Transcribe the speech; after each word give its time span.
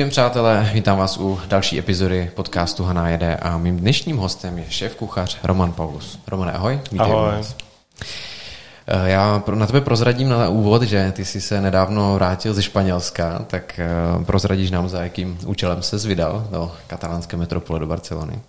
Den, 0.00 0.10
přátelé, 0.10 0.70
vítám 0.72 0.98
vás 0.98 1.16
u 1.16 1.40
další 1.48 1.78
epizody 1.78 2.30
podcastu 2.34 2.84
Haná 2.84 3.08
jede 3.08 3.36
a 3.36 3.58
mým 3.58 3.76
dnešním 3.76 4.16
hostem 4.16 4.58
je 4.58 4.64
šéf 4.68 4.94
kuchař 4.94 5.38
Roman 5.42 5.72
Paulus. 5.72 6.18
Romane, 6.28 6.52
ahoj. 6.52 6.80
Vítej 6.92 7.12
ahoj. 7.12 7.32
Eh, 8.86 9.10
já 9.10 9.42
na 9.54 9.66
tebe 9.66 9.80
prozradím 9.80 10.28
na 10.28 10.48
úvod, 10.48 10.82
že 10.82 11.12
ty 11.12 11.24
jsi 11.24 11.40
se 11.40 11.60
nedávno 11.60 12.14
vrátil 12.14 12.54
ze 12.54 12.62
Španělska, 12.62 13.44
tak 13.46 13.78
eh, 13.78 14.24
prozradíš 14.24 14.70
nám, 14.70 14.88
za 14.88 15.02
jakým 15.02 15.38
účelem 15.46 15.82
se 15.82 16.08
vydal 16.08 16.46
do 16.50 16.72
katalánské 16.86 17.36
metropole 17.36 17.80
do 17.80 17.86
Barcelony. 17.86 18.40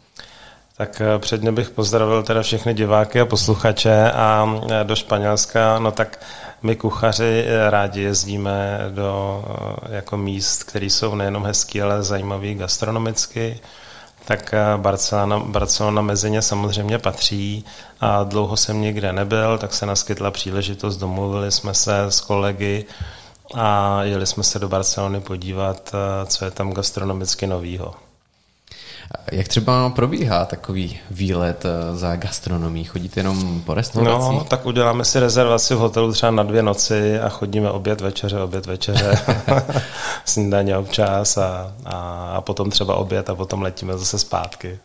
Tak 0.82 1.02
eh, 1.02 1.20
předně 1.20 1.52
bych 1.52 1.70
pozdravil 1.70 2.24
teda 2.24 2.42
všechny 2.42 2.74
diváky 2.74 3.20
a 3.20 3.26
posluchače 3.26 4.12
a 4.12 4.56
do 4.84 4.96
Španělska, 4.96 5.80
no 5.80 5.92
tak 5.92 6.20
my 6.62 6.76
kuchaři 6.76 7.46
rádi 7.70 8.02
jezdíme 8.02 8.80
do 8.90 9.44
jako 9.90 10.18
míst, 10.18 10.64
které 10.64 10.86
jsou 10.86 11.16
nejenom 11.16 11.46
hezký, 11.46 11.82
ale 11.82 12.04
zajímavý 12.04 12.56
gastronomicky. 12.56 13.60
Tak 14.26 14.54
eh, 14.54 14.78
Barcelona, 14.78 15.40
Barcelona 15.40 16.02
mezi 16.02 16.32
ně 16.32 16.42
samozřejmě 16.42 17.00
patří 17.00 17.66
a 18.00 18.24
dlouho 18.24 18.58
jsem 18.58 18.82
nikde 18.82 19.14
nebyl, 19.14 19.58
tak 19.58 19.74
se 19.74 19.86
naskytla 19.86 20.32
příležitost, 20.32 20.98
domluvili 20.98 21.52
jsme 21.52 21.74
se 21.74 22.02
s 22.02 22.22
kolegy 22.22 22.86
a 23.54 24.00
jeli 24.04 24.26
jsme 24.26 24.44
se 24.44 24.60
do 24.60 24.70
Barcelony 24.70 25.22
podívat, 25.22 25.92
eh, 25.94 26.26
co 26.26 26.46
je 26.46 26.52
tam 26.52 26.74
gastronomicky 26.74 27.48
novýho. 27.48 28.11
Jak 29.32 29.48
třeba 29.48 29.90
probíhá 29.90 30.46
takový 30.46 31.00
výlet 31.12 31.66
eh, 31.66 31.96
za 31.96 32.16
gastronomí? 32.16 32.84
Chodíte 32.84 33.20
jenom 33.20 33.62
po 33.62 33.74
restauracích? 33.74 34.38
No, 34.38 34.44
tak 34.44 34.66
uděláme 34.66 35.06
si 35.06 35.20
rezervaci 35.20 35.76
v 35.76 35.78
hotelu 35.78 36.12
třeba 36.12 36.32
na 36.32 36.44
dvě 36.44 36.64
noci 36.64 37.20
a 37.20 37.30
chodíme 37.30 37.72
oběd 37.72 38.02
večeře, 38.02 38.42
oběd 38.42 38.66
večeře, 38.66 39.20
snídaně 40.26 40.78
občas 40.78 41.38
a, 41.38 41.74
a, 41.86 41.98
a 42.36 42.42
potom 42.42 42.70
třeba 42.70 42.96
oběd 42.96 43.30
a 43.30 43.36
potom 43.36 43.62
letíme 43.62 43.98
zase 43.98 44.20
zpátky. 44.20 44.80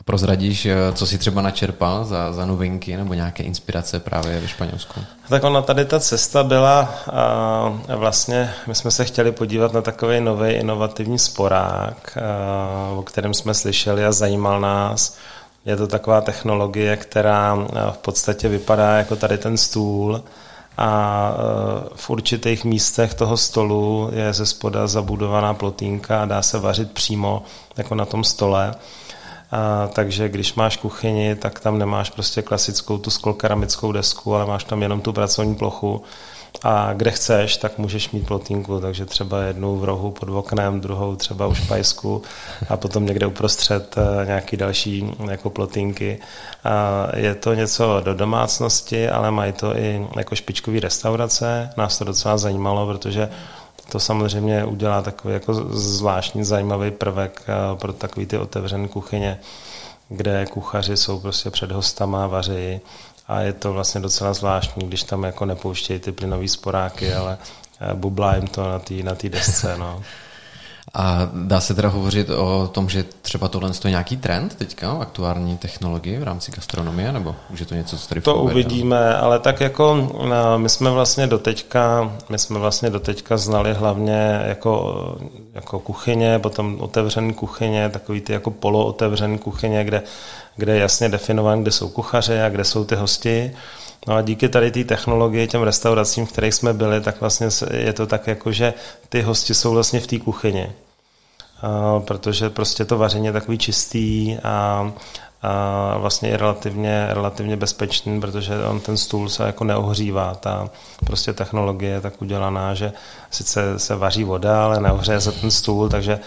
A 0.00 0.02
prozradíš, 0.02 0.66
eh, 0.66 0.76
co 0.94 1.06
si 1.06 1.18
třeba 1.18 1.42
načerpal 1.42 2.04
za, 2.04 2.32
za 2.32 2.46
novinky 2.46 2.96
nebo 2.96 3.14
nějaké 3.14 3.42
inspirace 3.42 4.00
právě 4.00 4.40
ve 4.40 4.48
Španělsku? 4.48 5.00
Tak 5.28 5.44
ona 5.44 5.62
tady 5.62 5.84
ta 5.84 6.00
cesta 6.00 6.42
byla 6.44 6.94
a 7.12 7.96
vlastně 7.96 8.54
my 8.66 8.74
jsme 8.74 8.90
se 8.90 9.04
chtěli 9.04 9.32
podívat 9.32 9.72
na 9.72 9.82
takový 9.82 10.20
nový 10.20 10.50
inovativní 10.50 11.18
sporák, 11.18 12.18
a, 12.18 12.90
o 12.98 13.02
kterém 13.02 13.34
jsme 13.34 13.54
slyšeli 13.54 14.04
a 14.04 14.12
zajímal 14.12 14.60
nás. 14.60 15.16
Je 15.64 15.76
to 15.76 15.86
taková 15.86 16.20
technologie, 16.20 16.96
která 16.96 17.54
v 17.90 17.98
podstatě 17.98 18.48
vypadá 18.48 18.96
jako 18.96 19.16
tady 19.16 19.38
ten 19.38 19.56
stůl 19.56 20.22
a 20.78 21.32
v 21.94 22.10
určitých 22.10 22.64
místech 22.64 23.14
toho 23.14 23.36
stolu 23.36 24.10
je 24.12 24.32
ze 24.32 24.46
spoda 24.46 24.86
zabudovaná 24.86 25.54
plotínka 25.54 26.22
a 26.22 26.26
dá 26.26 26.42
se 26.42 26.58
vařit 26.58 26.92
přímo 26.92 27.42
jako 27.76 27.94
na 27.94 28.04
tom 28.04 28.24
stole. 28.24 28.74
A, 29.52 29.88
takže 29.88 30.28
když 30.28 30.54
máš 30.54 30.76
kuchyni, 30.76 31.34
tak 31.34 31.60
tam 31.60 31.78
nemáš 31.78 32.10
prostě 32.10 32.42
klasickou 32.42 32.98
tu 32.98 33.10
skolkeramickou 33.10 33.92
desku, 33.92 34.34
ale 34.34 34.46
máš 34.46 34.64
tam 34.64 34.82
jenom 34.82 35.00
tu 35.00 35.12
pracovní 35.12 35.54
plochu. 35.54 36.02
A 36.62 36.92
kde 36.92 37.10
chceš, 37.10 37.56
tak 37.56 37.78
můžeš 37.78 38.10
mít 38.10 38.26
plotínku, 38.26 38.80
takže 38.80 39.06
třeba 39.06 39.42
jednu 39.42 39.76
v 39.76 39.84
rohu 39.84 40.10
pod 40.10 40.28
oknem, 40.28 40.80
druhou 40.80 41.16
třeba 41.16 41.46
u 41.46 41.54
špajsku 41.54 42.22
a 42.68 42.76
potom 42.76 43.06
někde 43.06 43.26
uprostřed 43.26 43.96
eh, 43.98 44.26
nějaký 44.26 44.56
další 44.56 45.14
jako 45.30 45.50
plotínky. 45.50 46.18
A 46.64 47.06
je 47.16 47.34
to 47.34 47.54
něco 47.54 48.00
do 48.04 48.14
domácnosti, 48.14 49.08
ale 49.08 49.30
mají 49.30 49.52
to 49.52 49.76
i 49.76 50.06
jako 50.16 50.34
špičkový 50.34 50.80
restaurace. 50.80 51.70
Nás 51.76 51.98
to 51.98 52.04
docela 52.04 52.38
zajímalo, 52.38 52.86
protože 52.86 53.28
to 53.90 54.00
samozřejmě 54.00 54.64
udělá 54.64 55.02
takový 55.02 55.34
jako 55.34 55.54
zvláštní 55.70 56.44
zajímavý 56.44 56.90
prvek 56.90 57.42
eh, 57.48 57.76
pro 57.76 57.92
takový 57.92 58.26
ty 58.26 58.38
otevřené 58.38 58.88
kuchyně, 58.88 59.38
kde 60.08 60.46
kuchaři 60.46 60.96
jsou 60.96 61.20
prostě 61.20 61.50
před 61.50 61.72
hostama, 61.72 62.26
vaří 62.26 62.80
a 63.28 63.40
je 63.40 63.52
to 63.52 63.72
vlastně 63.72 64.00
docela 64.00 64.34
zvláštní, 64.34 64.88
když 64.88 65.02
tam 65.02 65.22
jako 65.22 65.44
nepouštějí 65.44 66.00
ty 66.00 66.12
plynové 66.12 66.48
sporáky, 66.48 67.14
ale 67.14 67.38
eh, 67.80 67.94
bublá 67.94 68.36
jim 68.36 68.46
to 68.46 68.68
na 68.70 68.78
té 68.78 68.94
na 68.94 69.16
desce. 69.28 69.76
No. 69.78 70.02
A 70.94 71.28
dá 71.32 71.60
se 71.60 71.74
teda 71.74 71.88
hovořit 71.88 72.30
o 72.30 72.68
tom, 72.72 72.88
že 72.88 73.04
třeba 73.22 73.48
tohle 73.48 73.70
je 73.84 73.90
nějaký 73.90 74.16
trend 74.16 74.54
teďka, 74.54 74.92
aktuální 74.92 75.58
technologie 75.58 76.20
v 76.20 76.22
rámci 76.22 76.52
gastronomie, 76.52 77.12
nebo 77.12 77.36
už 77.50 77.60
je 77.60 77.66
to 77.66 77.74
něco, 77.74 77.98
co 77.98 78.08
tady 78.08 78.20
To 78.20 78.36
uvidíme, 78.36 79.16
ale 79.16 79.38
tak 79.38 79.60
jako 79.60 80.10
no, 80.28 80.58
my 80.58 80.68
jsme 80.68 80.90
vlastně 80.90 81.26
doteďka, 81.26 82.12
my 82.28 82.38
jsme 82.38 82.58
vlastně 82.58 82.90
doteďka 82.90 83.36
znali 83.36 83.74
hlavně 83.74 84.40
jako, 84.44 84.94
jako 85.54 85.78
kuchyně, 85.78 86.38
potom 86.38 86.80
otevřené 86.80 87.32
kuchyně, 87.32 87.88
takový 87.88 88.20
ty 88.20 88.32
jako 88.32 88.50
polootevřené 88.50 89.38
kuchyně, 89.38 89.84
kde, 89.84 90.02
kde 90.56 90.74
je 90.74 90.80
jasně 90.80 91.08
definován, 91.08 91.62
kde 91.62 91.70
jsou 91.70 91.88
kuchaře 91.88 92.42
a 92.42 92.48
kde 92.48 92.64
jsou 92.64 92.84
ty 92.84 92.94
hosti. 92.94 93.52
No 94.08 94.14
a 94.14 94.22
díky 94.22 94.48
tady 94.48 94.70
té 94.70 94.84
technologii, 94.84 95.46
těm 95.46 95.62
restauracím, 95.62 96.26
v 96.26 96.32
kterých 96.32 96.54
jsme 96.54 96.72
byli, 96.72 97.00
tak 97.00 97.20
vlastně 97.20 97.48
je 97.72 97.92
to 97.92 98.06
tak 98.06 98.26
jako, 98.26 98.52
že 98.52 98.74
ty 99.08 99.22
hosti 99.22 99.54
jsou 99.54 99.72
vlastně 99.72 100.00
v 100.00 100.06
té 100.06 100.18
kuchyni. 100.18 100.72
A, 101.62 102.00
protože 102.00 102.50
prostě 102.50 102.84
to 102.84 102.98
vaření 102.98 103.26
je 103.26 103.32
takový 103.32 103.58
čistý 103.58 104.36
a, 104.44 104.92
a 105.42 105.98
vlastně 105.98 106.28
je 106.28 106.36
relativně, 106.36 107.06
relativně 107.10 107.56
bezpečný, 107.56 108.20
protože 108.20 108.64
on 108.64 108.80
ten 108.80 108.96
stůl 108.96 109.28
se 109.28 109.42
jako 109.42 109.64
neohřívá. 109.64 110.34
Ta 110.34 110.70
prostě 111.06 111.32
technologie 111.32 111.92
je 111.92 112.00
tak 112.00 112.22
udělaná, 112.22 112.74
že 112.74 112.92
sice 113.30 113.78
se 113.78 113.96
vaří 113.96 114.24
voda, 114.24 114.64
ale 114.64 114.80
neohřeje 114.80 115.20
se 115.20 115.32
ten 115.32 115.50
stůl, 115.50 115.88
takže 115.88 116.20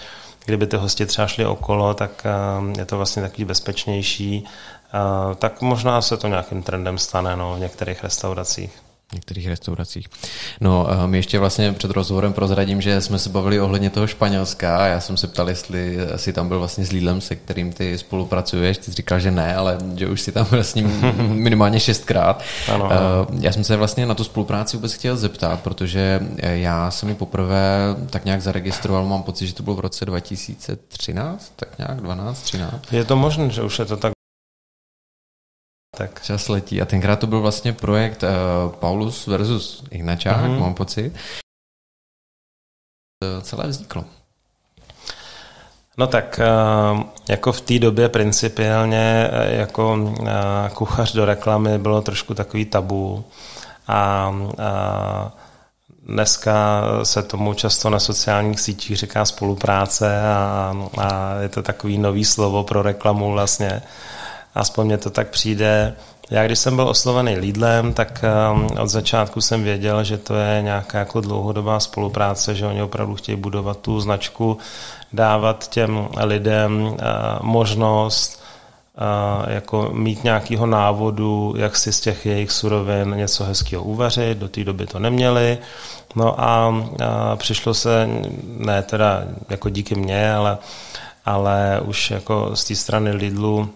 kdyby 0.45 0.67
ty 0.67 0.77
hosti 0.77 1.05
třeba 1.05 1.27
šli 1.27 1.45
okolo, 1.45 1.93
tak 1.93 2.23
je 2.77 2.85
to 2.85 2.97
vlastně 2.97 3.21
takový 3.21 3.45
bezpečnější 3.45 4.45
tak 5.35 5.61
možná 5.61 6.01
se 6.01 6.17
to 6.17 6.27
nějakým 6.27 6.63
trendem 6.63 6.97
stane 6.97 7.35
no, 7.35 7.55
v 7.55 7.59
některých 7.59 8.03
restauracích 8.03 8.83
některých 9.13 9.47
restauracích. 9.47 10.07
No, 10.61 10.87
my 11.05 11.17
ještě 11.17 11.39
vlastně 11.39 11.73
před 11.73 11.91
rozhovorem 11.91 12.33
prozradím, 12.33 12.81
že 12.81 13.01
jsme 13.01 13.19
se 13.19 13.29
bavili 13.29 13.59
ohledně 13.59 13.89
toho 13.89 14.07
Španělska 14.07 14.77
a 14.77 14.85
já 14.85 14.99
jsem 14.99 15.17
se 15.17 15.27
ptal, 15.27 15.49
jestli 15.49 15.97
si 16.15 16.33
tam 16.33 16.47
byl 16.47 16.59
vlastně 16.59 16.85
s 16.85 16.91
Lidlem, 16.91 17.21
se 17.21 17.35
kterým 17.35 17.73
ty 17.73 17.97
spolupracuješ. 17.97 18.77
Ty 18.77 18.83
jsi 18.83 18.91
říkal, 18.91 19.19
že 19.19 19.31
ne, 19.31 19.55
ale 19.55 19.77
že 19.95 20.07
už 20.07 20.21
si 20.21 20.31
tam 20.31 20.45
vlastně 20.51 20.83
minimálně 21.17 21.79
šestkrát. 21.79 22.43
Ano, 22.73 22.91
ano. 22.91 23.27
Já 23.39 23.51
jsem 23.51 23.63
se 23.63 23.75
vlastně 23.75 24.05
na 24.05 24.15
tu 24.15 24.23
spolupráci 24.23 24.77
vůbec 24.77 24.93
chtěl 24.93 25.17
zeptat, 25.17 25.59
protože 25.59 26.19
já 26.37 26.91
jsem 26.91 27.09
mi 27.09 27.15
poprvé 27.15 27.95
tak 28.09 28.25
nějak 28.25 28.41
zaregistroval, 28.41 29.05
mám 29.05 29.23
pocit, 29.23 29.47
že 29.47 29.53
to 29.53 29.63
bylo 29.63 29.75
v 29.75 29.79
roce 29.79 30.05
2013, 30.05 31.53
tak 31.55 31.77
nějak 31.77 32.01
12, 32.01 32.41
13. 32.41 32.93
Je 32.93 33.05
to 33.05 33.15
možné, 33.15 33.49
že 33.49 33.61
už 33.61 33.79
je 33.79 33.85
to 33.85 33.97
tak 33.97 34.12
tak. 35.97 36.21
Čas 36.23 36.47
letí. 36.47 36.81
A 36.81 36.85
tenkrát 36.85 37.19
to 37.19 37.27
byl 37.27 37.41
vlastně 37.41 37.73
projekt 37.73 38.23
uh, 38.23 38.71
Paulus 38.71 39.27
versus 39.27 39.83
Ignačák, 39.91 40.37
mm-hmm. 40.37 40.59
mám 40.59 40.73
pocit. 40.73 41.13
To 43.21 43.41
celé 43.41 43.67
vzniklo. 43.67 44.05
No 45.97 46.07
tak 46.07 46.39
uh, 46.93 47.03
jako 47.29 47.51
v 47.51 47.61
té 47.61 47.79
době 47.79 48.09
principiálně 48.09 49.29
uh, 49.31 49.53
jako 49.53 50.13
kuchař 50.73 51.13
do 51.13 51.25
reklamy 51.25 51.77
bylo 51.77 52.01
trošku 52.01 52.33
takový 52.33 52.65
tabu 52.65 53.25
a 53.87 54.31
Dneska 56.05 56.83
se 57.03 57.23
tomu 57.23 57.53
často 57.53 57.89
na 57.89 57.99
sociálních 57.99 58.59
sítích 58.59 58.97
říká 58.97 59.25
spolupráce 59.25 60.21
a, 60.21 60.75
a 60.97 61.35
je 61.41 61.49
to 61.49 61.61
takový 61.61 61.97
nový 61.97 62.25
slovo 62.25 62.63
pro 62.63 62.81
reklamu 62.81 63.31
vlastně 63.31 63.81
aspoň 64.55 64.85
mě 64.85 64.97
to 64.97 65.09
tak 65.09 65.27
přijde. 65.29 65.93
Já 66.29 66.45
když 66.45 66.59
jsem 66.59 66.75
byl 66.75 66.87
oslovený 66.87 67.35
Lidlem, 67.35 67.93
tak 67.93 68.25
um, 68.51 68.67
od 68.81 68.87
začátku 68.87 69.41
jsem 69.41 69.63
věděl, 69.63 70.03
že 70.03 70.17
to 70.17 70.35
je 70.35 70.61
nějaká 70.61 70.99
jako 70.99 71.21
dlouhodobá 71.21 71.79
spolupráce, 71.79 72.55
že 72.55 72.65
oni 72.65 72.81
opravdu 72.81 73.15
chtějí 73.15 73.35
budovat 73.35 73.77
tu 73.77 73.99
značku, 73.99 74.57
dávat 75.13 75.69
těm 75.69 76.07
lidem 76.23 76.83
uh, 76.83 76.97
možnost 77.41 78.43
uh, 78.97 79.51
jako 79.51 79.89
mít 79.93 80.23
nějakého 80.23 80.65
návodu, 80.65 81.53
jak 81.57 81.75
si 81.75 81.93
z 81.93 82.01
těch 82.01 82.25
jejich 82.25 82.51
surovin 82.51 83.13
něco 83.15 83.43
hezkého 83.43 83.83
uvařit, 83.83 84.37
do 84.37 84.49
té 84.49 84.63
doby 84.63 84.87
to 84.87 84.99
neměli. 84.99 85.57
No 86.15 86.41
a, 86.41 86.75
a 87.05 87.35
přišlo 87.35 87.73
se, 87.73 88.09
ne 88.57 88.81
teda 88.81 89.23
jako 89.49 89.69
díky 89.69 89.95
mně, 89.95 90.33
ale, 90.33 90.57
ale 91.25 91.81
už 91.85 92.11
jako 92.11 92.51
z 92.53 92.63
té 92.63 92.75
strany 92.75 93.11
Lidlu 93.11 93.69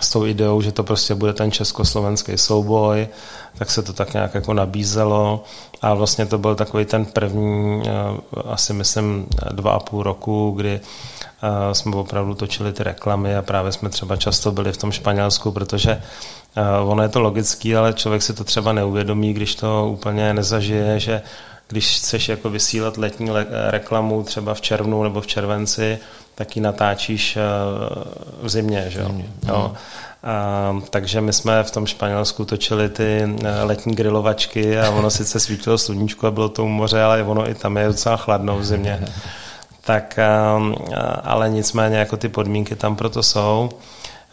s 0.00 0.10
tou 0.10 0.26
ideou, 0.26 0.62
že 0.62 0.72
to 0.72 0.84
prostě 0.84 1.14
bude 1.14 1.32
ten 1.32 1.52
československý 1.52 2.38
souboj, 2.38 3.08
tak 3.58 3.70
se 3.70 3.82
to 3.82 3.92
tak 3.92 4.14
nějak 4.14 4.34
jako 4.34 4.54
nabízelo. 4.54 5.44
A 5.82 5.94
vlastně 5.94 6.26
to 6.26 6.38
byl 6.38 6.54
takový 6.54 6.84
ten 6.84 7.04
první, 7.04 7.82
eh, 7.86 7.92
asi 8.44 8.72
myslím 8.72 9.26
dva 9.52 9.72
a 9.72 9.78
půl 9.78 10.02
roku, 10.02 10.50
kdy 10.56 10.80
eh, 10.80 11.74
jsme 11.74 11.96
opravdu 11.96 12.34
točili 12.34 12.72
ty 12.72 12.82
reklamy 12.82 13.36
a 13.36 13.42
právě 13.42 13.72
jsme 13.72 13.88
třeba 13.88 14.16
často 14.16 14.52
byli 14.52 14.72
v 14.72 14.76
tom 14.76 14.92
Španělsku, 14.92 15.52
protože 15.52 16.02
eh, 16.56 16.80
ono 16.84 17.02
je 17.02 17.08
to 17.08 17.20
logický, 17.20 17.76
ale 17.76 17.92
člověk 17.92 18.22
si 18.22 18.34
to 18.34 18.44
třeba 18.44 18.72
neuvědomí, 18.72 19.32
když 19.32 19.54
to 19.54 19.88
úplně 19.92 20.34
nezažije, 20.34 21.00
že 21.00 21.22
když 21.68 21.96
chceš 21.96 22.28
jako 22.28 22.50
vysílat 22.50 22.96
letní 22.96 23.30
reklamu 23.50 24.22
třeba 24.22 24.54
v 24.54 24.60
červnu 24.60 25.02
nebo 25.02 25.20
v 25.20 25.26
červenci, 25.26 25.98
tak 26.36 26.56
ji 26.56 26.62
natáčíš 26.62 27.38
v 28.42 28.48
zimě, 28.48 28.84
že 28.88 29.00
jo. 29.00 29.12
No. 29.46 29.74
A, 30.22 30.80
takže 30.90 31.20
my 31.20 31.32
jsme 31.32 31.62
v 31.62 31.70
tom 31.70 31.86
Španělsku 31.86 32.44
točili 32.44 32.88
ty 32.88 33.36
letní 33.62 33.94
grilovačky 33.94 34.78
a 34.78 34.90
ono 34.90 35.10
sice 35.10 35.40
svítilo 35.40 35.78
sluníčko 35.78 36.26
a 36.26 36.30
bylo 36.30 36.48
to 36.48 36.64
u 36.64 36.68
moře, 36.68 37.02
ale 37.02 37.22
ono 37.22 37.50
i 37.50 37.54
tam 37.54 37.76
je 37.76 37.86
docela 37.86 38.16
chladno 38.16 38.58
v 38.58 38.64
zimě. 38.64 39.04
tak 39.84 40.18
um, 40.56 40.74
ale 41.24 41.50
nicméně 41.50 41.96
jako 41.96 42.16
ty 42.16 42.28
podmínky 42.28 42.76
tam 42.76 42.96
proto 42.96 43.22
jsou. 43.22 43.70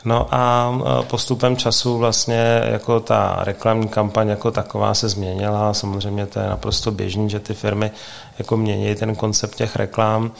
No 0.06 0.28
a 0.32 0.74
postupem 1.08 1.58
času 1.58 1.98
vlastně 1.98 2.62
jako 2.66 3.00
ta 3.00 3.40
reklamní 3.40 3.88
kampaň 3.88 4.30
jako 4.30 4.52
taková 4.52 4.94
se 4.94 5.10
změnila. 5.10 5.74
Samozřejmě 5.74 6.26
to 6.26 6.40
je 6.40 6.48
naprosto 6.48 6.92
běžný, 6.92 7.30
že 7.30 7.40
ty 7.40 7.54
firmy 7.54 7.92
jako 8.40 8.58
mění 8.58 8.96
ten 8.96 9.16
koncept 9.16 9.56
těch 9.56 9.76
reklam 9.76 10.32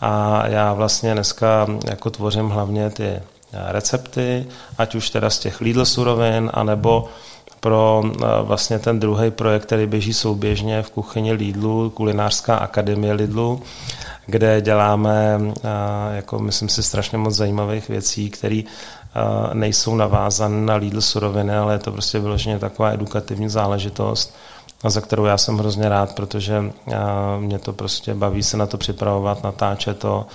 a 0.00 0.42
já 0.46 0.72
vlastně 0.72 1.14
dneska 1.14 1.66
jako 1.88 2.10
tvořím 2.10 2.48
hlavně 2.48 2.90
ty 2.90 3.22
recepty, 3.52 4.46
ať 4.78 4.94
už 4.94 5.10
teda 5.10 5.30
z 5.30 5.38
těch 5.38 5.60
Lidl 5.60 5.84
surovin, 5.84 6.50
anebo 6.54 7.08
pro 7.60 8.02
vlastně 8.42 8.78
ten 8.78 9.00
druhý 9.00 9.30
projekt, 9.30 9.62
který 9.62 9.86
běží 9.86 10.14
souběžně 10.14 10.82
v 10.82 10.90
kuchyni 10.90 11.32
Lidlu, 11.32 11.90
kulinářská 11.90 12.56
akademie 12.56 13.12
Lidlu, 13.12 13.62
kde 14.26 14.60
děláme, 14.60 15.40
jako 16.12 16.38
myslím 16.38 16.68
si, 16.68 16.82
strašně 16.82 17.18
moc 17.18 17.34
zajímavých 17.34 17.88
věcí, 17.88 18.30
které 18.30 18.62
nejsou 19.52 19.96
navázané 19.96 20.66
na 20.66 20.74
Lidl 20.74 21.00
suroviny, 21.00 21.56
ale 21.56 21.74
je 21.74 21.78
to 21.78 21.92
prostě 21.92 22.18
vyloženě 22.18 22.58
taková 22.58 22.90
edukativní 22.90 23.48
záležitost, 23.48 24.34
za 24.90 25.00
kterou 25.00 25.24
já 25.24 25.38
jsem 25.38 25.58
hrozně 25.58 25.88
rád, 25.88 26.14
protože 26.14 26.64
mě 27.38 27.58
to 27.58 27.72
prostě 27.72 28.14
baví 28.14 28.42
se 28.42 28.56
na 28.56 28.66
to 28.66 28.78
připravovat, 28.78 29.42
natáčet 29.42 29.98
to 29.98 30.26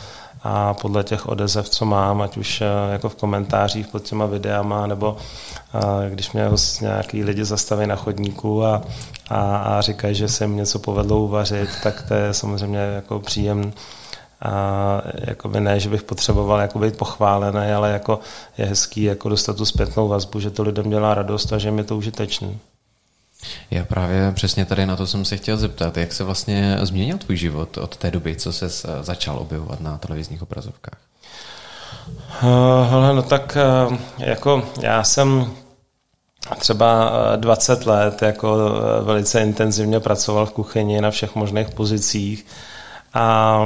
a 0.44 0.74
podle 0.74 1.04
těch 1.04 1.28
odezev, 1.28 1.70
co 1.70 1.86
mám, 1.86 2.22
ať 2.22 2.38
už 2.38 2.64
jako 2.92 3.10
v 3.10 3.16
komentářích 3.16 3.88
pod 3.88 4.04
těma 4.04 4.26
videama, 4.26 4.88
nebo 4.88 5.18
když 6.10 6.32
mě 6.32 6.50
nějaký 6.82 7.24
lidi 7.24 7.46
zastaví 7.46 7.88
na 7.88 7.96
chodníku 7.96 8.66
a, 8.66 8.82
a, 9.30 9.58
a 9.58 9.82
říkají, 9.82 10.16
že 10.16 10.28
se 10.28 10.44
jim 10.44 10.56
něco 10.56 10.80
povedlo 10.80 11.20
uvařit, 11.20 11.70
tak 11.84 12.06
to 12.08 12.14
je 12.14 12.34
samozřejmě 12.34 12.80
jako 12.80 13.20
příjem 13.20 13.74
a 14.42 15.02
jakoby 15.28 15.60
ne, 15.60 15.80
že 15.80 15.90
bych 15.90 16.04
potřeboval 16.04 16.60
jako 16.60 16.80
být 16.80 16.98
pochválený, 16.98 17.72
ale 17.72 17.92
jako 17.92 18.20
je 18.58 18.66
hezký 18.66 19.04
jako 19.04 19.30
dostat 19.30 19.58
tu 19.58 19.66
zpětnou 19.66 20.08
vazbu, 20.08 20.40
že 20.40 20.50
to 20.50 20.64
lidem 20.64 20.90
dělá 20.90 21.14
radost 21.14 21.54
a 21.54 21.58
že 21.58 21.72
mi 21.72 21.84
to 21.84 21.98
užitečný. 21.98 22.60
Já 23.72 23.86
právě 23.86 24.32
přesně 24.32 24.66
tady 24.66 24.86
na 24.86 24.96
to 24.96 25.08
jsem 25.08 25.26
se 25.26 25.38
chtěl 25.38 25.58
zeptat, 25.58 25.98
jak 25.98 26.14
se 26.14 26.24
vlastně 26.24 26.78
změnil 26.82 27.18
tvůj 27.18 27.38
život 27.38 27.78
od 27.78 27.98
té 27.98 28.12
doby, 28.12 28.36
co 28.36 28.54
se 28.54 28.70
začal 29.02 29.38
objevovat 29.38 29.82
na 29.82 29.98
televizních 29.98 30.42
obrazovkách? 30.42 31.00
Hele, 32.90 33.14
no 33.14 33.22
tak 33.22 33.58
uh, 33.90 33.98
jako 34.18 34.64
já 34.82 35.04
jsem 35.04 35.52
třeba 36.60 37.12
20 37.36 37.86
let 37.86 38.22
jako 38.22 38.58
velice 39.02 39.42
intenzivně 39.42 40.00
pracoval 40.00 40.46
v 40.46 40.52
kuchyni 40.52 41.02
na 41.02 41.12
všech 41.12 41.36
možných 41.36 41.70
pozicích 41.70 42.46
a 43.14 43.60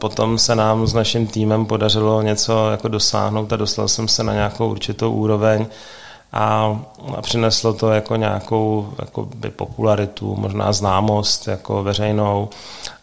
potom 0.00 0.38
se 0.38 0.54
nám 0.54 0.86
s 0.86 0.94
naším 0.94 1.26
týmem 1.26 1.66
podařilo 1.66 2.22
něco 2.22 2.70
jako 2.70 2.88
dosáhnout 2.88 3.52
a 3.52 3.56
dostal 3.56 3.88
jsem 3.88 4.08
se 4.08 4.22
na 4.22 4.32
nějakou 4.32 4.70
určitou 4.70 5.12
úroveň 5.12 5.66
a 6.32 6.76
přineslo 7.22 7.72
to 7.72 7.90
jako 7.90 8.16
nějakou 8.16 8.88
jako 8.98 9.28
by 9.34 9.50
popularitu, 9.50 10.36
možná 10.36 10.72
známost 10.72 11.48
jako 11.48 11.82
veřejnou. 11.82 12.48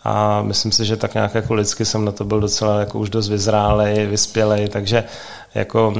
A 0.04 0.42
myslím 0.42 0.72
si, 0.72 0.86
že 0.86 0.98
tak 0.98 1.14
nějak 1.14 1.36
jako 1.36 1.54
lidsky 1.54 1.86
jsem 1.86 2.06
na 2.06 2.12
to 2.12 2.24
byl 2.24 2.40
docela 2.40 2.80
jako 2.80 3.00
už 3.00 3.10
dost 3.10 3.30
vyzrálej, 3.30 4.06
vyspělej, 4.06 4.68
takže 4.68 5.04
jako 5.56 5.94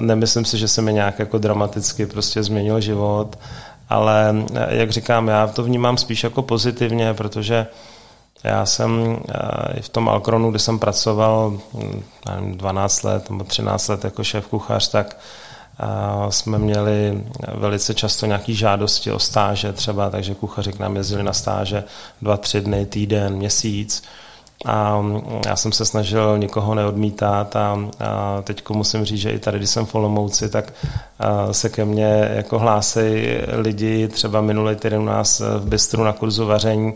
nemyslím 0.00 0.44
si, 0.44 0.58
že 0.58 0.68
se 0.68 0.82
mi 0.82 0.92
nějak 0.92 1.18
jako 1.18 1.38
dramaticky 1.38 2.06
prostě 2.06 2.42
změnil 2.42 2.80
život, 2.80 3.38
ale 3.88 4.34
jak 4.68 4.90
říkám, 4.90 5.28
já 5.28 5.46
to 5.46 5.62
vnímám 5.62 5.96
spíš 5.96 6.24
jako 6.24 6.42
pozitivně, 6.42 7.14
protože 7.14 7.66
já 8.44 8.66
jsem 8.66 9.18
i 9.74 9.82
v 9.82 9.88
tom 9.88 10.08
Alkronu, 10.08 10.50
kde 10.50 10.58
jsem 10.58 10.78
pracoval 10.78 11.58
nevím, 12.30 12.56
12 12.56 13.02
let 13.02 13.30
nebo 13.30 13.44
13 13.44 13.88
let 13.88 14.04
jako 14.04 14.24
šéf 14.24 14.46
kuchař, 14.46 14.88
tak 14.88 15.16
jsme 16.28 16.58
měli 16.58 17.24
velice 17.54 17.94
často 17.94 18.26
nějaké 18.26 18.52
žádosti 18.52 19.12
o 19.12 19.18
stáže 19.18 19.72
třeba, 19.72 20.10
takže 20.10 20.34
kuchaři 20.34 20.72
k 20.72 20.78
nám 20.78 20.96
jezdili 20.96 21.22
na 21.22 21.32
stáže 21.32 21.84
dva, 22.22 22.36
tři 22.36 22.60
dny, 22.60 22.86
týden, 22.86 23.34
měsíc. 23.36 24.02
A 24.66 25.04
já 25.46 25.56
jsem 25.56 25.72
se 25.72 25.84
snažil 25.84 26.38
nikoho 26.38 26.74
neodmítat 26.74 27.56
a, 27.56 27.78
a 28.00 28.42
teď 28.42 28.70
musím 28.70 29.04
říct, 29.04 29.20
že 29.20 29.30
i 29.30 29.38
tady, 29.38 29.58
když 29.58 29.70
jsem 29.70 29.86
v 29.86 29.94
Olomouci, 29.94 30.48
tak 30.48 30.72
se 31.50 31.68
ke 31.68 31.84
mně 31.84 32.30
jako 32.34 32.58
hlásí 32.58 33.00
lidi, 33.52 34.08
třeba 34.08 34.40
minulý 34.40 34.76
týden 34.76 35.00
u 35.00 35.04
nás 35.04 35.40
v 35.40 35.68
Bystru 35.68 36.04
na 36.04 36.12
kurzu 36.12 36.46
vaření, 36.46 36.92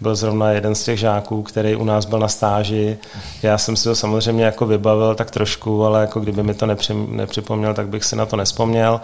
byl 0.00 0.16
zrovna 0.16 0.50
jeden 0.50 0.74
z 0.74 0.84
těch 0.84 0.98
žáků, 0.98 1.42
který 1.42 1.76
u 1.76 1.84
nás 1.84 2.04
byl 2.04 2.18
na 2.18 2.28
stáži. 2.28 2.98
Já 3.42 3.58
jsem 3.58 3.76
si 3.76 3.84
to 3.84 3.94
samozřejmě 3.94 4.44
jako 4.44 4.66
vybavil 4.66 5.14
tak 5.14 5.30
trošku, 5.30 5.84
ale 5.84 6.00
jako 6.00 6.20
kdyby 6.20 6.42
mi 6.42 6.54
to 6.54 6.66
nepři, 6.66 6.94
nepřipomněl, 6.94 7.74
tak 7.74 7.88
bych 7.88 8.04
si 8.04 8.16
na 8.16 8.26
to 8.26 8.36
nespomněl. 8.36 9.00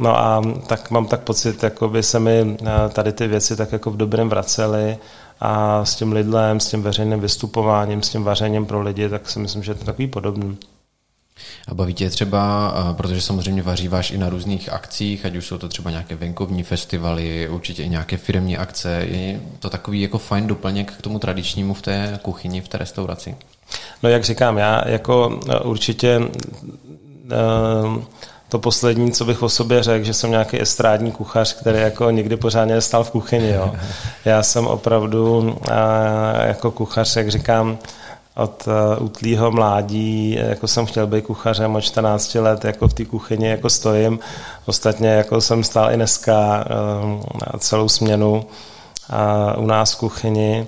No 0.00 0.18
a 0.18 0.42
tak 0.66 0.90
mám 0.90 1.06
tak 1.06 1.20
pocit, 1.20 1.62
jako 1.62 1.88
by 1.88 2.02
se 2.02 2.20
mi 2.20 2.56
eh, 2.62 2.88
tady 2.88 3.12
ty 3.12 3.26
věci 3.26 3.56
tak 3.56 3.72
jako 3.72 3.90
v 3.90 3.96
dobrém 3.96 4.28
vracely 4.28 4.98
a 5.40 5.84
s 5.84 5.94
tím 5.94 6.12
lidlem, 6.12 6.60
s 6.60 6.68
tím 6.70 6.82
veřejným 6.82 7.20
vystupováním, 7.20 8.02
s 8.02 8.08
tím 8.08 8.24
vařením 8.24 8.66
pro 8.66 8.82
lidi, 8.82 9.08
tak 9.08 9.30
si 9.30 9.38
myslím, 9.38 9.62
že 9.62 9.70
je 9.70 9.74
to 9.74 9.84
takový 9.84 10.08
podobný. 10.08 10.58
A 11.68 11.74
baví 11.74 11.94
tě 11.94 12.10
třeba, 12.10 12.74
protože 12.96 13.20
samozřejmě 13.20 13.62
vaříváš 13.62 14.10
i 14.10 14.18
na 14.18 14.28
různých 14.28 14.72
akcích, 14.72 15.26
ať 15.26 15.36
už 15.36 15.46
jsou 15.46 15.58
to 15.58 15.68
třeba 15.68 15.90
nějaké 15.90 16.14
venkovní 16.14 16.62
festivaly, 16.62 17.48
určitě 17.48 17.82
i 17.82 17.88
nějaké 17.88 18.16
firmní 18.16 18.56
akce. 18.56 19.04
Je 19.08 19.40
to 19.58 19.70
takový 19.70 20.00
jako 20.00 20.18
fajn 20.18 20.46
doplněk 20.46 20.92
k 20.92 21.02
tomu 21.02 21.18
tradičnímu 21.18 21.74
v 21.74 21.82
té 21.82 22.18
kuchyni, 22.22 22.60
v 22.60 22.68
té 22.68 22.78
restauraci? 22.78 23.36
No 24.02 24.08
jak 24.08 24.24
říkám, 24.24 24.58
já 24.58 24.88
jako 24.88 25.40
e, 25.48 25.60
určitě 25.60 26.08
e, 26.08 26.30
to 28.48 28.58
poslední, 28.58 29.12
co 29.12 29.24
bych 29.24 29.42
o 29.42 29.48
sobě 29.48 29.82
řekl, 29.82 30.04
že 30.04 30.14
jsem 30.14 30.30
nějaký 30.30 30.60
estrádní 30.60 31.12
kuchař, 31.12 31.52
který 31.52 31.78
jako 31.78 32.10
nikdy 32.10 32.36
pořádně 32.36 32.80
stál 32.80 33.04
v 33.04 33.10
kuchyni. 33.10 33.50
Jo. 33.50 33.74
Já 34.24 34.42
jsem 34.42 34.66
opravdu 34.66 35.56
e, 35.70 36.46
jako 36.46 36.70
kuchař, 36.70 37.16
jak 37.16 37.28
říkám, 37.28 37.78
od 38.40 38.64
uh, 38.66 39.04
útlýho 39.04 39.50
mládí, 39.50 40.38
jako 40.40 40.66
jsem 40.68 40.86
chtěl 40.86 41.06
být 41.06 41.24
kuchařem 41.24 41.76
od 41.76 41.80
14 41.80 42.34
let, 42.34 42.64
jako 42.64 42.88
v 42.88 42.94
té 42.94 43.04
kuchyni 43.04 43.48
jako 43.48 43.70
stojím. 43.70 44.18
Ostatně 44.66 45.08
jako 45.08 45.40
jsem 45.40 45.64
stál 45.64 45.92
i 45.92 45.96
dneska 45.96 46.64
uh, 47.04 47.58
celou 47.58 47.88
směnu 47.88 48.32
uh, 48.32 49.62
u 49.62 49.66
nás 49.66 49.92
v 49.92 49.98
kuchyni 49.98 50.66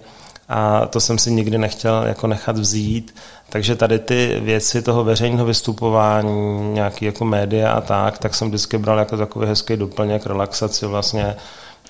a 0.49 0.87
to 0.87 1.01
jsem 1.01 1.19
si 1.19 1.31
nikdy 1.31 1.59
nechtěl 1.59 2.05
jako 2.07 2.27
nechat 2.27 2.59
vzít. 2.59 3.15
Takže 3.49 3.77
tady 3.77 3.99
ty 3.99 4.41
věci 4.41 4.83
toho 4.83 5.05
veřejného 5.05 5.47
vystupování, 5.47 6.73
nějaký 6.73 7.05
jako 7.05 7.25
média 7.25 7.73
a 7.73 7.81
tak, 7.81 8.19
tak 8.19 8.35
jsem 8.35 8.49
vždycky 8.49 8.79
bral 8.79 8.99
jako 8.99 9.17
takový 9.17 9.47
hezký 9.47 9.77
doplněk, 9.77 10.27
relaxaci 10.27 10.87
vlastně 10.87 11.37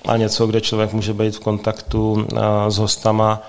a 0.07 0.17
něco, 0.17 0.47
kde 0.47 0.61
člověk 0.61 0.93
může 0.93 1.13
být 1.13 1.35
v 1.35 1.39
kontaktu 1.39 2.27
s 2.69 2.77
hostama, 2.77 3.41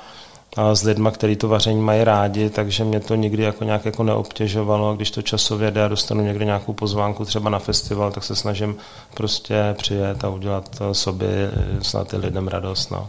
s 0.72 0.82
lidma, 0.82 1.10
kteří 1.10 1.36
to 1.36 1.48
vaření 1.48 1.80
mají 1.80 2.04
rádi, 2.04 2.50
takže 2.50 2.84
mě 2.84 3.00
to 3.00 3.14
nikdy 3.14 3.42
jako 3.42 3.64
nějak 3.64 3.84
jako 3.84 4.02
neobtěžovalo. 4.02 4.96
Když 4.96 5.10
to 5.10 5.22
časově 5.22 5.70
jde 5.70 5.84
a 5.84 5.88
dostanu 5.88 6.24
někde 6.24 6.44
nějakou 6.44 6.72
pozvánku 6.72 7.24
třeba 7.24 7.50
na 7.50 7.58
festival, 7.58 8.12
tak 8.12 8.24
se 8.24 8.36
snažím 8.36 8.76
prostě 9.14 9.74
přijet 9.78 10.24
a 10.24 10.28
udělat 10.28 10.82
sobě 10.92 11.50
snad 11.82 12.14
i 12.14 12.16
lidem 12.16 12.48
radost. 12.48 12.90
No. 12.90 13.08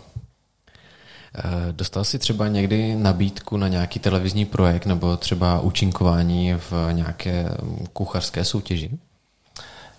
Eh, 1.38 1.72
dostal 1.72 2.04
jsi 2.04 2.20
třeba 2.20 2.48
někdy 2.48 2.96
nabídku 2.96 3.58
na 3.58 3.68
nějaký 3.68 4.00
televizní 4.00 4.46
projekt 4.46 4.86
nebo 4.86 5.18
třeba 5.18 5.60
účinkování 5.60 6.54
v 6.54 6.74
nějaké 6.92 7.50
kuchařské 7.94 8.46
soutěži? 8.46 8.90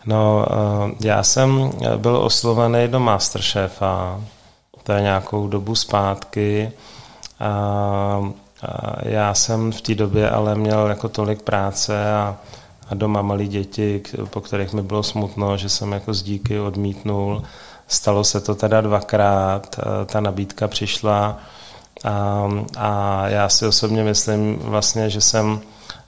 No, 0.06 0.46
eh, 0.50 1.06
já 1.06 1.22
jsem 1.22 1.70
byl 1.96 2.16
oslovený 2.16 2.88
do 2.88 3.00
Masterchefa, 3.00 4.20
to 4.82 4.92
je 4.92 5.00
nějakou 5.00 5.48
dobu 5.48 5.74
zpátky, 5.74 6.72
a, 7.40 8.32
a 8.62 9.08
já 9.08 9.34
jsem 9.34 9.72
v 9.72 9.80
té 9.80 9.94
době 9.94 10.30
ale 10.30 10.54
měl 10.54 10.86
jako 10.86 11.08
tolik 11.08 11.42
práce 11.42 12.12
a, 12.12 12.36
a 12.88 12.94
doma 12.94 13.22
malí 13.22 13.48
děti, 13.48 14.02
po 14.30 14.40
kterých 14.40 14.72
mi 14.72 14.82
bylo 14.82 15.02
smutno, 15.02 15.56
že 15.56 15.68
jsem 15.68 15.92
jako 15.92 16.14
z 16.14 16.22
díky 16.22 16.60
odmítnul. 16.60 17.42
Stalo 17.88 18.24
se 18.24 18.40
to 18.40 18.54
teda 18.54 18.80
dvakrát, 18.80 19.80
ta 20.06 20.20
nabídka 20.20 20.68
přišla 20.68 21.38
a, 22.04 22.48
a 22.78 23.22
já 23.28 23.48
si 23.48 23.66
osobně 23.66 24.04
myslím 24.04 24.58
vlastně, 24.58 25.10
že 25.10 25.20
jsem 25.20 25.60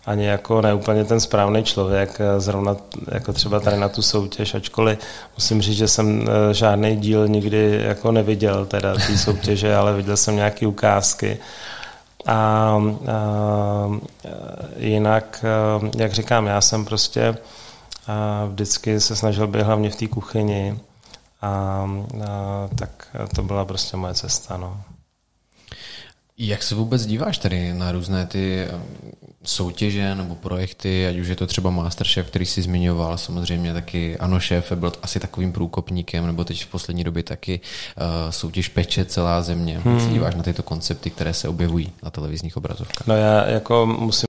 ani 0.09 0.25
jako 0.25 0.63
neúplně 0.63 1.05
ten 1.05 1.21
správný 1.21 1.65
člověk, 1.65 2.21
eh, 2.21 2.41
zrovna 2.41 2.77
jako 3.13 3.33
třeba 3.33 3.61
tady 3.61 3.77
na 3.77 3.89
tu 3.89 4.03
soutěž, 4.03 4.55
ačkoliv 4.55 4.99
musím 5.37 5.63
říct, 5.63 5.77
že 5.77 5.89
jsem 5.89 6.29
eh, 6.29 6.55
žádný 6.55 6.97
díl 6.97 7.29
nikdy 7.29 7.81
jako 7.85 8.13
neviděl 8.13 8.67
teda 8.67 8.95
té 8.95 9.19
soutěže, 9.19 9.77
ale 9.77 9.95
viděl 9.95 10.17
jsem 10.17 10.37
nějaké 10.37 10.67
ukázky. 10.67 11.39
A, 12.27 12.35
a 12.35 12.81
jinak, 14.77 15.45
jak 15.97 16.13
říkám, 16.13 16.47
já 16.47 16.61
jsem 16.61 16.85
prostě 16.85 17.37
a 18.09 18.45
vždycky 18.45 19.01
se 19.01 19.17
snažil 19.17 19.47
být 19.47 19.63
hlavně 19.63 19.91
v 19.91 19.97
té 19.97 20.07
kuchyni 20.07 20.79
a, 21.43 21.49
a 21.49 22.69
tak 22.79 23.17
to 23.35 23.43
byla 23.43 23.65
prostě 23.65 23.97
moje 23.97 24.15
cesta. 24.15 24.57
No. 24.57 24.81
Jak 26.41 26.63
se 26.63 26.75
vůbec 26.75 27.07
díváš 27.07 27.39
tady 27.39 27.75
na 27.75 27.93
různé 27.93 28.27
ty 28.27 28.61
eh, 28.61 28.81
soutěže 29.45 30.15
nebo 30.15 30.35
projekty, 30.35 31.07
ať 31.07 31.17
už 31.17 31.29
je 31.29 31.37
to 31.37 31.47
třeba 31.47 31.71
Masterchef, 31.71 32.27
který 32.27 32.47
jsi 32.47 32.63
zmiňoval, 32.63 33.19
samozřejmě 33.19 33.73
taky 33.73 34.19
Ano 34.19 34.41
šéfe 34.41 34.77
byl 34.77 34.93
asi 35.03 35.21
takovým 35.21 35.53
průkopníkem, 35.53 36.27
nebo 36.27 36.45
teď 36.45 36.65
v 36.65 36.67
poslední 36.67 37.05
době 37.05 37.23
taky 37.23 37.61
uh, 37.97 38.31
soutěž 38.31 38.69
Peče 38.69 39.05
celá 39.05 39.43
země. 39.43 39.79
Hmm. 39.79 39.95
Jak 39.95 40.03
se 40.03 40.11
díváš 40.11 40.35
na 40.35 40.43
tyto 40.43 40.63
koncepty, 40.63 41.11
které 41.11 41.35
se 41.35 41.49
objevují 41.49 41.93
na 42.03 42.11
televizních 42.11 42.57
obrazovkách? 42.57 43.07
No 43.07 43.17
já 43.17 43.49
jako 43.49 43.87
musím 43.87 44.27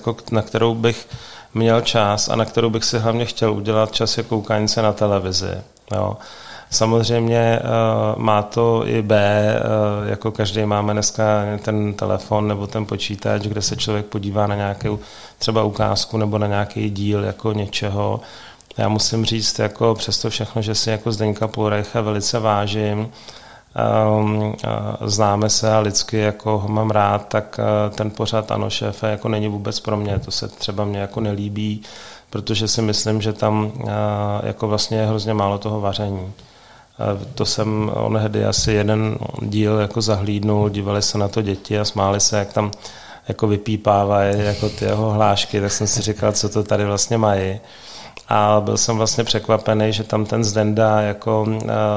jako 0.00 0.16
na 0.32 0.42
kterou 0.42 0.74
bych 0.74 1.08
měl 1.54 1.80
čas 1.80 2.28
a 2.28 2.36
na 2.36 2.44
kterou 2.44 2.70
bych 2.70 2.84
si 2.84 2.98
hlavně 2.98 3.24
chtěl 3.24 3.52
udělat 3.52 3.92
čas 3.92 4.18
je 4.18 4.24
koukání 4.24 4.68
se 4.68 4.82
na 4.82 4.92
televizi. 4.92 5.54
Jo. 5.94 6.16
Samozřejmě 6.70 7.60
uh, 7.62 8.22
má 8.22 8.42
to 8.42 8.82
i 8.86 9.02
B, 9.02 9.44
uh, 10.02 10.08
jako 10.08 10.32
každý 10.32 10.66
máme 10.66 10.92
dneska 10.92 11.24
ten 11.62 11.94
telefon 11.94 12.48
nebo 12.48 12.66
ten 12.66 12.86
počítač, 12.86 13.42
kde 13.42 13.62
se 13.62 13.76
člověk 13.76 14.06
podívá 14.06 14.46
na 14.46 14.54
nějakou 14.54 14.98
třeba 15.38 15.62
ukázku 15.62 16.16
nebo 16.16 16.38
na 16.38 16.46
nějaký 16.46 16.90
díl 16.90 17.24
jako 17.24 17.52
něčeho. 17.52 18.20
Já 18.78 18.88
musím 18.88 19.24
říct, 19.24 19.58
jako 19.58 19.94
přesto 19.94 20.30
všechno, 20.30 20.62
že 20.62 20.74
si 20.74 20.90
jako 20.90 21.12
Zdeňka 21.12 21.48
Půlrejcha 21.48 22.00
velice 22.00 22.38
vážím, 22.38 23.08
um, 24.18 24.54
známe 25.04 25.50
se 25.50 25.72
a 25.72 25.78
lidsky 25.78 26.18
jako 26.18 26.58
ho 26.58 26.68
mám 26.68 26.90
rád, 26.90 27.28
tak 27.28 27.60
ten 27.94 28.10
pořad 28.10 28.50
ano 28.50 28.70
šéfe 28.70 29.10
jako 29.10 29.28
není 29.28 29.48
vůbec 29.48 29.80
pro 29.80 29.96
mě, 29.96 30.18
to 30.18 30.30
se 30.30 30.48
třeba 30.48 30.84
mě 30.84 30.98
jako 30.98 31.20
nelíbí, 31.20 31.82
protože 32.30 32.68
si 32.68 32.82
myslím, 32.82 33.22
že 33.22 33.32
tam 33.32 33.72
jako 34.42 34.68
vlastně 34.68 34.98
je 34.98 35.06
hrozně 35.06 35.34
málo 35.34 35.58
toho 35.58 35.80
vaření. 35.80 36.32
To 37.34 37.44
jsem 37.44 37.90
onehdy 37.94 38.44
asi 38.44 38.72
jeden 38.72 39.18
díl 39.42 39.78
jako 39.78 40.00
zahlídnul, 40.00 40.68
dívali 40.68 41.02
se 41.02 41.18
na 41.18 41.28
to 41.28 41.42
děti 41.42 41.78
a 41.78 41.84
smáli 41.84 42.20
se, 42.20 42.38
jak 42.38 42.52
tam 42.52 42.70
jako 43.28 43.46
vypípávají 43.46 44.44
jako 44.44 44.68
ty 44.68 44.84
jeho 44.84 45.10
hlášky, 45.10 45.60
tak 45.60 45.72
jsem 45.72 45.86
si 45.86 46.02
říkal, 46.02 46.32
co 46.32 46.48
to 46.48 46.62
tady 46.62 46.84
vlastně 46.84 47.18
mají. 47.18 47.60
A 48.28 48.60
byl 48.64 48.76
jsem 48.76 48.96
vlastně 48.96 49.24
překvapený, 49.24 49.92
že 49.92 50.04
tam 50.04 50.24
ten 50.24 50.44
Zdenda 50.44 51.00
jako 51.00 51.46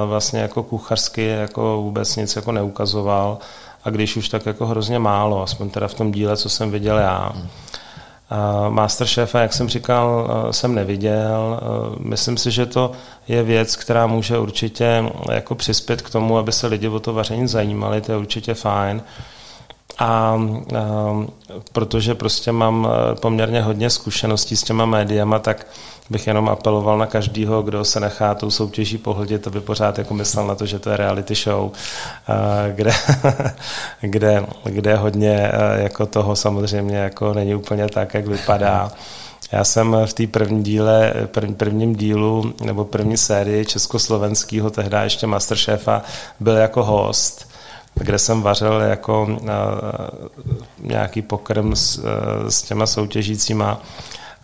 vlastně 0.05 0.39
jako 0.39 0.63
kuchařsky 0.63 1.27
jako 1.27 1.81
vůbec 1.81 2.15
nic 2.15 2.36
jako 2.36 2.51
neukazoval 2.51 3.38
a 3.83 3.89
když 3.89 4.17
už 4.17 4.29
tak 4.29 4.45
jako 4.45 4.65
hrozně 4.65 5.00
málo, 5.00 5.43
aspoň 5.43 5.69
teda 5.69 5.88
v 5.88 5.93
tom 5.93 6.12
díle, 6.12 6.38
co 6.38 6.50
jsem 6.50 6.72
viděl 6.72 6.98
já. 6.98 7.31
Hmm. 7.36 7.48
Masterchefa, 8.70 9.40
jak 9.40 9.54
jsem 9.54 9.70
říkal, 9.70 10.28
jsem 10.52 10.75
neviděl. 10.75 11.60
Myslím 12.00 12.38
si, 12.38 12.52
že 12.52 12.66
to 12.66 12.92
je 13.28 13.44
věc, 13.44 13.75
která 13.75 14.08
může 14.08 14.38
určitě 14.38 15.04
jako 15.32 15.56
přispět 15.56 16.02
k 16.02 16.10
tomu, 16.10 16.38
aby 16.38 16.52
se 16.52 16.68
lidi 16.68 16.88
o 16.88 17.00
to 17.00 17.13
vaření 17.13 17.48
zajímali, 17.48 18.02
to 18.02 18.12
je 18.12 18.18
určitě 18.18 18.54
fajn. 18.54 19.02
A, 20.00 20.06
a 20.06 20.40
protože 21.74 22.16
prostě 22.16 22.52
mám 22.52 22.88
poměrně 23.22 23.62
hodně 23.62 23.90
zkušeností 23.90 24.56
s 24.56 24.63
těma 24.63 24.86
médiama, 24.86 25.40
tak 25.40 25.68
bych 26.13 26.27
jenom 26.27 26.50
apeloval 26.50 26.98
na 26.98 27.05
každého, 27.05 27.62
kdo 27.62 27.86
se 27.86 28.00
nechá 28.00 28.36
tou 28.36 28.51
soutěží 28.51 28.98
pohlodit, 28.98 29.48
aby 29.48 29.62
pořád 29.62 29.98
jako 29.98 30.13
myslel 30.13 30.48
na 30.48 30.55
to, 30.55 30.65
že 30.65 30.79
to 30.79 30.89
je 30.89 30.98
reality 30.98 31.36
show, 31.36 31.72
kde, 32.75 32.91
kde, 34.01 34.46
kde 34.63 34.96
hodně 34.96 35.51
jako 35.75 36.05
toho 36.05 36.36
samozřejmě 36.36 36.98
jako 36.98 37.34
není 37.34 37.55
úplně 37.55 37.88
tak, 37.88 38.13
jak 38.13 38.27
vypadá. 38.27 38.91
Já 39.51 39.63
jsem 39.63 39.98
v 40.05 40.13
té 40.13 40.27
první 40.27 40.63
díle, 40.63 41.13
prv, 41.25 41.55
prvním 41.58 41.96
dílu 41.96 42.53
nebo 42.63 42.86
první 42.86 43.17
sérii 43.17 43.65
československého, 43.65 44.70
tehdy 44.70 44.98
ještě 45.03 45.27
Masterchefa, 45.27 46.01
byl 46.39 46.55
jako 46.55 46.84
host 46.84 47.53
kde 47.96 48.20
jsem 48.20 48.41
vařil 48.41 48.82
jako 48.82 49.24
uh, 49.24 49.48
nějaký 50.79 51.22
pokrm 51.22 51.75
s, 51.75 51.98
uh, 51.98 52.05
s 52.50 52.62
těma 52.62 52.86
soutěžícíma 52.86 53.82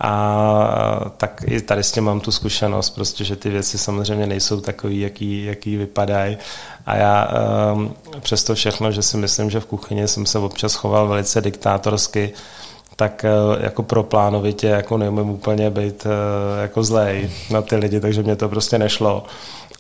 a 0.02 1.12
tak 1.18 1.44
i 1.48 1.62
tady 1.62 1.84
s 1.84 1.92
tím 1.92 2.04
mám 2.04 2.20
tu 2.20 2.32
zkušenost, 2.32 2.90
prostě, 2.90 3.24
že 3.24 3.36
ty 3.36 3.50
věci 3.50 3.78
samozřejmě 3.78 4.28
nejsou 4.28 4.62
takový, 4.62 5.00
jaký, 5.00 5.46
jaký 5.46 5.78
vypadají. 5.78 6.38
A 6.86 6.96
já 6.96 7.28
um, 7.74 7.94
přesto 8.20 8.56
všechno, 8.56 8.92
že 8.92 9.02
si 9.02 9.18
myslím, 9.18 9.50
že 9.50 9.60
v 9.60 9.66
kuchyni 9.66 10.08
jsem 10.08 10.26
se 10.26 10.40
občas 10.40 10.76
choval 10.76 11.08
velice 11.08 11.42
diktátorsky, 11.42 12.34
tak 12.96 13.26
uh, 13.26 13.64
jako 13.64 13.84
pro 13.84 14.04
plánovitě 14.04 14.68
jako 14.68 14.98
neumím 14.98 15.30
úplně 15.30 15.70
být 15.70 16.06
uh, 16.06 16.12
jako 16.62 16.84
zlej 16.84 17.32
na 17.52 17.62
ty 17.62 17.76
lidi, 17.76 18.00
takže 18.00 18.24
mě 18.24 18.36
to 18.36 18.50
prostě 18.50 18.78
nešlo 18.78 19.26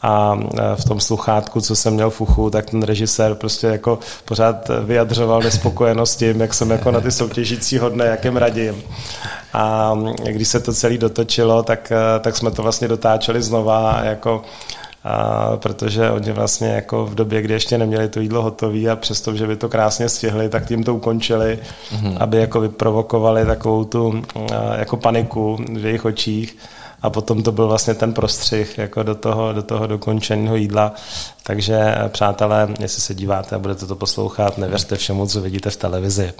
a 0.01 0.39
v 0.75 0.85
tom 0.87 0.99
sluchátku, 0.99 1.61
co 1.61 1.75
jsem 1.75 1.93
měl 1.93 2.09
v 2.09 2.21
uchu, 2.21 2.49
tak 2.49 2.69
ten 2.69 2.83
režisér 2.83 3.35
prostě 3.35 3.67
jako 3.67 3.99
pořád 4.25 4.71
vyjadřoval 4.83 5.41
nespokojenost 5.41 6.15
tím, 6.15 6.41
jak 6.41 6.53
jsem 6.53 6.69
jako 6.69 6.91
na 6.91 7.01
ty 7.01 7.11
soutěžící 7.11 7.77
hodné, 7.77 8.05
jak 8.05 8.25
jim 8.25 8.37
radím. 8.37 8.83
A 9.53 9.93
když 10.25 10.47
se 10.47 10.59
to 10.59 10.73
celé 10.73 10.97
dotočilo, 10.97 11.63
tak, 11.63 11.91
tak 12.21 12.37
jsme 12.37 12.51
to 12.51 12.61
vlastně 12.61 12.87
dotáčeli 12.87 13.41
znova 13.41 13.99
jako 14.03 14.41
a 15.03 15.57
protože 15.57 16.11
oni 16.11 16.31
vlastně 16.31 16.67
jako 16.67 17.05
v 17.05 17.15
době, 17.15 17.41
kdy 17.41 17.53
ještě 17.53 17.77
neměli 17.77 18.09
to 18.09 18.19
jídlo 18.19 18.41
hotové 18.41 18.89
a 18.89 18.95
přesto, 18.95 19.35
že 19.35 19.47
by 19.47 19.55
to 19.55 19.69
krásně 19.69 20.09
stihli, 20.09 20.49
tak 20.49 20.67
tím 20.67 20.83
to 20.83 20.95
ukončili, 20.95 21.59
mm-hmm. 21.91 22.17
aby 22.19 22.37
jako 22.37 22.61
vyprovokovali 22.61 23.45
takovou 23.45 23.83
tu 23.83 24.21
jako 24.77 24.97
paniku 24.97 25.57
v 25.73 25.85
jejich 25.85 26.05
očích 26.05 26.57
a 27.01 27.09
potom 27.09 27.43
to 27.43 27.51
byl 27.51 27.67
vlastně 27.67 27.93
ten 27.93 28.13
prostřih 28.13 28.77
jako 28.77 29.03
do 29.03 29.15
toho, 29.15 29.53
do 29.53 29.63
toho 29.63 29.87
dokončeného 29.87 30.55
jídla. 30.55 30.93
Takže 31.43 31.75
eh, 31.75 32.09
přátelé, 32.09 32.67
jestli 32.79 33.01
se 33.01 33.15
díváte 33.15 33.55
a 33.55 33.59
budete 33.59 33.85
to 33.85 33.95
poslouchat, 33.95 34.57
nevěřte 34.57 34.95
všemu, 34.95 35.27
co 35.27 35.41
vidíte 35.41 35.69
v 35.69 35.77
televizi. 35.77 36.33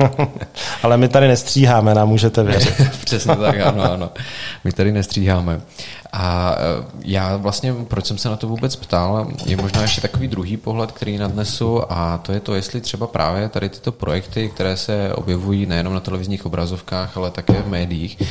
Ale 0.82 0.96
my 0.96 1.08
tady 1.08 1.28
nestříháme, 1.28 1.94
nám 1.94 2.08
můžete 2.08 2.42
věřit. 2.42 2.74
Přesně 3.04 3.36
tak, 3.36 3.60
ano, 3.60 3.92
ano. 3.92 4.10
My 4.64 4.72
tady 4.72 4.92
nestříháme. 4.92 5.60
A 6.12 6.56
e, 6.58 6.84
já 7.04 7.36
vlastně, 7.36 7.74
proč 7.88 8.06
jsem 8.06 8.18
se 8.18 8.28
na 8.28 8.36
to 8.36 8.48
vůbec 8.48 8.76
ptal, 8.76 9.26
je 9.46 9.56
možná 9.56 9.82
ještě 9.82 10.00
takový 10.00 10.28
druhý 10.28 10.56
pohled, 10.56 10.92
který 10.92 11.18
nadnesu 11.18 11.92
a 11.92 12.18
to 12.18 12.32
je 12.32 12.40
to, 12.40 12.54
jestli 12.54 12.80
třeba 12.80 13.06
právě 13.06 13.48
tady 13.48 13.68
tyto 13.68 13.92
projekty, 13.92 14.48
které 14.48 14.76
se 14.76 15.14
objevují 15.14 15.66
nejenom 15.66 15.94
na 15.94 16.00
televizních 16.00 16.46
obrazovkách, 16.46 17.16
ale 17.16 17.30
také 17.30 17.62
v 17.62 17.68
médiích, 17.68 18.20
e, 18.20 18.24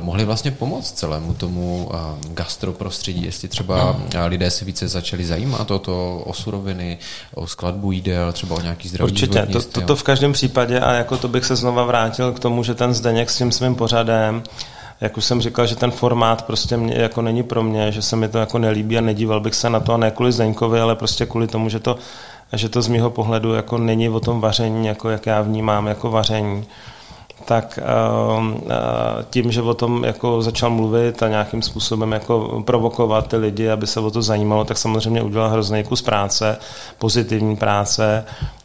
mohly 0.00 0.24
vlastně 0.24 0.50
pomoct 0.50 0.92
celému 0.92 1.34
tomu 1.34 1.90
e, 1.92 1.96
gastroprostředí, 2.28 3.24
jestli 3.24 3.48
třeba 3.48 3.96
lidé 4.26 4.50
se 4.50 4.64
více 4.64 4.88
začali 4.88 5.24
zajímat 5.24 5.70
o 5.70 5.78
to, 5.78 6.22
o 6.26 6.32
suroviny, 6.32 6.98
o 7.34 7.46
skladbu 7.46 7.92
jídel, 7.92 8.32
třeba 8.32 8.56
o 8.56 8.60
nějaký 8.60 8.88
zdravý 8.88 9.12
Určitě, 9.12 9.46
to, 9.46 9.62
to, 9.62 9.80
to 9.80 9.96
v 9.96 10.02
každém 10.02 10.32
případě 10.32 10.80
a 10.80 10.92
jako 10.92 11.16
to 11.16 11.28
bych 11.28 11.44
se 11.44 11.56
znova 11.56 11.84
vrátil 11.84 12.32
k 12.32 12.40
tomu, 12.40 12.62
že 12.62 12.74
ten 12.74 12.94
Zdeněk 12.94 13.30
s 13.30 13.38
tím 13.38 13.52
svým 13.52 13.74
pořadem 13.74 14.42
jak 15.00 15.16
už 15.16 15.24
jsem 15.24 15.40
říkal, 15.40 15.66
že 15.66 15.76
ten 15.76 15.90
formát 15.90 16.46
prostě 16.46 16.76
mě, 16.76 16.94
jako 16.94 17.22
není 17.22 17.42
pro 17.42 17.62
mě, 17.62 17.92
že 17.92 18.02
se 18.02 18.16
mi 18.16 18.28
to 18.28 18.38
jako 18.38 18.58
nelíbí 18.58 18.98
a 18.98 19.00
nedíval 19.00 19.40
bych 19.40 19.54
se 19.54 19.70
na 19.70 19.80
to 19.80 19.94
a 19.94 19.96
ne 19.96 20.10
kvůli 20.10 20.32
Zdeňkovi, 20.32 20.80
ale 20.80 20.96
prostě 20.96 21.26
kvůli 21.26 21.46
tomu, 21.46 21.68
že 21.68 21.80
to, 21.80 21.96
že 22.52 22.68
to 22.68 22.82
z 22.82 22.88
mého 22.88 23.10
pohledu 23.10 23.54
jako 23.54 23.78
není 23.78 24.08
o 24.08 24.20
tom 24.20 24.40
vaření, 24.40 24.86
jako 24.86 25.10
jak 25.10 25.26
já 25.26 25.42
vnímám 25.42 25.86
jako 25.86 26.10
vaření 26.10 26.66
tak 27.46 27.78
ehm, 27.82 28.56
eh, 28.70 29.24
tím, 29.30 29.52
že 29.52 29.62
o 29.62 29.74
tom 29.74 30.04
jako 30.04 30.42
začal 30.42 30.70
mluvit 30.70 31.22
a 31.22 31.28
nějakým 31.28 31.62
způsobem 31.62 32.12
jako 32.12 32.62
provokovat 32.66 33.28
ty 33.28 33.36
lidi, 33.36 33.70
aby 33.70 33.86
se 33.86 34.00
o 34.00 34.10
to 34.10 34.22
zajímalo, 34.22 34.64
tak 34.64 34.78
samozřejmě 34.78 35.22
udělal 35.22 35.48
hrozný 35.48 35.84
kus 35.84 36.02
práce, 36.02 36.58
pozitivní 36.98 37.56
práce 37.56 38.24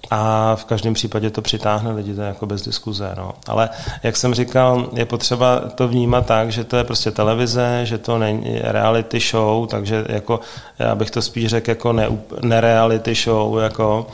a 0.09 0.55
v 0.55 0.65
každém 0.65 0.93
případě 0.93 1.29
to 1.29 1.41
přitáhne 1.41 1.91
lidi, 1.91 2.13
to 2.13 2.21
je 2.21 2.27
jako 2.27 2.45
bez 2.45 2.61
diskuze. 2.61 3.13
No. 3.17 3.33
Ale 3.47 3.69
jak 4.03 4.17
jsem 4.17 4.33
říkal, 4.33 4.89
je 4.93 5.05
potřeba 5.05 5.59
to 5.59 5.87
vnímat 5.87 6.25
tak, 6.25 6.51
že 6.51 6.63
to 6.63 6.77
je 6.77 6.83
prostě 6.83 7.11
televize, 7.11 7.81
že 7.83 7.97
to 7.97 8.17
není 8.17 8.59
reality 8.63 9.19
show, 9.19 9.67
takže 9.67 10.05
jako, 10.09 10.39
já 10.79 10.95
bych 10.95 11.11
to 11.11 11.21
spíš 11.21 11.49
řekl 11.49 11.69
jako 11.69 11.93
ne, 11.93 12.07
nereality 12.41 13.15
show, 13.15 13.57
jako 13.59 14.07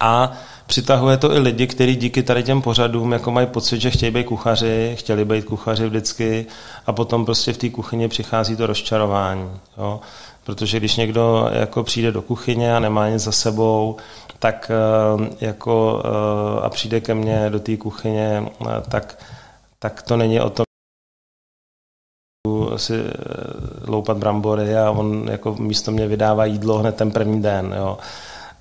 a 0.00 0.32
přitahuje 0.66 1.16
to 1.16 1.32
i 1.32 1.38
lidi, 1.38 1.66
kteří 1.66 1.96
díky 1.96 2.22
tady 2.22 2.42
těm 2.42 2.62
pořadům 2.62 3.12
jako 3.12 3.30
mají 3.30 3.46
pocit, 3.46 3.80
že 3.80 3.90
chtějí 3.90 4.12
být 4.12 4.24
kuchaři, 4.24 4.94
chtěli 4.98 5.24
být 5.24 5.44
kuchaři 5.44 5.86
vždycky 5.86 6.46
a 6.86 6.92
potom 6.92 7.24
prostě 7.24 7.52
v 7.52 7.58
té 7.58 7.70
kuchyni 7.70 8.08
přichází 8.08 8.56
to 8.56 8.66
rozčarování. 8.66 9.50
Jo. 9.78 10.00
protože 10.46 10.78
když 10.78 10.96
někdo 10.96 11.50
jako 11.52 11.82
přijde 11.82 12.12
do 12.12 12.22
kuchyně 12.22 12.76
a 12.76 12.80
nemá 12.80 13.08
nic 13.08 13.22
za 13.22 13.32
sebou, 13.32 13.96
tak 14.38 14.70
jako 15.40 16.02
a 16.62 16.70
přijde 16.70 17.00
ke 17.00 17.14
mně 17.14 17.50
do 17.50 17.60
té 17.60 17.76
kuchyně, 17.76 18.46
tak, 18.88 19.18
tak 19.78 20.02
to 20.02 20.16
není 20.16 20.40
o 20.40 20.50
tom, 20.50 20.66
si 22.76 22.94
loupat 23.86 24.16
brambory 24.16 24.76
a 24.76 24.90
on 24.90 25.28
jako 25.30 25.54
místo 25.54 25.92
mě 25.92 26.06
vydává 26.06 26.44
jídlo 26.44 26.78
hned 26.78 26.96
ten 26.96 27.10
první 27.10 27.42
den. 27.42 27.74
Jo. 27.78 27.98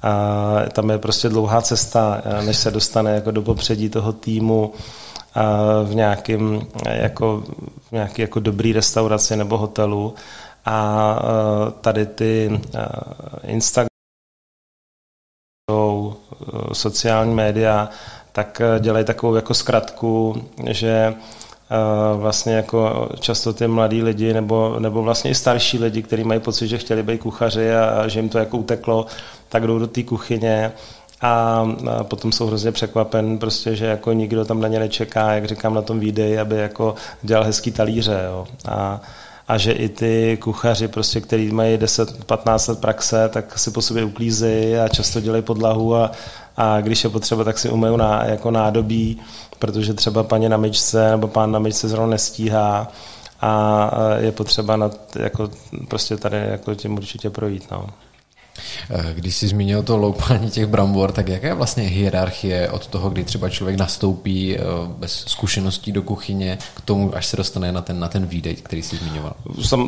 A 0.01 0.55
tam 0.71 0.89
je 0.89 0.97
prostě 0.97 1.29
dlouhá 1.29 1.61
cesta, 1.61 2.21
než 2.45 2.57
se 2.57 2.71
dostane 2.71 3.15
jako 3.15 3.31
do 3.31 3.41
popředí 3.41 3.89
toho 3.89 4.13
týmu 4.13 4.73
v 5.83 5.95
nějakým 5.95 6.67
jako, 6.89 7.43
v 7.89 7.91
nějaký 7.91 8.21
jako 8.21 8.39
dobrý 8.39 8.73
restauraci 8.73 9.35
nebo 9.35 9.57
hotelu. 9.57 10.13
A 10.65 11.19
tady 11.81 12.05
ty 12.05 12.61
Instagram, 13.43 13.87
sociální 16.73 17.35
média, 17.35 17.89
tak 18.31 18.61
dělají 18.79 19.05
takovou 19.05 19.35
jako 19.35 19.53
zkratku, 19.53 20.43
že 20.69 21.15
vlastně 22.15 22.55
jako 22.55 23.09
často 23.19 23.53
ty 23.53 23.67
mladí 23.67 24.03
lidi 24.03 24.33
nebo, 24.33 24.75
nebo 24.79 25.03
vlastně 25.03 25.31
i 25.31 25.35
starší 25.35 25.79
lidi, 25.79 26.03
kteří 26.03 26.23
mají 26.23 26.39
pocit, 26.39 26.67
že 26.67 26.77
chtěli 26.77 27.03
být 27.03 27.21
kuchaři 27.21 27.75
a, 27.75 27.85
a 27.85 28.07
že 28.07 28.19
jim 28.19 28.29
to 28.29 28.37
jako 28.37 28.57
uteklo, 28.57 29.05
tak 29.49 29.67
jdou 29.67 29.79
do 29.79 29.87
té 29.87 30.03
kuchyně 30.03 30.71
a, 31.21 31.63
potom 32.03 32.31
jsou 32.31 32.47
hrozně 32.47 32.71
překvapen, 32.71 33.37
prostě, 33.37 33.75
že 33.75 33.85
jako 33.85 34.13
nikdo 34.13 34.45
tam 34.45 34.61
na 34.61 34.67
ně 34.67 34.79
nečeká, 34.79 35.33
jak 35.33 35.45
říkám 35.45 35.73
na 35.73 35.81
tom 35.81 35.99
výdej, 35.99 36.39
aby 36.39 36.57
jako 36.57 36.95
dělal 37.21 37.43
hezký 37.43 37.71
talíře. 37.71 38.23
Jo. 38.25 38.47
A, 38.67 39.01
a 39.47 39.57
že 39.57 39.71
i 39.71 39.89
ty 39.89 40.37
kuchaři, 40.41 40.87
prostě, 40.87 41.21
který 41.21 41.51
mají 41.51 41.77
10-15 41.77 42.69
let 42.69 42.79
praxe, 42.79 43.29
tak 43.29 43.59
si 43.59 43.71
po 43.71 43.81
sobě 43.81 44.03
uklízejí 44.03 44.77
a 44.77 44.87
často 44.87 45.21
dělají 45.21 45.43
podlahu 45.43 45.95
a, 45.95 46.11
a 46.57 46.81
když 46.81 47.03
je 47.03 47.09
potřeba, 47.09 47.43
tak 47.43 47.59
si 47.59 47.69
umyjí 47.69 47.97
na, 47.97 48.25
jako 48.25 48.51
nádobí, 48.51 49.21
protože 49.59 49.93
třeba 49.93 50.23
paní 50.23 50.49
na 50.49 50.57
myčce 50.57 51.11
nebo 51.11 51.27
pán 51.27 51.51
na 51.51 51.59
myčce 51.59 51.87
zrovna 51.87 52.07
nestíhá 52.07 52.91
a 53.41 53.91
je 54.17 54.31
potřeba 54.31 54.75
nad, 54.75 55.15
jako, 55.15 55.49
prostě 55.87 56.17
tady 56.17 56.37
jako 56.37 56.75
tím 56.75 56.93
určitě 56.97 57.29
projít. 57.29 57.71
No. 57.71 57.87
Eh, 58.91 59.13
když 59.13 59.35
jsi 59.35 59.47
zmínil 59.47 59.83
to 59.83 59.97
loupání 59.97 60.49
těch 60.49 60.65
brambor, 60.65 61.11
tak 61.11 61.27
jaká 61.27 61.47
je 61.47 61.53
vlastně 61.53 61.83
hierarchie 61.83 62.69
od 62.69 62.87
toho, 62.87 63.09
kdy 63.09 63.23
třeba 63.23 63.49
člověk 63.49 63.77
nastoupí 63.79 64.57
eh, 64.57 64.61
bez 64.87 65.23
zkušeností 65.27 65.91
do 65.91 66.01
kuchyně 66.01 66.57
k 66.75 66.81
tomu, 66.81 67.15
až 67.15 67.25
se 67.25 67.37
dostane 67.37 67.71
na 67.71 67.81
ten, 67.81 67.99
na 67.99 68.07
ten 68.07 68.25
výdej, 68.25 68.55
který 68.55 68.83
jsi 68.83 68.97
zmiňoval? 68.97 69.33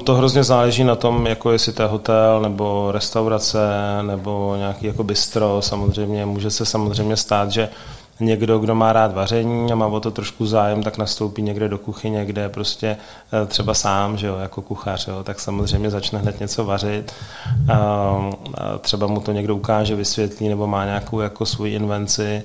To 0.04 0.16
hrozně 0.16 0.44
záleží 0.44 0.84
na 0.84 0.96
tom, 0.96 1.28
jako 1.28 1.52
jestli 1.52 1.74
to 1.74 1.82
je 1.82 1.88
hotel, 1.88 2.42
nebo 2.42 2.92
restaurace, 2.92 3.60
nebo 4.02 4.56
nějaký 4.58 4.86
jako 4.86 5.04
bistro. 5.04 5.62
Samozřejmě 5.62 6.26
může 6.26 6.50
se 6.50 6.66
samozřejmě 6.66 7.18
stát, 7.18 7.52
že 7.52 7.70
někdo, 8.20 8.60
kdo 8.60 8.76
má 8.76 8.94
rád 8.94 9.14
vaření 9.14 9.72
a 9.72 9.76
má 9.76 9.88
o 9.88 10.00
to 10.00 10.12
trošku 10.12 10.46
zájem, 10.46 10.84
tak 10.84 10.98
nastoupí 10.98 11.42
někde 11.42 11.70
do 11.70 11.78
kuchyně, 11.78 12.26
kde 12.26 12.42
je 12.42 12.50
prostě 12.50 12.98
eh, 13.44 13.46
třeba 13.46 13.74
sám, 13.74 14.18
že 14.18 14.28
jo, 14.28 14.38
jako 14.38 14.62
kuchař, 14.62 15.08
jo, 15.08 15.24
tak 15.24 15.40
samozřejmě 15.40 15.90
začne 15.90 16.20
hned 16.20 16.40
něco 16.40 16.66
vařit. 16.66 17.12
A 17.74 18.30
třeba 18.82 19.08
mu 19.08 19.20
to 19.20 19.32
někdo 19.32 19.56
ukáže, 19.56 19.96
vysvětlí, 19.96 20.50
nebo 20.50 20.68
má 20.68 20.86
nějakou 20.86 21.20
jako 21.20 21.46
svou 21.46 21.66
invenci. 21.66 22.44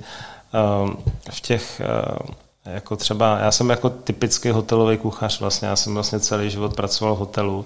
V 1.31 1.41
těch 1.41 1.81
eh, 1.81 2.43
jako 2.65 2.95
třeba, 2.95 3.39
já 3.39 3.51
jsem 3.51 3.69
jako 3.69 3.89
typický 3.89 4.49
hotelový 4.49 4.97
kuchař 4.97 5.39
vlastně, 5.39 5.67
já 5.67 5.75
jsem 5.75 5.93
vlastně 5.93 6.19
celý 6.19 6.49
život 6.49 6.75
pracoval 6.75 7.15
v 7.15 7.19
hotelu, 7.19 7.65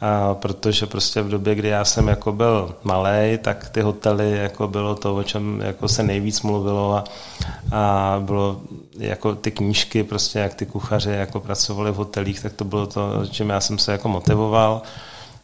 a 0.00 0.34
protože 0.34 0.86
prostě 0.86 1.22
v 1.22 1.28
době, 1.28 1.54
kdy 1.54 1.68
já 1.68 1.84
jsem 1.84 2.08
jako 2.08 2.32
byl 2.32 2.74
malý, 2.84 3.38
tak 3.42 3.68
ty 3.68 3.80
hotely 3.80 4.36
jako 4.36 4.68
bylo 4.68 4.94
to, 4.94 5.16
o 5.16 5.22
čem 5.22 5.60
jako 5.64 5.88
se 5.88 6.02
nejvíc 6.02 6.42
mluvilo 6.42 6.96
a, 6.96 7.04
a 7.72 8.16
bylo 8.20 8.60
jako 8.98 9.34
ty 9.34 9.50
knížky, 9.50 10.04
prostě 10.04 10.38
jak 10.38 10.54
ty 10.54 10.66
kuchaři 10.66 11.10
jako 11.10 11.40
pracovali 11.40 11.92
v 11.92 11.94
hotelích, 11.94 12.42
tak 12.42 12.52
to 12.52 12.64
bylo 12.64 12.86
to, 12.86 13.26
čím 13.30 13.48
já 13.48 13.60
jsem 13.60 13.78
se 13.78 13.92
jako 13.92 14.08
motivoval. 14.08 14.82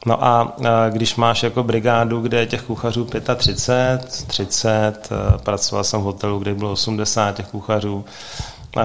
No 0.07 0.24
a, 0.24 0.57
když 0.90 1.16
máš 1.16 1.42
jako 1.42 1.62
brigádu, 1.62 2.20
kde 2.20 2.40
je 2.40 2.46
těch 2.46 2.62
kuchařů 2.62 3.09
35, 3.37 4.24
30, 4.26 5.09
pracoval 5.42 5.85
jsem 5.85 6.00
v 6.00 6.05
hotelu, 6.05 6.38
kde 6.38 6.55
bylo 6.55 6.72
80 6.72 7.37
těch 7.37 7.46
kuchařů, 7.46 8.05
a, 8.76 8.83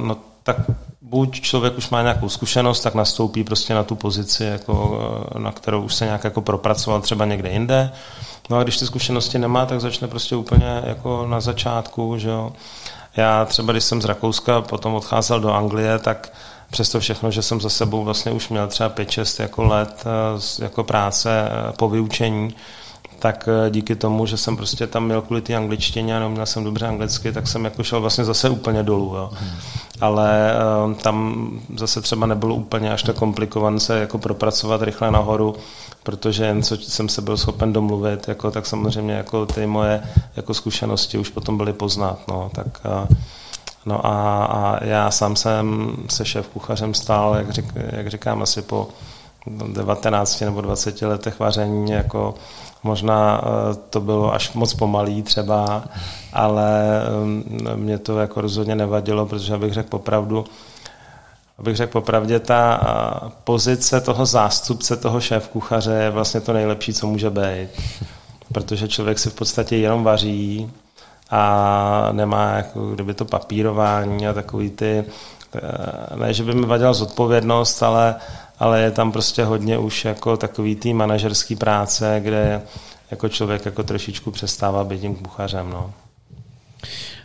no 0.00 0.16
tak 0.42 0.56
buď 1.14 1.40
člověk 1.40 1.78
už 1.78 1.90
má 1.90 2.02
nějakou 2.02 2.28
zkušenost, 2.28 2.80
tak 2.80 2.94
nastoupí 2.94 3.44
prostě 3.44 3.74
na 3.74 3.82
tu 3.84 3.94
pozici, 3.94 4.44
jako, 4.44 4.98
eh, 5.36 5.38
na 5.38 5.52
kterou 5.52 5.82
už 5.82 5.94
se 5.94 6.04
nějak 6.04 6.24
jako 6.24 6.40
propracoval 6.40 7.00
třeba 7.00 7.24
někde 7.24 7.50
jinde. 7.50 7.92
No 8.50 8.58
a 8.58 8.62
když 8.62 8.78
ty 8.78 8.86
zkušenosti 8.86 9.38
nemá, 9.38 9.66
tak 9.66 9.80
začne 9.80 10.08
prostě 10.08 10.36
úplně 10.36 10.82
jako 10.86 11.26
na 11.26 11.40
začátku, 11.40 12.18
že 12.18 12.28
jo. 12.28 12.52
Já 13.16 13.44
třeba, 13.44 13.72
když 13.72 13.84
jsem 13.84 14.02
z 14.02 14.04
Rakouska 14.04 14.60
potom 14.60 14.94
odcházel 14.94 15.40
do 15.40 15.52
Anglie, 15.52 15.98
tak 15.98 16.32
přesto 16.70 17.00
všechno, 17.00 17.30
že 17.30 17.42
jsem 17.42 17.60
za 17.60 17.70
sebou 17.70 18.04
vlastně 18.04 18.32
už 18.32 18.48
měl 18.48 18.68
třeba 18.68 18.90
5-6 18.90 19.42
jako 19.42 19.64
let 19.64 20.04
eh, 20.06 20.64
jako 20.64 20.84
práce 20.84 21.30
eh, 21.30 21.72
po 21.78 21.88
vyučení, 21.88 22.54
tak 23.18 23.48
díky 23.70 23.96
tomu, 23.96 24.26
že 24.26 24.36
jsem 24.36 24.56
prostě 24.56 24.86
tam 24.86 25.04
měl 25.04 25.22
kvůli 25.22 25.40
té 25.40 25.54
angličtině 25.54 26.16
a 26.16 26.20
neuměl 26.20 26.46
jsem 26.46 26.64
dobře 26.64 26.86
anglicky, 26.86 27.32
tak 27.32 27.46
jsem 27.46 27.64
jako 27.64 27.82
šel 27.82 28.00
vlastně 28.00 28.24
zase 28.24 28.48
úplně 28.48 28.82
dolů. 28.82 29.14
Jo. 29.16 29.30
Ale 30.00 30.54
um, 30.84 30.94
tam 30.94 31.48
zase 31.76 32.00
třeba 32.00 32.26
nebylo 32.26 32.54
úplně 32.54 32.92
až 32.92 33.02
tak 33.02 33.16
komplikované 33.16 33.80
se 33.80 34.00
jako 34.00 34.18
propracovat 34.18 34.82
rychle 34.82 35.10
nahoru, 35.10 35.54
protože 36.02 36.44
jen 36.44 36.62
co 36.62 36.76
jsem 36.76 37.08
se 37.08 37.22
byl 37.22 37.36
schopen 37.36 37.72
domluvit, 37.72 38.28
jako, 38.28 38.50
tak 38.50 38.66
samozřejmě 38.66 39.14
jako 39.14 39.46
ty 39.46 39.66
moje 39.66 40.02
jako 40.36 40.54
zkušenosti 40.54 41.18
už 41.18 41.28
potom 41.28 41.56
byly 41.56 41.72
poznat. 41.72 42.18
No, 42.28 42.50
tak, 42.54 42.66
uh, 42.84 43.16
no 43.86 44.06
a, 44.06 44.44
a, 44.44 44.84
já 44.84 45.10
sám 45.10 45.36
jsem 45.36 45.96
se 46.10 46.24
šéf 46.24 46.48
kuchařem 46.48 46.94
stál, 46.94 47.34
jak, 47.34 47.50
řík, 47.50 47.64
jak 47.74 48.08
říkám, 48.08 48.42
asi 48.42 48.62
po 48.62 48.88
19 49.46 50.40
nebo 50.40 50.60
20 50.60 51.02
letech 51.02 51.38
vaření 51.38 51.90
jako 51.90 52.34
Možná 52.84 53.40
eh, 53.44 53.74
to 53.90 54.00
bylo 54.00 54.34
až 54.34 54.52
moc 54.52 54.74
pomalý 54.74 55.22
třeba, 55.22 55.84
ale 56.32 57.02
eh, 57.72 57.76
mě 57.76 57.98
to 57.98 58.18
jako 58.18 58.40
rozhodně 58.40 58.74
nevadilo, 58.74 59.26
protože 59.26 59.54
abych 59.54 59.72
řekl 59.72 59.88
popravdu, 59.88 60.44
abych 61.58 61.76
řekl 61.76 61.92
popravdě, 61.92 62.40
ta 62.40 62.80
eh, 62.82 63.30
pozice 63.44 64.00
toho 64.00 64.26
zástupce, 64.26 64.96
toho 64.96 65.20
šéf 65.20 65.48
kuchaře 65.48 65.92
je 65.92 66.10
vlastně 66.10 66.40
to 66.40 66.52
nejlepší, 66.52 66.92
co 66.92 67.06
může 67.06 67.30
být. 67.30 67.68
Protože 68.52 68.88
člověk 68.88 69.18
si 69.18 69.30
v 69.30 69.34
podstatě 69.34 69.76
jenom 69.76 70.04
vaří 70.04 70.70
a 71.30 72.08
nemá 72.12 72.50
jako 72.50 72.90
kdyby 72.90 73.14
to 73.14 73.24
papírování 73.24 74.28
a 74.28 74.32
takový 74.32 74.70
ty, 74.70 75.04
ne, 76.14 76.34
že 76.34 76.44
by 76.44 76.54
mi 76.54 76.66
vadila 76.66 76.92
zodpovědnost, 76.92 77.82
ale 77.82 78.14
ale 78.58 78.80
je 78.80 78.90
tam 78.90 79.12
prostě 79.12 79.44
hodně 79.44 79.78
už 79.78 80.04
jako 80.04 80.36
takový 80.36 80.76
tý 80.76 80.94
manažerský 80.94 81.56
práce, 81.56 82.20
kde 82.22 82.62
jako 83.10 83.28
člověk 83.28 83.64
jako 83.64 83.82
trošičku 83.82 84.30
přestává 84.30 84.84
být 84.84 85.00
tím 85.00 85.14
kuchařem. 85.14 85.70
No. 85.70 85.90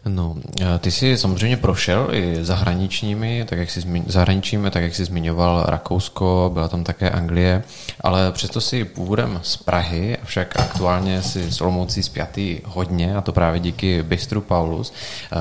No, 0.05 0.35
ty 0.79 0.91
jsi 0.91 1.17
samozřejmě 1.17 1.57
prošel 1.57 2.07
i 2.11 2.45
zahraničními, 2.45 3.45
tak 3.49 3.59
jak 3.59 3.69
jsi 3.69 4.03
zahraničními, 4.07 4.71
tak 4.71 4.83
jak 4.83 4.95
jsi 4.95 5.05
zmiňoval 5.05 5.63
Rakousko, 5.67 6.51
byla 6.53 6.67
tam 6.67 6.83
také 6.83 7.09
Anglie, 7.09 7.63
ale 8.01 8.31
přesto 8.31 8.61
si 8.61 8.85
původem 8.85 9.39
z 9.43 9.57
Prahy, 9.57 10.17
avšak 10.17 10.59
aktuálně 10.59 11.21
si 11.21 11.51
s 11.51 11.61
Olomoucí 11.61 12.03
spjatý 12.03 12.59
hodně, 12.65 13.15
a 13.15 13.21
to 13.21 13.31
právě 13.31 13.59
díky 13.59 14.03
Bistru 14.03 14.41
Paulus. 14.41 14.93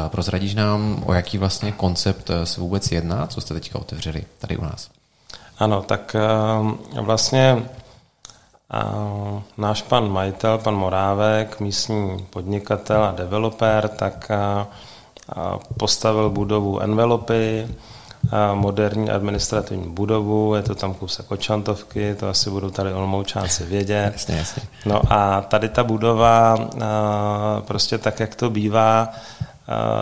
Prozradíš 0.09 0.55
nám, 0.55 1.03
o 1.07 1.13
jaký 1.13 1.39
vlastně 1.39 1.73
koncept 1.73 2.31
se 2.45 2.61
vůbec 2.61 2.93
jedná, 2.93 3.27
co 3.27 3.41
jste 3.41 3.55
teďka 3.55 3.79
otevřeli 3.79 4.25
tady 4.39 4.57
u 4.57 4.63
nás? 4.63 4.91
Ano, 5.59 5.83
tak 5.83 6.17
eh, 6.95 7.01
vlastně 7.01 7.63
eh, 8.75 9.43
náš 9.57 9.83
pan 9.83 10.11
majitel, 10.13 10.59
pan 10.59 10.75
Morávek, 10.75 11.61
místní 11.61 12.27
podnikatel 12.31 13.05
a 13.05 13.13
developer, 13.13 13.89
tak 13.89 14.31
eh, 14.31 14.67
postavil 15.77 16.31
budovu 16.31 16.81
Envelopy, 16.81 17.69
moderní 18.55 19.11
administrativní 19.11 19.91
budovu, 19.91 20.55
je 20.55 20.63
to 20.63 20.75
tam 20.75 20.95
kousek 20.95 21.27
Kočantovky, 21.27 22.15
to 22.15 22.29
asi 22.29 22.51
budou 22.51 22.71
tady 22.71 22.93
olmoučáci 22.93 23.65
vědět. 23.65 24.13
Jasně, 24.13 24.37
jasně. 24.37 24.63
No 24.87 25.03
a 25.11 25.41
tady 25.41 25.69
ta 25.69 25.85
budova, 25.85 26.57
prostě 27.61 27.99
tak, 27.99 28.21
jak 28.21 28.35
to 28.35 28.51
bývá, 28.51 29.09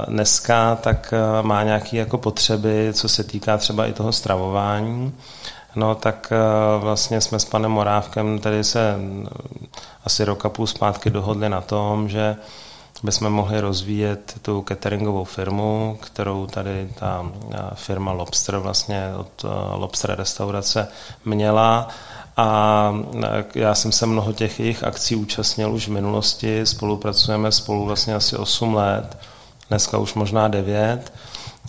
dneska, 0.09 0.77
tak 0.77 1.15
má 1.43 1.63
nějaké 1.63 1.97
jako 1.97 2.19
potřeby, 2.19 2.91
co 2.93 3.09
se 3.09 3.25
týká 3.25 3.59
třeba 3.59 3.87
i 3.87 3.93
toho 3.93 4.13
stravování. 4.13 5.13
No 5.77 5.95
tak 5.95 6.33
vlastně 6.79 7.21
jsme 7.21 7.39
s 7.39 7.45
panem 7.45 7.71
Morávkem 7.71 8.39
tady 8.39 8.65
se 8.65 8.97
asi 10.05 10.25
rok 10.25 10.45
a 10.45 10.49
půl 10.49 10.67
zpátky 10.67 11.11
dohodli 11.11 11.49
na 11.49 11.61
tom, 11.61 12.09
že 12.09 12.37
bychom 13.03 13.31
mohli 13.31 13.61
rozvíjet 13.61 14.35
tu 14.43 14.65
cateringovou 14.69 15.25
firmu, 15.25 15.99
kterou 16.03 16.47
tady 16.47 16.89
ta 16.95 17.27
firma 17.75 18.13
Lobster 18.13 18.57
vlastně 18.59 19.13
od 19.19 19.45
Lobster 19.75 20.17
restaurace 20.17 20.89
měla 21.25 21.89
a 22.37 22.93
já 23.55 23.75
jsem 23.75 23.93
se 23.93 24.07
mnoho 24.07 24.33
těch 24.33 24.61
jejich 24.61 24.85
akcí 24.85 25.17
účastnil 25.17 25.75
už 25.75 25.89
v 25.89 25.93
minulosti, 25.93 26.67
spolupracujeme 26.67 27.53
spolu 27.53 27.85
vlastně 27.85 28.15
asi 28.15 28.37
8 28.37 28.75
let, 28.75 29.19
dneska 29.69 29.99
už 29.99 30.15
možná 30.15 30.49
9. 30.49 31.13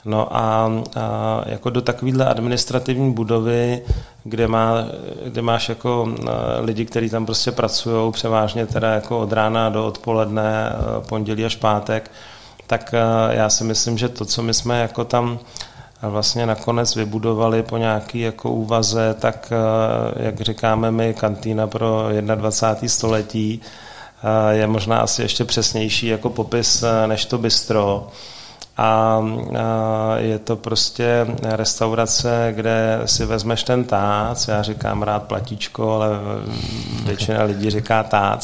No 0.06 0.38
a, 0.38 0.72
a 0.96 1.42
jako 1.46 1.70
do 1.70 1.82
takovéhle 1.82 2.26
administrativní 2.26 3.14
budovy, 3.14 3.82
kde, 4.24 4.48
má, 4.48 4.74
kde 5.26 5.42
máš 5.42 5.70
jako 5.70 6.16
lidi, 6.60 6.86
kteří 6.86 7.10
tam 7.10 7.26
prostě 7.26 7.52
pracují 7.52 8.12
převážně 8.12 8.66
teda 8.66 8.94
jako 8.94 9.20
od 9.20 9.34
rána 9.34 9.70
do 9.70 9.88
odpoledne, 9.88 10.72
pondělí 11.10 11.46
až 11.46 11.56
pátek, 11.56 12.12
tak 12.68 12.96
já 13.30 13.50
si 13.50 13.64
myslím, 13.64 13.98
že 13.98 14.10
to, 14.10 14.26
co 14.26 14.44
my 14.44 14.54
jsme 14.54 14.82
jako 14.82 15.06
tam 15.06 15.40
vlastně 16.02 16.46
nakonec 16.46 16.96
vybudovali 16.96 17.64
po 17.64 17.78
nějaký 17.78 18.20
jako 18.20 18.52
úvaze, 18.52 19.16
tak 19.20 19.54
jak 20.16 20.42
říkáme 20.42 20.92
my, 20.92 21.14
kantýna 21.14 21.68
pro 21.68 22.10
21. 22.36 22.90
století 22.90 23.62
je 24.50 24.68
možná 24.68 25.00
asi 25.00 25.22
ještě 25.22 25.46
přesnější 25.46 26.08
jako 26.08 26.30
popis 26.30 26.84
než 27.08 27.26
to 27.26 27.38
bistro 27.38 28.08
a 28.78 29.20
je 30.18 30.40
to 30.40 30.56
prostě 30.56 31.28
restaurace, 31.44 32.54
kde 32.56 33.02
si 33.06 33.26
vezmeš 33.26 33.64
ten 33.64 33.84
tác, 33.84 34.38
já 34.48 34.62
říkám 34.62 35.04
rád 35.04 35.24
platíčko, 35.24 35.92
ale 35.92 36.10
většina 37.04 37.44
lidí 37.44 37.70
říká 37.70 38.04
tác 38.04 38.40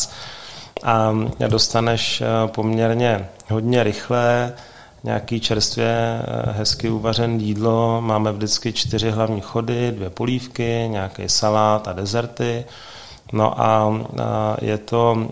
a 0.84 1.14
dostaneš 1.48 2.22
e, 2.22 2.48
poměrně 2.48 3.30
hodně 3.50 3.84
rychle 3.84 4.54
nějaký 5.04 5.40
čerstvě 5.40 5.88
e, 5.88 6.52
hezky 6.52 6.90
uvařené 6.90 7.44
jídlo. 7.44 8.02
Máme 8.02 8.32
vždycky 8.32 8.74
čtyři 8.74 9.12
hlavní 9.12 9.42
chody, 9.42 9.92
dvě 9.92 10.10
polívky, 10.10 10.88
nějaký 10.88 11.30
salát 11.30 11.88
a 11.88 11.94
dezerty. 11.94 12.66
No 13.34 13.62
a 13.62 13.94
je 14.62 14.78
to 14.78 15.28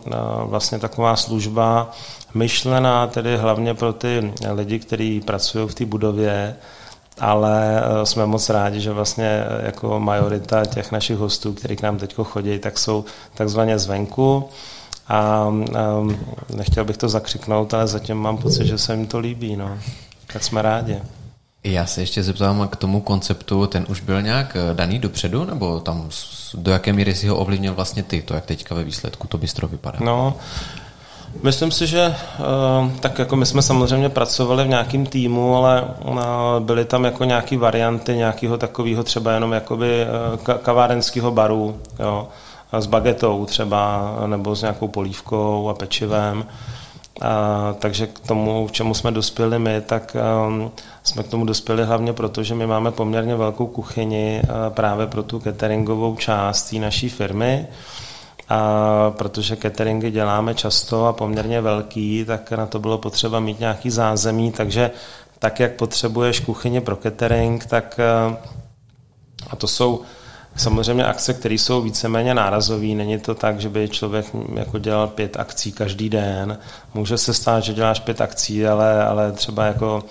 vlastně 0.45 0.79
taková 0.79 1.15
služba, 1.15 1.91
myšlená 2.33 3.07
tedy 3.07 3.37
hlavně 3.37 3.73
pro 3.73 3.93
ty 3.93 4.33
lidi, 4.51 4.79
kteří 4.79 5.21
pracují 5.21 5.67
v 5.67 5.75
té 5.75 5.85
budově, 5.85 6.55
ale 7.19 7.83
eh, 7.83 8.05
jsme 8.05 8.25
moc 8.25 8.49
rádi, 8.49 8.81
že 8.81 8.91
vlastně 8.91 9.25
eh, 9.25 9.65
jako 9.65 9.99
majorita 9.99 10.65
těch 10.65 10.91
našich 10.91 11.17
hostů, 11.17 11.53
kteří 11.53 11.75
k 11.75 11.81
nám 11.81 11.97
teď 11.97 12.15
chodí, 12.23 12.59
tak 12.59 12.79
jsou 12.79 13.05
takzvaně 13.33 13.79
zvenku. 13.79 14.49
A 15.07 15.47
um, 15.47 16.17
nechtěl 16.55 16.85
bych 16.85 16.97
to 16.97 17.09
zakřiknout, 17.09 17.73
ale 17.73 17.87
zatím 17.87 18.17
mám 18.17 18.37
pocit, 18.37 18.65
že 18.65 18.77
se 18.77 18.93
jim 18.93 19.07
to 19.07 19.19
líbí. 19.19 19.55
No. 19.55 19.77
Tak 20.33 20.43
jsme 20.43 20.61
rádi. 20.61 20.99
Já 21.63 21.85
se 21.85 22.01
ještě 22.01 22.23
zeptám 22.23 22.67
k 22.67 22.75
tomu 22.75 23.01
konceptu, 23.01 23.67
ten 23.67 23.85
už 23.89 24.01
byl 24.01 24.21
nějak 24.21 24.57
daný 24.73 24.99
dopředu, 24.99 25.45
nebo 25.45 25.79
tam 25.79 26.09
do 26.53 26.71
jaké 26.71 26.93
míry 26.93 27.15
si 27.15 27.27
ho 27.27 27.37
ovlivnil 27.37 27.73
vlastně 27.73 28.03
ty, 28.03 28.21
to 28.21 28.33
jak 28.33 28.45
teďka 28.45 28.75
ve 28.75 28.83
výsledku 28.83 29.27
to 29.27 29.37
bistro 29.37 29.67
vypadá? 29.67 29.97
No, 30.01 30.35
Myslím 31.43 31.71
si, 31.71 31.87
že 31.87 32.15
eh, 32.15 32.99
tak 32.99 33.19
jako 33.19 33.35
my 33.35 33.45
jsme 33.45 33.61
samozřejmě 33.61 34.09
pracovali 34.09 34.63
v 34.63 34.67
nějakém 34.67 35.05
týmu, 35.05 35.55
ale 35.55 35.83
eh, 35.83 36.13
byly 36.59 36.85
tam 36.85 37.05
jako 37.05 37.23
nějaké 37.23 37.57
varianty 37.57 38.15
nějakého 38.15 38.57
takového 38.57 39.03
třeba 39.03 39.31
jenom 39.31 39.51
jakoby 39.51 40.01
eh, 40.01 40.07
kavárenského 40.61 41.31
baru, 41.31 41.77
jo, 41.99 42.27
s 42.79 42.85
bagetou 42.85 43.45
třeba, 43.45 44.13
nebo 44.25 44.55
s 44.55 44.61
nějakou 44.61 44.87
polívkou 44.87 45.69
a 45.69 45.73
pečivem. 45.73 46.45
A, 47.21 47.75
takže 47.79 48.07
k 48.07 48.19
tomu, 48.19 48.67
k 48.67 48.71
čemu 48.71 48.93
jsme 48.93 49.11
dospěli 49.11 49.59
my, 49.59 49.81
tak 49.81 50.15
um, 50.47 50.71
jsme 51.03 51.23
k 51.23 51.27
tomu 51.27 51.45
dospěli 51.45 51.85
hlavně 51.85 52.13
proto, 52.13 52.43
že 52.43 52.55
my 52.55 52.67
máme 52.67 52.91
poměrně 52.91 53.35
velkou 53.35 53.67
kuchyni 53.67 54.41
uh, 54.43 54.73
právě 54.73 55.07
pro 55.07 55.23
tu 55.23 55.39
cateringovou 55.39 56.15
část 56.15 56.69
té 56.69 56.75
naší 56.75 57.09
firmy. 57.09 57.67
A 58.49 59.13
protože 59.17 59.55
cateringy 59.55 60.11
děláme 60.11 60.55
často 60.55 61.05
a 61.05 61.13
poměrně 61.13 61.61
velký, 61.61 62.25
tak 62.25 62.51
na 62.51 62.65
to 62.65 62.79
bylo 62.79 62.97
potřeba 62.97 63.39
mít 63.39 63.59
nějaký 63.59 63.89
zázemí, 63.89 64.51
takže 64.51 64.91
tak, 65.41 65.59
jak 65.59 65.75
potřebuješ 65.75 66.39
kuchyně 66.39 66.81
pro 66.81 66.95
catering, 66.95 67.65
tak 67.65 67.99
eh, 67.99 68.37
a 69.49 69.55
to 69.55 69.67
jsou 69.67 70.01
samozřejmě 70.55 71.05
akce, 71.05 71.33
které 71.33 71.55
jsou 71.55 71.81
víceméně 71.81 72.33
nárazové. 72.33 72.85
Není 72.85 73.19
to 73.19 73.35
tak, 73.35 73.59
že 73.59 73.69
by 73.69 73.89
člověk 73.89 74.25
jako 74.53 74.79
dělal 74.79 75.07
pět 75.07 75.37
akcí 75.39 75.71
každý 75.71 76.09
den. 76.09 76.57
Může 76.93 77.17
se 77.17 77.33
stát, 77.33 77.63
že 77.63 77.73
děláš 77.73 77.99
pět 77.99 78.21
akcí, 78.21 78.67
ale, 78.67 79.05
ale 79.05 79.31
třeba 79.31 79.65
jako 79.65 80.03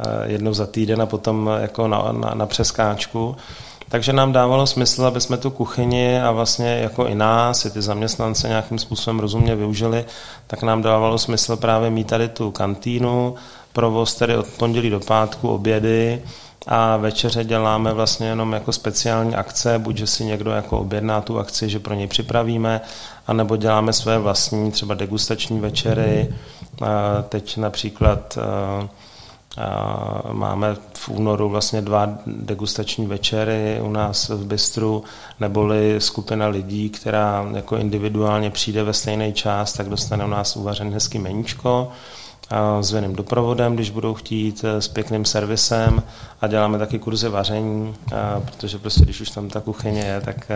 eh, 0.00 0.32
jednou 0.32 0.54
za 0.54 0.66
týden 0.66 1.02
a 1.02 1.06
potom 1.06 1.50
jako 1.60 1.88
na, 1.88 2.12
na, 2.12 2.34
na 2.34 2.46
přeskáčku. 2.46 3.36
Takže 3.88 4.12
nám 4.12 4.32
dávalo 4.32 4.66
smysl, 4.66 5.06
aby 5.06 5.20
jsme 5.20 5.36
tu 5.36 5.50
kuchyni 5.50 6.20
a 6.20 6.30
vlastně 6.30 6.78
jako 6.82 7.06
i 7.06 7.14
nás, 7.14 7.64
i 7.64 7.70
ty 7.70 7.82
zaměstnance 7.82 8.48
nějakým 8.48 8.78
způsobem 8.78 9.20
rozumně 9.20 9.56
využili, 9.56 10.04
tak 10.46 10.62
nám 10.62 10.82
dávalo 10.82 11.18
smysl 11.18 11.56
právě 11.56 11.90
mít 11.90 12.06
tady 12.06 12.28
tu 12.28 12.50
kantýnu, 12.50 13.34
provoz 13.72 14.14
tedy 14.14 14.36
od 14.36 14.46
pondělí 14.46 14.90
do 14.90 15.00
pátku, 15.00 15.48
obědy, 15.48 16.22
a 16.66 16.96
večeře 16.96 17.44
děláme 17.44 17.92
vlastně 17.92 18.26
jenom 18.26 18.52
jako 18.52 18.72
speciální 18.72 19.34
akce, 19.34 19.78
buď 19.78 19.96
že 19.96 20.06
si 20.06 20.24
někdo 20.24 20.50
jako 20.50 20.78
objedná 20.78 21.20
tu 21.20 21.38
akci, 21.38 21.68
že 21.68 21.78
pro 21.78 21.94
něj 21.94 22.06
připravíme, 22.06 22.80
anebo 23.26 23.56
děláme 23.56 23.92
své 23.92 24.18
vlastní 24.18 24.72
třeba 24.72 24.94
degustační 24.94 25.60
večery. 25.60 26.34
Teď 27.28 27.56
například 27.56 28.38
Máme 30.32 30.76
v 30.94 31.08
únoru 31.08 31.48
vlastně 31.48 31.82
dva 31.82 32.08
degustační 32.26 33.06
večery 33.06 33.80
u 33.82 33.90
nás 33.90 34.28
v 34.28 34.44
Bystru, 34.46 35.04
neboli 35.40 35.96
skupina 35.98 36.48
lidí, 36.48 36.90
která 36.90 37.46
jako 37.54 37.76
individuálně 37.76 38.50
přijde 38.50 38.84
ve 38.84 38.92
stejný 38.92 39.32
čas, 39.32 39.72
tak 39.72 39.88
dostane 39.88 40.24
u 40.24 40.28
nás 40.28 40.56
uvařený 40.56 40.92
hezký 40.92 41.18
meníčko 41.18 41.92
s 42.80 42.92
věným 42.92 43.14
doprovodem, 43.16 43.74
když 43.74 43.90
budou 43.90 44.14
chtít, 44.14 44.64
s 44.78 44.88
pěkným 44.88 45.24
servisem 45.24 46.02
a 46.40 46.46
děláme 46.46 46.78
taky 46.78 46.98
kurzy 46.98 47.28
vaření, 47.28 47.94
protože 48.44 48.78
prostě 48.78 49.04
když 49.04 49.20
už 49.20 49.30
tam 49.30 49.48
ta 49.48 49.60
kuchyně 49.60 50.00
je, 50.00 50.20
tak, 50.20 50.50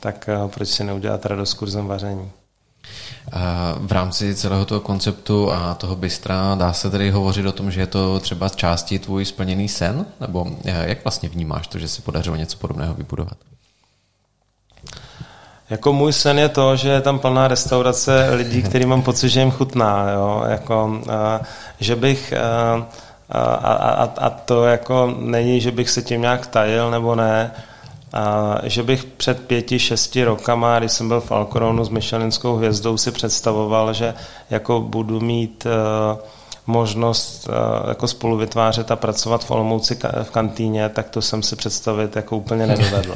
tak 0.00 0.28
proč 0.54 0.68
si 0.68 0.84
neudělat 0.84 1.26
radost 1.26 1.54
kurzem 1.54 1.86
vaření. 1.86 2.30
V 3.80 3.92
rámci 3.92 4.34
celého 4.34 4.64
toho 4.64 4.80
konceptu 4.80 5.52
a 5.52 5.74
toho 5.74 5.96
bystra 5.96 6.54
dá 6.54 6.72
se 6.72 6.90
tedy 6.90 7.10
hovořit 7.10 7.46
o 7.46 7.52
tom, 7.52 7.70
že 7.70 7.80
je 7.80 7.86
to 7.86 8.20
třeba 8.20 8.48
z 8.48 8.56
části 8.56 8.98
tvůj 8.98 9.24
splněný 9.24 9.68
sen? 9.68 10.06
Nebo 10.20 10.46
eh, 10.64 10.88
jak 10.88 11.04
vlastně 11.04 11.28
vnímáš 11.28 11.66
to, 11.66 11.78
že 11.78 11.88
se 11.88 12.02
podařilo 12.02 12.36
něco 12.36 12.56
podobného 12.56 12.94
vybudovat? 12.94 13.36
Jako 15.70 15.92
můj 15.92 16.12
sen 16.12 16.38
je 16.38 16.48
to, 16.48 16.76
že 16.76 16.88
je 16.88 17.00
tam 17.00 17.18
plná 17.18 17.48
restaurace 17.48 18.30
lidí, 18.32 18.62
který 18.68 18.86
mám 18.86 19.02
pocit, 19.02 19.28
že 19.28 19.40
jim 19.40 19.50
chutná. 19.50 20.10
Jo? 20.10 20.44
Jako, 20.48 21.00
a, 21.10 21.40
že 21.80 21.96
bych... 21.96 22.32
A, 22.32 22.86
a, 23.32 23.72
a, 23.72 24.04
a 24.26 24.30
to 24.30 24.64
jako 24.64 25.14
není, 25.18 25.60
že 25.60 25.70
bych 25.70 25.90
se 25.90 26.02
tím 26.02 26.20
nějak 26.20 26.46
tajil 26.46 26.90
nebo 26.90 27.14
ne, 27.14 27.52
a 28.12 28.54
že 28.62 28.82
bych 28.82 29.04
před 29.04 29.46
pěti, 29.46 29.78
šesti 29.78 30.24
rokama, 30.24 30.78
když 30.78 30.92
jsem 30.92 31.08
byl 31.08 31.20
v 31.20 31.32
Alcoronu 31.32 31.84
s 31.84 31.88
Michelinskou 31.88 32.56
hvězdou, 32.56 32.96
si 32.96 33.10
představoval, 33.10 33.92
že 33.92 34.14
jako 34.50 34.80
budu 34.80 35.20
mít 35.20 35.66
uh, 35.66 36.18
možnost 36.66 37.48
uh, 37.48 37.88
jako 37.88 38.08
spolu 38.08 38.36
vytvářet 38.36 38.90
a 38.90 38.96
pracovat 38.96 39.44
v 39.44 39.50
Olomouci 39.50 39.98
v 40.22 40.30
kantýně, 40.30 40.88
tak 40.88 41.08
to 41.10 41.22
jsem 41.22 41.42
si 41.42 41.56
představit 41.56 42.16
jako 42.16 42.36
úplně 42.36 42.66
nedovedl. 42.66 43.14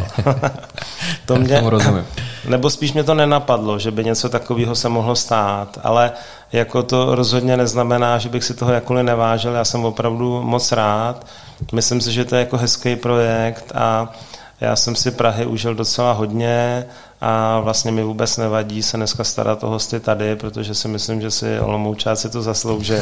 to 1.26 1.36
mě, 1.36 1.62
rozumím. 1.64 2.06
Nebo 2.48 2.70
spíš 2.70 2.92
mě 2.92 3.04
to 3.04 3.14
nenapadlo, 3.14 3.78
že 3.78 3.90
by 3.90 4.04
něco 4.04 4.28
takového 4.28 4.74
se 4.74 4.88
mohlo 4.88 5.16
stát, 5.16 5.78
ale 5.82 6.12
jako 6.52 6.82
to 6.82 7.14
rozhodně 7.14 7.56
neznamená, 7.56 8.18
že 8.18 8.28
bych 8.28 8.44
si 8.44 8.54
toho 8.54 8.72
jakkoliv 8.72 9.04
nevážil. 9.04 9.52
Já 9.52 9.64
jsem 9.64 9.84
opravdu 9.84 10.42
moc 10.42 10.72
rád. 10.72 11.26
Myslím 11.72 12.00
si, 12.00 12.12
že 12.12 12.24
to 12.24 12.34
je 12.34 12.40
jako 12.40 12.56
hezký 12.56 12.96
projekt 12.96 13.72
a 13.74 14.12
já 14.60 14.76
jsem 14.76 14.96
si 14.96 15.10
Prahy 15.10 15.46
užil 15.46 15.74
docela 15.74 16.12
hodně 16.12 16.86
a 17.20 17.60
vlastně 17.60 17.92
mi 17.92 18.02
vůbec 18.02 18.36
nevadí 18.36 18.82
se 18.82 18.96
dneska 18.96 19.24
starat 19.24 19.64
o 19.64 19.68
hosty 19.68 20.00
tady, 20.00 20.36
protože 20.36 20.74
si 20.74 20.88
myslím, 20.88 21.20
že 21.20 21.30
si 21.30 21.60
Olomoučáci 21.60 22.30
to 22.30 22.42
zaslouží. 22.42 22.94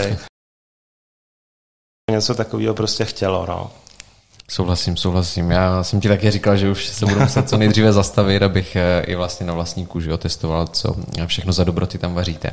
Něco 2.12 2.34
takového 2.34 2.74
prostě 2.74 3.04
chtělo, 3.04 3.46
no. 3.46 3.70
Souhlasím, 4.48 4.96
souhlasím. 4.96 5.50
Já 5.50 5.82
jsem 5.82 6.00
ti 6.00 6.08
taky 6.08 6.30
říkal, 6.30 6.56
že 6.56 6.70
už 6.70 6.86
se 6.86 7.06
budu 7.06 7.20
muset 7.20 7.48
co 7.48 7.56
nejdříve 7.56 7.92
zastavit, 7.92 8.42
abych 8.42 8.76
eh, 8.76 9.02
i 9.06 9.14
vlastně 9.14 9.46
na 9.46 9.54
vlastní 9.54 9.86
kůži 9.86 10.12
otestoval, 10.12 10.66
co 10.66 10.96
všechno 11.26 11.52
za 11.52 11.64
dobroty 11.64 11.98
tam 11.98 12.14
vaříte. 12.14 12.50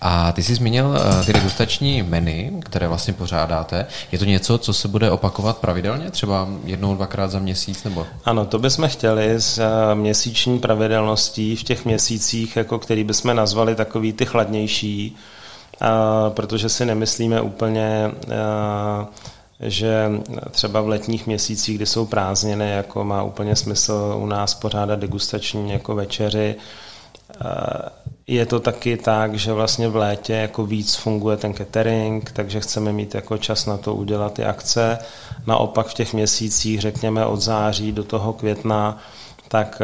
A 0.00 0.32
ty 0.32 0.42
jsi 0.42 0.54
zmínil 0.54 0.96
eh, 0.96 1.24
ty 1.24 1.32
degustační 1.32 2.02
menu, 2.02 2.60
které 2.64 2.88
vlastně 2.88 3.12
pořádáte. 3.12 3.86
Je 4.12 4.18
to 4.18 4.24
něco, 4.24 4.58
co 4.58 4.72
se 4.72 4.88
bude 4.88 5.10
opakovat 5.10 5.58
pravidelně, 5.58 6.10
třeba 6.10 6.48
jednou, 6.64 6.94
dvakrát 6.94 7.30
za 7.30 7.38
měsíc? 7.38 7.84
nebo? 7.84 8.06
Ano, 8.24 8.44
to 8.46 8.58
bychom 8.58 8.88
chtěli 8.88 9.30
s 9.30 9.58
eh, 9.58 9.94
měsíční 9.94 10.58
pravidelností 10.58 11.56
v 11.56 11.62
těch 11.62 11.84
měsících, 11.84 12.56
jako 12.56 12.78
který 12.78 13.04
bychom 13.04 13.36
nazvali 13.36 13.74
takový 13.74 14.12
ty 14.12 14.26
chladnější, 14.26 15.16
protože 16.28 16.68
si 16.68 16.84
nemyslíme 16.84 17.40
úplně 17.40 18.12
že 19.60 20.10
třeba 20.50 20.80
v 20.80 20.88
letních 20.88 21.26
měsících, 21.26 21.76
kdy 21.76 21.86
jsou 21.86 22.06
prázdniny, 22.06 22.70
jako 22.70 23.04
má 23.04 23.22
úplně 23.22 23.56
smysl 23.56 24.14
u 24.18 24.26
nás 24.26 24.54
pořádat 24.54 24.98
degustační 24.98 25.72
jako 25.72 25.94
večeři. 25.94 26.54
Je 28.26 28.46
to 28.46 28.60
taky 28.60 28.96
tak, 28.96 29.34
že 29.34 29.52
vlastně 29.52 29.88
v 29.88 29.96
létě 29.96 30.32
jako 30.32 30.66
víc 30.66 30.94
funguje 30.94 31.36
ten 31.36 31.54
catering, 31.54 32.30
takže 32.30 32.60
chceme 32.60 32.92
mít 32.92 33.14
jako 33.14 33.38
čas 33.38 33.66
na 33.66 33.76
to 33.76 33.94
udělat 33.94 34.32
ty 34.32 34.44
akce. 34.44 34.98
Naopak 35.46 35.86
v 35.86 35.94
těch 35.94 36.14
měsících, 36.14 36.80
řekněme 36.80 37.26
od 37.26 37.40
září 37.40 37.92
do 37.92 38.04
toho 38.04 38.32
května, 38.32 38.98
tak 39.48 39.82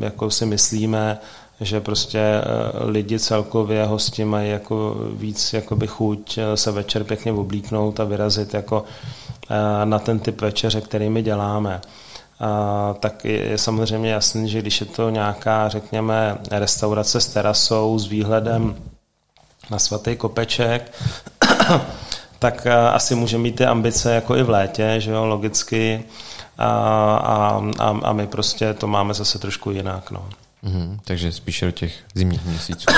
jako 0.00 0.30
si 0.30 0.46
myslíme, 0.46 1.18
že 1.60 1.80
prostě 1.80 2.18
eh, 2.18 2.42
lidi 2.84 3.18
celkově 3.18 3.84
hosti 3.84 4.24
mají 4.24 4.50
jako 4.50 4.96
víc 5.12 5.52
jakoby 5.52 5.86
chuť 5.86 6.38
eh, 6.38 6.56
se 6.56 6.72
večer 6.72 7.04
pěkně 7.04 7.32
oblíknout 7.32 8.00
a 8.00 8.04
vyrazit 8.04 8.54
jako 8.54 8.84
eh, 9.50 9.86
na 9.86 9.98
ten 9.98 10.18
typ 10.18 10.40
večeře, 10.40 10.80
který 10.80 11.10
my 11.10 11.22
děláme. 11.22 11.80
A, 12.40 12.94
tak 13.00 13.24
je, 13.24 13.58
samozřejmě 13.58 14.10
jasný, 14.10 14.48
že 14.48 14.62
když 14.62 14.80
je 14.80 14.86
to 14.86 15.10
nějaká, 15.10 15.68
řekněme, 15.68 16.38
restaurace 16.50 17.20
s 17.20 17.26
terasou, 17.26 17.98
s 17.98 18.06
výhledem 18.06 18.76
na 19.70 19.78
svatý 19.78 20.16
kopeček, 20.16 20.92
tak 22.38 22.66
asi 22.66 23.14
může 23.14 23.38
mít 23.38 23.56
ty 23.56 23.64
ambice 23.64 24.14
jako 24.14 24.36
i 24.36 24.42
v 24.42 24.50
létě, 24.50 24.94
že 24.98 25.10
jo, 25.10 25.26
logicky. 25.26 26.04
A, 26.58 26.68
a, 27.16 27.62
a, 27.78 28.00
a 28.02 28.12
my 28.12 28.26
prostě 28.26 28.74
to 28.74 28.86
máme 28.86 29.14
zase 29.14 29.38
trošku 29.38 29.70
jinak. 29.70 30.10
No. 30.10 30.28
Mm, 30.64 30.98
takže 31.04 31.32
spíše 31.32 31.66
do 31.66 31.70
těch 31.70 31.94
zimních 32.14 32.44
měsíců. 32.44 32.86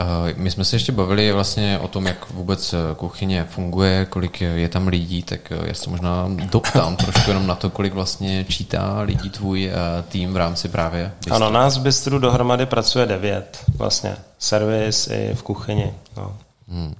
Eh, 0.00 0.34
my 0.36 0.50
jsme 0.50 0.64
se 0.64 0.76
ještě 0.76 0.92
bavili 0.92 1.32
vlastně 1.32 1.78
o 1.78 1.88
tom, 1.88 2.06
jak 2.06 2.30
vůbec 2.30 2.72
eh, 2.72 2.76
kuchyně 2.96 3.44
funguje, 3.50 4.04
kolik 4.04 4.40
je 4.40 4.68
tam 4.68 4.88
lidí, 4.88 5.22
tak 5.22 5.52
eh, 5.52 5.68
já 5.68 5.74
se 5.74 5.90
možná 5.90 6.26
doptám 6.50 6.96
trošku 7.04 7.30
jenom 7.30 7.46
na 7.46 7.54
to, 7.54 7.70
kolik 7.70 7.94
vlastně 7.94 8.44
čítá 8.44 9.00
lidí 9.00 9.30
tvůj 9.30 9.70
tým 10.08 10.32
v 10.32 10.36
rámci 10.36 10.68
právě 10.68 11.12
bistru. 11.16 11.34
Ano, 11.34 11.50
nás 11.50 11.78
v 11.78 11.82
bistru 11.82 12.18
dohromady 12.18 12.66
pracuje 12.66 13.06
devět, 13.06 13.64
vlastně 13.76 14.16
servis 14.38 15.08
i 15.10 15.30
v 15.34 15.42
kuchyni. 15.42 15.94
No. 16.16 16.36
Hmm. 16.68 16.94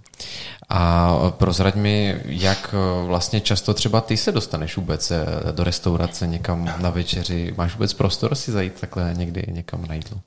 A 0.70 1.14
prozrať 1.30 1.74
mi, 1.74 2.20
jak 2.24 2.74
vlastně 3.06 3.40
často 3.40 3.74
třeba 3.74 4.00
ty 4.00 4.16
se 4.16 4.32
dostaneš 4.32 4.76
vůbec 4.76 5.10
eh, 5.10 5.26
do 5.52 5.64
restaurace 5.64 6.26
někam 6.26 6.74
na 6.78 6.90
večeři. 6.90 7.54
Máš 7.56 7.72
vůbec 7.72 7.92
prostor 7.92 8.34
si 8.34 8.52
zajít 8.52 8.80
takhle 8.80 9.14
někdy 9.14 9.44
někam 9.48 9.86
na 9.88 9.94
jídlo? 9.94 10.18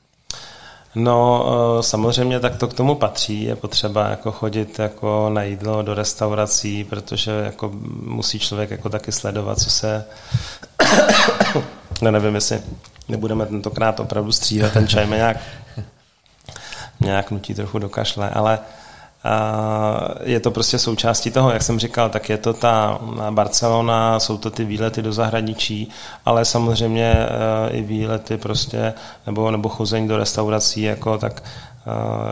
No, 0.96 1.46
eh, 1.80 1.84
samozřejmě 1.84 2.40
tak 2.40 2.56
to 2.56 2.68
k 2.68 2.74
tomu 2.74 2.96
patří. 2.96 3.44
Je 3.44 3.56
potřeba 3.56 4.10
jako 4.10 4.32
chodit 4.32 4.80
jako 4.80 5.30
na 5.34 5.44
jídlo 5.44 5.82
do 5.82 5.94
restaurací, 5.94 6.84
protože 6.84 7.32
jako 7.32 7.72
musí 8.02 8.40
člověk 8.40 8.72
jako 8.72 8.90
taky 8.90 9.12
sledovat, 9.12 9.60
co 9.60 9.70
se... 9.70 10.06
no 12.02 12.12
nevím, 12.12 12.36
jestli 12.36 12.60
nebudeme 13.10 13.46
tentokrát 13.46 14.00
opravdu 14.00 14.32
stříhat, 14.32 14.74
ten 14.74 14.88
čaj 14.88 15.08
mě 15.08 15.18
nějak, 15.18 15.38
nějak 17.00 17.32
nutí 17.32 17.54
trochu 17.54 17.80
do 17.80 17.90
kašle, 17.90 18.30
ale 18.30 18.60
uh, 18.60 18.81
je 20.24 20.40
to 20.40 20.52
prostě 20.52 20.80
součástí 20.80 21.32
toho, 21.32 21.52
jak 21.52 21.64
jsem 21.64 21.80
říkal, 21.80 22.10
tak 22.10 22.30
je 22.30 22.38
to 22.38 22.54
ta 22.54 23.00
Barcelona, 23.30 24.20
jsou 24.20 24.38
to 24.38 24.52
ty 24.52 24.66
výlety 24.66 25.02
do 25.02 25.14
zahraničí, 25.14 25.90
ale 26.26 26.46
samozřejmě 26.46 27.14
e, 27.14 27.28
i 27.70 27.82
výlety 27.82 28.38
prostě, 28.38 28.94
nebo, 29.26 29.52
nebo 29.52 29.70
chození 29.70 30.08
do 30.08 30.18
restaurací, 30.18 30.82
jako 30.82 31.18
tak 31.18 31.44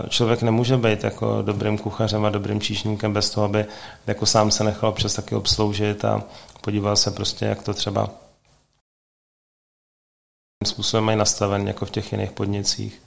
e, 0.05 0.09
člověk 0.09 0.41
nemůže 0.41 0.77
být 0.77 1.03
jako 1.03 1.41
dobrým 1.41 1.77
kuchařem 1.77 2.25
a 2.25 2.29
dobrým 2.29 2.61
číšníkem 2.61 3.13
bez 3.13 3.29
toho, 3.29 3.45
aby 3.45 3.65
jako 4.07 4.25
sám 4.25 4.51
se 4.51 4.63
nechal 4.63 4.89
občas 4.89 5.13
taky 5.13 5.35
obsloužit 5.35 6.05
a 6.05 6.23
podíval 6.61 6.95
se 6.95 7.11
prostě, 7.11 7.45
jak 7.45 7.63
to 7.63 7.73
třeba 7.73 8.09
způsobem 10.65 11.03
mají 11.03 11.17
nastaven 11.17 11.67
jako 11.67 11.85
v 11.85 11.91
těch 11.91 12.11
jiných 12.11 12.31
podnicích. 12.31 13.01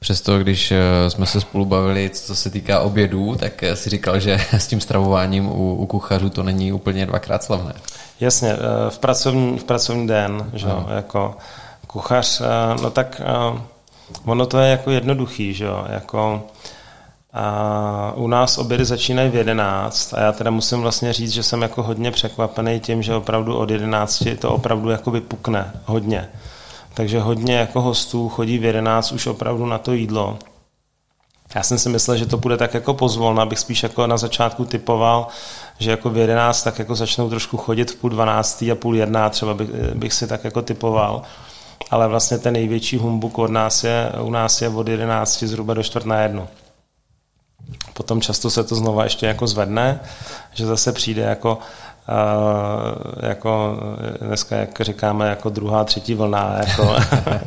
Přesto, 0.00 0.38
když 0.38 0.72
eh, 0.72 1.10
jsme 1.10 1.26
se 1.26 1.40
spolu 1.40 1.64
bavili, 1.64 2.10
co 2.10 2.36
se 2.36 2.50
týká 2.50 2.80
obědů, 2.80 3.36
tak 3.40 3.62
eh, 3.62 3.76
si 3.76 3.90
říkal, 3.90 4.20
že 4.20 4.40
s 4.52 4.66
tím 4.66 4.80
stravováním 4.80 5.46
u, 5.46 5.74
u 5.74 5.86
kuchařů 5.86 6.30
to 6.30 6.42
není 6.42 6.72
úplně 6.72 7.06
dvakrát 7.06 7.44
slavné. 7.44 7.74
Jasně, 8.20 8.52
eh, 8.52 8.90
v 8.90 8.98
pracovní, 8.98 9.58
v 9.58 9.64
pracovní 9.64 10.06
den, 10.06 10.50
že 10.54 10.66
no. 10.66 10.86
jako 10.96 11.36
kuchař, 11.86 12.42
no 12.82 12.90
tak 12.90 13.20
ono 14.24 14.46
to 14.46 14.58
je 14.58 14.70
jako 14.70 14.90
jednoduchý, 14.90 15.54
že 15.54 15.64
jo, 15.64 15.84
jako 15.88 16.42
a 17.32 18.12
u 18.16 18.26
nás 18.26 18.58
obědy 18.58 18.84
začínají 18.84 19.30
v 19.30 19.34
11 19.34 20.14
a 20.14 20.20
já 20.20 20.32
teda 20.32 20.50
musím 20.50 20.80
vlastně 20.80 21.12
říct, 21.12 21.30
že 21.32 21.42
jsem 21.42 21.62
jako 21.62 21.82
hodně 21.82 22.10
překvapený 22.10 22.80
tím, 22.80 23.02
že 23.02 23.14
opravdu 23.14 23.56
od 23.56 23.70
11 23.70 24.24
to 24.38 24.50
opravdu 24.50 24.90
jako 24.90 25.10
vypukne 25.10 25.72
hodně 25.84 26.28
takže 26.94 27.20
hodně 27.20 27.54
jako 27.54 27.80
hostů 27.80 28.28
chodí 28.28 28.58
v 28.58 28.64
11 28.64 29.12
už 29.12 29.26
opravdu 29.26 29.66
na 29.66 29.78
to 29.78 29.92
jídlo. 29.92 30.38
Já 31.54 31.62
jsem 31.62 31.78
si 31.78 31.88
myslel, 31.88 32.16
že 32.16 32.26
to 32.26 32.38
bude 32.38 32.56
tak 32.56 32.74
jako 32.74 32.94
pozvolna, 32.94 33.42
abych 33.42 33.58
spíš 33.58 33.82
jako 33.82 34.06
na 34.06 34.16
začátku 34.16 34.64
typoval, 34.64 35.26
že 35.78 35.90
jako 35.90 36.10
v 36.10 36.16
11 36.18 36.62
tak 36.62 36.78
jako 36.78 36.94
začnou 36.94 37.30
trošku 37.30 37.56
chodit 37.56 37.90
v 37.90 37.96
půl 37.96 38.10
12 38.10 38.62
a 38.62 38.74
půl 38.74 38.96
jedná, 38.96 39.30
třeba 39.30 39.54
bych, 39.54 39.70
bych 39.94 40.12
si 40.12 40.26
tak 40.26 40.44
jako 40.44 40.62
typoval. 40.62 41.22
Ale 41.90 42.08
vlastně 42.08 42.38
ten 42.38 42.52
největší 42.52 42.96
humbuk 42.96 43.38
od 43.38 43.50
nás 43.50 43.84
je, 43.84 44.12
u 44.20 44.30
nás 44.30 44.62
je 44.62 44.68
od 44.68 44.88
11 44.88 45.42
zhruba 45.42 45.74
do 45.74 45.82
čtvrt 45.82 46.06
na 46.06 46.20
jednu. 46.20 46.48
Potom 47.92 48.20
často 48.20 48.50
se 48.50 48.64
to 48.64 48.74
znova 48.74 49.04
ještě 49.04 49.26
jako 49.26 49.46
zvedne, 49.46 50.00
že 50.52 50.66
zase 50.66 50.92
přijde 50.92 51.22
jako 51.22 51.58
jako 53.22 53.78
dneska, 54.20 54.56
jak 54.56 54.80
říkáme, 54.80 55.28
jako 55.28 55.48
druhá, 55.48 55.84
třetí 55.84 56.14
vlna 56.14 56.56
jako 56.66 56.96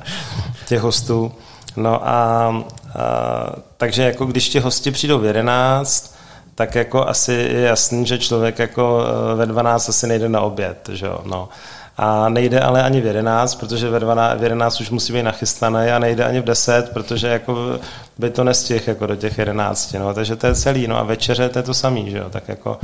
těch 0.67 0.81
hostů. 0.81 1.31
No 1.75 2.07
a, 2.07 2.09
a 2.09 2.55
takže 3.77 4.03
jako 4.03 4.25
když 4.25 4.49
ti 4.49 4.59
hosti 4.59 4.91
přijdou 4.91 5.19
v 5.19 5.25
11, 5.25 6.17
tak 6.55 6.75
jako 6.75 7.07
asi 7.07 7.33
je 7.33 7.61
jasný, 7.61 8.05
že 8.05 8.17
člověk 8.17 8.59
jako 8.59 9.03
e, 9.33 9.35
ve 9.35 9.45
12 9.45 9.89
asi 9.89 10.07
nejde 10.07 10.29
na 10.29 10.41
oběd, 10.41 10.89
že 10.93 11.05
jo, 11.05 11.19
no. 11.25 11.49
A 11.97 12.29
nejde 12.29 12.59
ale 12.59 12.83
ani 12.83 13.01
v 13.01 13.05
11, 13.05 13.55
protože 13.55 13.89
ve 13.89 13.99
12, 13.99 14.39
v 14.39 14.43
11 14.43 14.81
už 14.81 14.89
musí 14.89 15.13
být 15.13 15.23
nachystaný 15.23 15.87
a 15.87 15.99
nejde 15.99 16.25
ani 16.25 16.41
v 16.41 16.43
10, 16.43 16.89
protože 16.93 17.27
jako 17.27 17.79
by 18.17 18.29
to 18.29 18.43
nestihl 18.43 18.83
jako 18.87 19.05
do 19.05 19.15
těch 19.15 19.37
11, 19.37 19.93
no. 19.93 20.13
Takže 20.13 20.35
to 20.35 20.47
je 20.47 20.55
celý, 20.55 20.87
no 20.87 20.97
a 20.97 21.03
večeře 21.03 21.49
to 21.49 21.59
je 21.59 21.63
to 21.63 21.73
samý, 21.73 22.11
že 22.11 22.17
jo, 22.17 22.29
tak 22.29 22.49
jako 22.49 22.79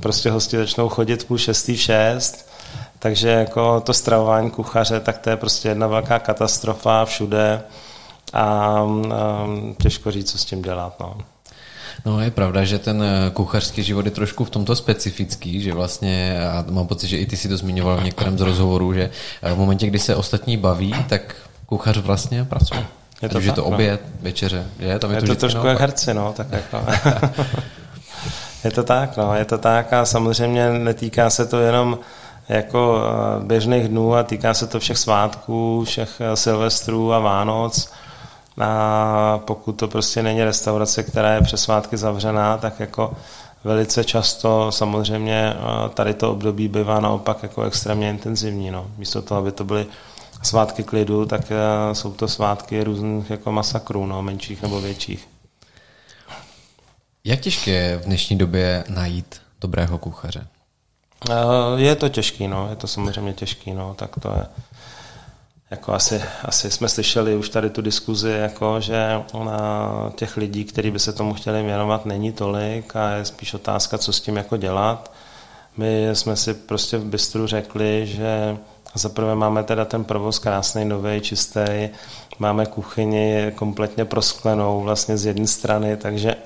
prostě 0.00 0.30
hosti 0.30 0.56
začnou 0.56 0.88
chodit 0.88 1.24
půl 1.24 1.38
šestý, 1.38 1.76
v 1.76 1.80
šest, 1.80 2.50
takže 2.98 3.28
jako 3.28 3.80
to 3.80 3.94
stravování 3.94 4.50
kuchaře, 4.50 5.00
tak 5.00 5.18
to 5.18 5.30
je 5.30 5.36
prostě 5.36 5.68
jedna 5.68 5.86
velká 5.86 6.18
katastrofa 6.18 7.04
všude 7.04 7.62
a 8.32 8.82
um, 8.82 9.76
těžko 9.82 10.10
říct, 10.10 10.30
co 10.30 10.38
s 10.38 10.44
tím 10.44 10.62
dělat. 10.62 11.00
No. 11.00 11.16
No 12.06 12.20
je 12.20 12.30
pravda, 12.30 12.64
že 12.64 12.78
ten 12.78 13.02
eh, 13.02 13.30
kuchařský 13.30 13.82
život 13.82 14.04
je 14.04 14.10
trošku 14.10 14.44
v 14.44 14.50
tomto 14.50 14.76
specifický, 14.76 15.60
že 15.60 15.72
vlastně, 15.72 16.40
a 16.48 16.64
mám 16.70 16.86
pocit, 16.86 17.08
že 17.08 17.18
i 17.18 17.26
ty 17.26 17.36
si 17.36 17.48
to 17.48 17.56
zmiňoval 17.56 17.96
v 18.00 18.04
některém 18.04 18.38
z 18.38 18.40
rozhovorů, 18.40 18.94
že 18.94 19.10
eh, 19.42 19.54
v 19.54 19.58
momentě, 19.58 19.86
kdy 19.86 19.98
se 19.98 20.16
ostatní 20.16 20.56
baví, 20.56 20.94
tak 21.08 21.34
kuchař 21.66 21.96
vlastně 21.96 22.44
pracuje. 22.44 22.86
Je 23.22 23.28
to, 23.28 23.34
tak, 23.34 23.44
je 23.44 23.52
to 23.52 23.60
no. 23.60 23.66
oběd, 23.66 24.00
no. 24.04 24.10
večeře, 24.20 24.66
je? 24.78 24.98
Tam 24.98 25.10
je, 25.10 25.16
je 25.16 25.20
to, 25.20 25.26
to 25.26 25.34
trošku 25.34 25.66
jak 25.66 25.80
herci, 25.80 26.14
no, 26.14 26.32
tak 26.36 26.46
jako. 26.52 26.86
Je 28.64 28.70
to 28.70 28.82
tak, 28.82 29.16
no, 29.16 29.34
je 29.34 29.44
to 29.44 29.58
tak 29.58 29.92
a 29.92 30.04
samozřejmě 30.04 30.70
netýká 30.70 31.30
se 31.30 31.46
to 31.46 31.58
jenom 31.58 31.98
jako 32.48 33.02
eh, 33.02 33.44
běžných 33.44 33.88
dnů 33.88 34.14
a 34.14 34.22
týká 34.22 34.54
se 34.54 34.66
to 34.66 34.80
všech 34.80 34.98
svátků, 34.98 35.84
všech 35.84 36.20
eh, 36.20 36.36
silvestrů 36.36 37.12
a 37.12 37.18
Vánoc. 37.18 37.92
A 38.60 39.40
pokud 39.44 39.72
to 39.72 39.88
prostě 39.88 40.22
není 40.22 40.44
restaurace, 40.44 41.02
která 41.02 41.34
je 41.34 41.40
přes 41.40 41.62
svátky 41.62 41.96
zavřená, 41.96 42.56
tak 42.58 42.80
jako 42.80 43.12
velice 43.64 44.04
často 44.04 44.72
samozřejmě 44.72 45.54
eh, 45.54 45.88
tady 45.88 46.14
to 46.14 46.30
období 46.30 46.68
bývá 46.68 47.00
naopak 47.00 47.42
jako 47.42 47.62
extrémně 47.62 48.10
intenzivní. 48.10 48.70
No. 48.70 48.86
Místo 48.98 49.22
toho, 49.22 49.40
aby 49.40 49.52
to 49.52 49.64
byly 49.64 49.86
svátky 50.42 50.82
klidu, 50.82 51.26
tak 51.26 51.40
jsou 51.92 52.12
to 52.12 52.28
svátky 52.28 52.84
různých 52.84 53.30
jako 53.30 53.52
masakrů, 53.52 54.06
no, 54.06 54.22
menších 54.22 54.62
nebo 54.62 54.80
větších. 54.80 55.37
Jak 57.24 57.40
těžké 57.40 57.70
je 57.70 57.96
v 57.96 58.04
dnešní 58.04 58.38
době 58.38 58.84
najít 58.88 59.40
dobrého 59.60 59.98
kuchaře? 59.98 60.46
Eh, 61.30 61.34
je 61.76 61.96
to 61.96 62.08
těžký, 62.08 62.48
no, 62.48 62.70
je 62.70 62.76
to 62.76 62.86
samozřejmě 62.86 63.32
těžký, 63.32 63.72
no, 63.72 63.94
tak 63.94 64.10
to 64.20 64.28
je, 64.28 64.46
jako 65.70 65.92
asi, 65.92 66.22
asi 66.44 66.70
jsme 66.70 66.88
slyšeli 66.88 67.36
už 67.36 67.48
tady 67.48 67.70
tu 67.70 67.82
diskuzi, 67.82 68.30
jako, 68.30 68.80
že 68.80 69.22
těch 70.14 70.36
lidí, 70.36 70.64
kteří 70.64 70.90
by 70.90 70.98
se 70.98 71.12
tomu 71.12 71.34
chtěli 71.34 71.62
věnovat, 71.62 72.06
není 72.06 72.32
tolik 72.32 72.96
a 72.96 73.10
je 73.10 73.24
spíš 73.24 73.54
otázka, 73.54 73.98
co 73.98 74.12
s 74.12 74.20
tím 74.20 74.36
jako 74.36 74.56
dělat. 74.56 75.12
My 75.76 76.08
jsme 76.12 76.36
si 76.36 76.54
prostě 76.54 76.98
v 76.98 77.04
Bystru 77.04 77.46
řekli, 77.46 78.06
že 78.06 78.56
zaprvé 78.94 79.34
máme 79.34 79.64
teda 79.64 79.84
ten 79.84 80.04
provoz 80.04 80.38
krásný, 80.38 80.84
nový, 80.84 81.20
čistý, 81.20 81.88
máme 82.38 82.66
kuchyni 82.66 83.52
kompletně 83.54 84.04
prosklenou 84.04 84.80
vlastně 84.80 85.18
z 85.18 85.26
jedné 85.26 85.46
strany, 85.46 85.96
takže 85.96 86.36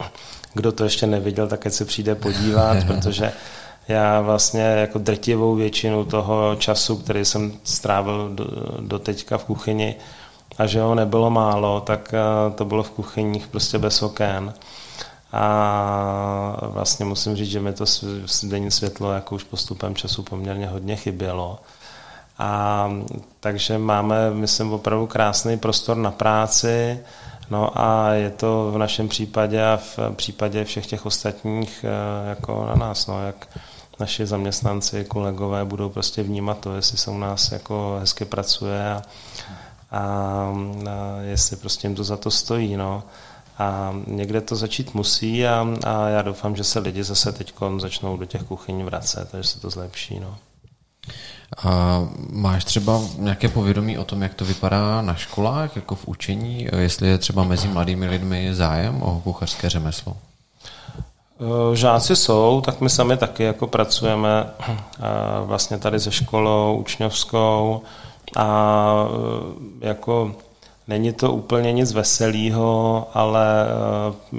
kdo 0.54 0.72
to 0.72 0.84
ještě 0.84 1.06
neviděl, 1.06 1.48
tak 1.48 1.66
ať 1.66 1.72
se 1.72 1.84
přijde 1.84 2.14
podívat, 2.14 2.76
protože 2.86 3.32
já 3.88 4.20
vlastně 4.20 4.60
jako 4.60 4.98
drtivou 4.98 5.54
většinu 5.54 6.04
toho 6.04 6.56
času, 6.56 6.96
který 6.96 7.24
jsem 7.24 7.52
strávil 7.64 8.30
do, 8.34 8.46
do 8.80 8.98
teďka 8.98 9.38
v 9.38 9.44
kuchyni, 9.44 9.96
a 10.58 10.66
že 10.66 10.80
ho 10.80 10.94
nebylo 10.94 11.30
málo, 11.30 11.80
tak 11.80 12.14
eh, 12.14 12.50
to 12.54 12.64
bylo 12.64 12.82
v 12.82 12.90
kuchyních 12.90 13.46
prostě 13.46 13.78
bez 13.78 14.02
oken. 14.02 14.54
A 15.32 16.56
vlastně 16.62 17.04
musím 17.04 17.36
říct, 17.36 17.50
že 17.50 17.60
mi 17.60 17.72
to 17.72 17.84
denní 18.42 18.70
světlo 18.70 19.12
jako 19.12 19.34
už 19.34 19.44
postupem 19.44 19.94
času 19.94 20.22
poměrně 20.22 20.66
hodně 20.66 20.96
chybělo. 20.96 21.58
A 22.38 22.90
takže 23.40 23.78
máme, 23.78 24.30
myslím, 24.30 24.72
opravdu 24.72 25.06
krásný 25.06 25.58
prostor 25.58 25.96
na 25.96 26.10
práci, 26.10 27.00
No 27.50 27.80
a 27.80 28.12
je 28.12 28.30
to 28.30 28.70
v 28.74 28.78
našem 28.78 29.08
případě 29.08 29.64
a 29.64 29.76
v 29.76 29.98
případě 30.16 30.64
všech 30.64 30.86
těch 30.86 31.06
ostatních 31.06 31.84
eh, 31.84 32.28
jako 32.28 32.66
na 32.66 32.74
nás, 32.74 33.06
no, 33.06 33.26
jak 33.26 33.48
naši 34.00 34.26
zaměstnanci, 34.26 35.04
kolegové 35.04 35.64
budou 35.64 35.88
prostě 35.88 36.22
vnímat 36.22 36.58
to, 36.58 36.74
jestli 36.74 36.98
se 36.98 37.10
u 37.10 37.18
nás 37.18 37.52
jako 37.52 37.96
hezky 38.00 38.24
pracuje 38.24 38.92
a, 38.92 39.02
a, 39.90 40.00
a 40.88 41.20
jestli 41.20 41.56
prostě 41.56 41.86
jim 41.86 41.94
to 41.94 42.04
za 42.04 42.16
to 42.16 42.30
stojí. 42.30 42.76
No. 42.76 43.02
A 43.58 43.94
někde 44.06 44.40
to 44.40 44.56
začít 44.56 44.94
musí 44.94 45.46
a, 45.46 45.66
a 45.86 46.08
já 46.08 46.22
doufám, 46.22 46.56
že 46.56 46.64
se 46.64 46.78
lidi 46.78 47.04
zase 47.04 47.32
teď 47.32 47.54
začnou 47.76 48.16
do 48.16 48.26
těch 48.26 48.42
kuchyň 48.42 48.84
vracet, 48.84 49.28
takže 49.30 49.48
se 49.48 49.60
to 49.60 49.70
zlepší. 49.70 50.20
No. 50.20 50.36
A 51.58 52.02
máš 52.30 52.64
třeba 52.64 53.00
nějaké 53.18 53.48
povědomí 53.48 53.98
o 53.98 54.04
tom, 54.04 54.22
jak 54.22 54.34
to 54.34 54.44
vypadá 54.44 55.02
na 55.02 55.14
školách, 55.14 55.76
jako 55.76 55.94
v 55.94 56.08
učení, 56.08 56.68
jestli 56.78 57.08
je 57.08 57.18
třeba 57.18 57.44
mezi 57.44 57.68
mladými 57.68 58.06
lidmi 58.06 58.54
zájem 58.54 59.02
o 59.02 59.20
kuchařské 59.20 59.68
řemeslo? 59.70 60.16
Eh, 61.42 61.76
žáci 61.76 62.16
jsou, 62.16 62.60
tak 62.60 62.80
my 62.80 62.90
sami 62.90 63.16
taky 63.16 63.42
jako 63.42 63.66
pracujeme 63.66 64.46
eh, 64.68 64.74
vlastně 65.44 65.78
tady 65.78 66.00
se 66.00 66.12
školou 66.12 66.76
učňovskou 66.80 67.82
a 68.36 69.06
eh, 69.82 69.86
jako 69.86 70.34
není 70.88 71.12
to 71.12 71.32
úplně 71.32 71.72
nic 71.72 71.92
veselého, 71.92 73.08
ale 73.14 73.46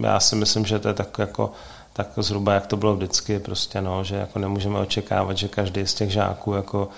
já 0.01 0.19
si 0.19 0.35
myslím, 0.35 0.65
že 0.65 0.79
to 0.79 0.87
je 0.87 0.93
tak 0.93 1.19
jako 1.19 1.51
tak 1.93 2.07
zhruba 2.17 2.53
jak 2.53 2.67
to 2.67 2.77
bylo 2.77 2.95
vždycky, 2.95 3.39
prostě 3.39 3.81
no, 3.81 4.03
že 4.03 4.15
jako 4.15 4.39
nemůžeme 4.39 4.79
očekávat, 4.79 5.37
že 5.37 5.47
každý 5.47 5.87
z 5.87 5.93
těch 5.93 6.11
žáků 6.11 6.53
jako 6.53 6.89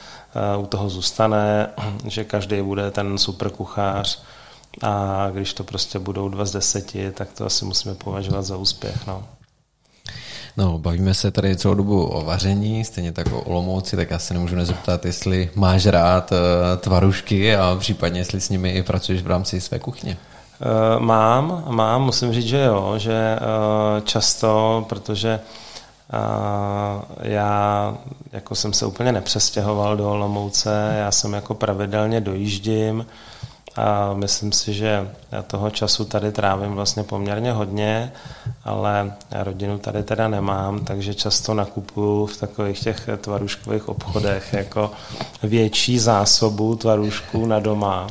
u 0.60 0.66
toho 0.66 0.90
zůstane, 0.90 1.70
že 2.08 2.24
každý 2.24 2.62
bude 2.62 2.92
ten 2.92 3.18
super 3.18 3.50
kuchař 3.50 4.24
a 4.82 5.28
když 5.34 5.54
to 5.54 5.64
prostě 5.64 6.00
budou 6.00 6.30
dva 6.30 6.46
z 6.46 6.52
deseti, 6.52 7.12
tak 7.12 7.34
to 7.34 7.46
asi 7.46 7.66
musíme 7.66 7.96
považovat 7.96 8.42
za 8.42 8.58
úspěch. 8.58 9.08
No. 9.08 9.24
No, 10.58 10.80
bavíme 10.80 11.14
se 11.14 11.32
tady 11.32 11.56
celou 11.56 11.74
dobu 11.74 12.06
o 12.06 12.26
vaření, 12.26 12.86
stejně 12.86 13.12
tak 13.12 13.34
o 13.34 13.42
Olomouci, 13.42 13.96
tak 13.96 14.12
já 14.12 14.20
se 14.20 14.34
nemůžu 14.34 14.56
nezeptat, 14.56 15.06
jestli 15.06 15.50
máš 15.56 15.86
rád 15.86 16.32
uh, 16.32 16.38
tvarušky 16.80 17.56
a 17.56 17.76
případně 17.80 18.20
jestli 18.20 18.42
s 18.42 18.50
nimi 18.50 18.72
i 18.72 18.84
pracuješ 18.84 19.22
v 19.22 19.28
rámci 19.28 19.62
své 19.62 19.80
kuchně. 19.80 20.18
Uh, 20.60 21.00
mám, 21.00 21.64
mám, 21.68 22.04
musím 22.04 22.34
říct, 22.34 22.46
že 22.46 22.64
jo, 22.64 22.94
že 22.98 23.40
uh, 23.40 24.04
často, 24.04 24.86
protože 24.90 25.40
uh, 26.14 27.04
já 27.20 27.94
jako 28.32 28.56
jsem 28.56 28.74
se 28.74 28.86
úplně 28.86 29.12
nepřestěhoval 29.12 29.98
do 29.98 30.10
Olomouce, 30.12 30.96
já 30.98 31.12
jsem 31.12 31.34
jako 31.34 31.54
pravidelně 31.54 32.22
dojíždím, 32.22 33.06
a 33.78 34.14
myslím 34.14 34.52
si, 34.52 34.74
že 34.74 35.12
já 35.32 35.42
toho 35.42 35.70
času 35.70 36.06
tady 36.06 36.32
trávím 36.32 36.74
vlastně 36.74 37.04
poměrně 37.04 37.52
hodně, 37.52 38.12
ale 38.64 39.14
rodinu 39.32 39.78
tady 39.80 40.04
teda 40.04 40.28
nemám, 40.28 40.86
takže 40.86 41.14
často 41.14 41.54
nakupuju 41.54 42.26
v 42.26 42.38
takových 42.38 42.80
těch 42.80 43.10
tvaruškových 43.18 43.90
obchodech 43.90 44.54
jako 44.54 44.92
větší 45.44 46.00
zásobu 46.00 46.76
tvarušků 46.76 47.46
na 47.46 47.60
doma. 47.60 48.08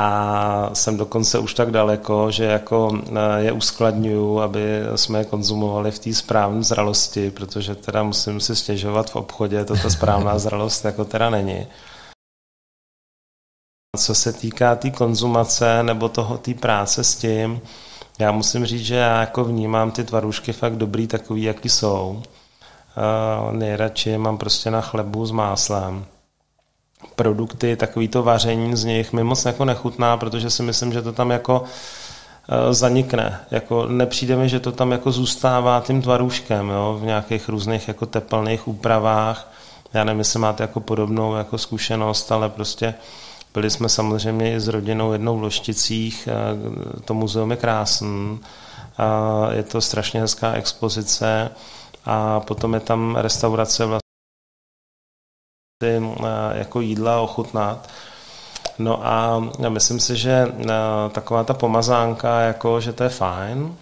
A 0.00 0.70
jsem 0.72 0.96
dokonce 0.96 1.38
už 1.38 1.54
tak 1.54 1.70
daleko, 1.70 2.30
že 2.30 2.44
jako 2.44 2.98
e, 3.16 3.42
je 3.42 3.52
uskladňuju, 3.52 4.40
aby 4.40 4.60
jsme 4.96 5.18
je 5.18 5.24
konzumovali 5.24 5.90
v 5.90 5.98
té 5.98 6.14
správné 6.14 6.62
zralosti, 6.62 7.30
protože 7.30 7.74
teda 7.74 8.02
musím 8.02 8.40
si 8.40 8.56
stěžovat 8.56 9.10
v 9.10 9.16
obchodě, 9.16 9.64
to 9.64 9.76
ta 9.76 9.90
správná 9.90 10.38
zralost 10.44 10.84
jako 10.84 11.04
teda 11.04 11.30
není. 11.30 11.66
Co 13.96 14.14
se 14.14 14.32
týká 14.32 14.74
té 14.74 14.80
tý 14.80 14.90
konzumace 14.90 15.82
nebo 15.82 16.08
toho 16.08 16.38
té 16.38 16.54
práce 16.54 17.04
s 17.04 17.16
tím, 17.16 17.60
já 18.18 18.32
musím 18.32 18.66
říct, 18.66 18.84
že 18.84 18.94
já 18.94 19.20
jako 19.20 19.44
vnímám 19.44 19.90
ty 19.90 20.04
tvarušky 20.04 20.52
fakt 20.52 20.76
dobrý 20.76 21.06
takový, 21.06 21.42
jaký 21.42 21.68
jsou. 21.68 22.22
Uh, 22.22 23.52
nejradši 23.52 24.18
mám 24.18 24.38
prostě 24.38 24.70
na 24.70 24.80
chlebu 24.80 25.26
s 25.26 25.30
máslem. 25.30 26.06
Produkty, 27.16 27.76
takový 27.76 28.08
to 28.08 28.22
vaření 28.22 28.76
z 28.76 28.84
nich 28.84 29.12
mi 29.12 29.24
moc 29.24 29.44
jako 29.44 29.64
nechutná, 29.64 30.16
protože 30.16 30.50
si 30.50 30.62
myslím, 30.62 30.92
že 30.92 31.02
to 31.02 31.12
tam 31.12 31.30
jako 31.30 31.60
uh, 31.60 31.66
zanikne. 32.72 33.40
Jako 33.50 33.86
nepřijde 33.86 34.36
mi, 34.36 34.48
že 34.48 34.60
to 34.60 34.72
tam 34.72 34.92
jako 34.92 35.12
zůstává 35.12 35.80
tím 35.80 36.02
tvarůžkem 36.02 36.68
jo, 36.68 36.98
v 37.00 37.04
nějakých 37.04 37.48
různých 37.48 37.88
jako 37.88 38.06
teplných 38.06 38.68
úpravách. 38.68 39.52
Já 39.92 40.04
nevím, 40.04 40.18
jestli 40.18 40.38
máte 40.38 40.62
jako 40.62 40.80
podobnou 40.80 41.34
jako 41.34 41.58
zkušenost, 41.58 42.32
ale 42.32 42.48
prostě 42.48 42.94
byli 43.54 43.70
jsme 43.70 43.88
samozřejmě 43.88 44.54
i 44.54 44.60
s 44.60 44.68
rodinou 44.68 45.12
jednou 45.12 45.38
v 45.38 45.42
Lošticích, 45.42 46.28
to 47.04 47.14
muzeum 47.14 47.50
je 47.50 47.56
krásný, 47.56 48.40
je 49.50 49.62
to 49.62 49.80
strašně 49.80 50.20
hezká 50.20 50.52
expozice 50.52 51.50
a 52.04 52.40
potom 52.40 52.74
je 52.74 52.80
tam 52.80 53.16
restaurace 53.16 53.86
vlastně 53.86 54.07
jako 56.52 56.80
jídla 56.80 57.20
ochutnat. 57.20 57.88
No 58.78 59.06
a 59.06 59.44
myslím 59.68 60.00
si, 60.00 60.16
že 60.16 60.46
taková 61.12 61.44
ta 61.44 61.54
pomazánka, 61.54 62.40
jako, 62.40 62.80
že 62.80 62.92
to 62.92 63.02
je 63.02 63.08
fajn, 63.08 63.76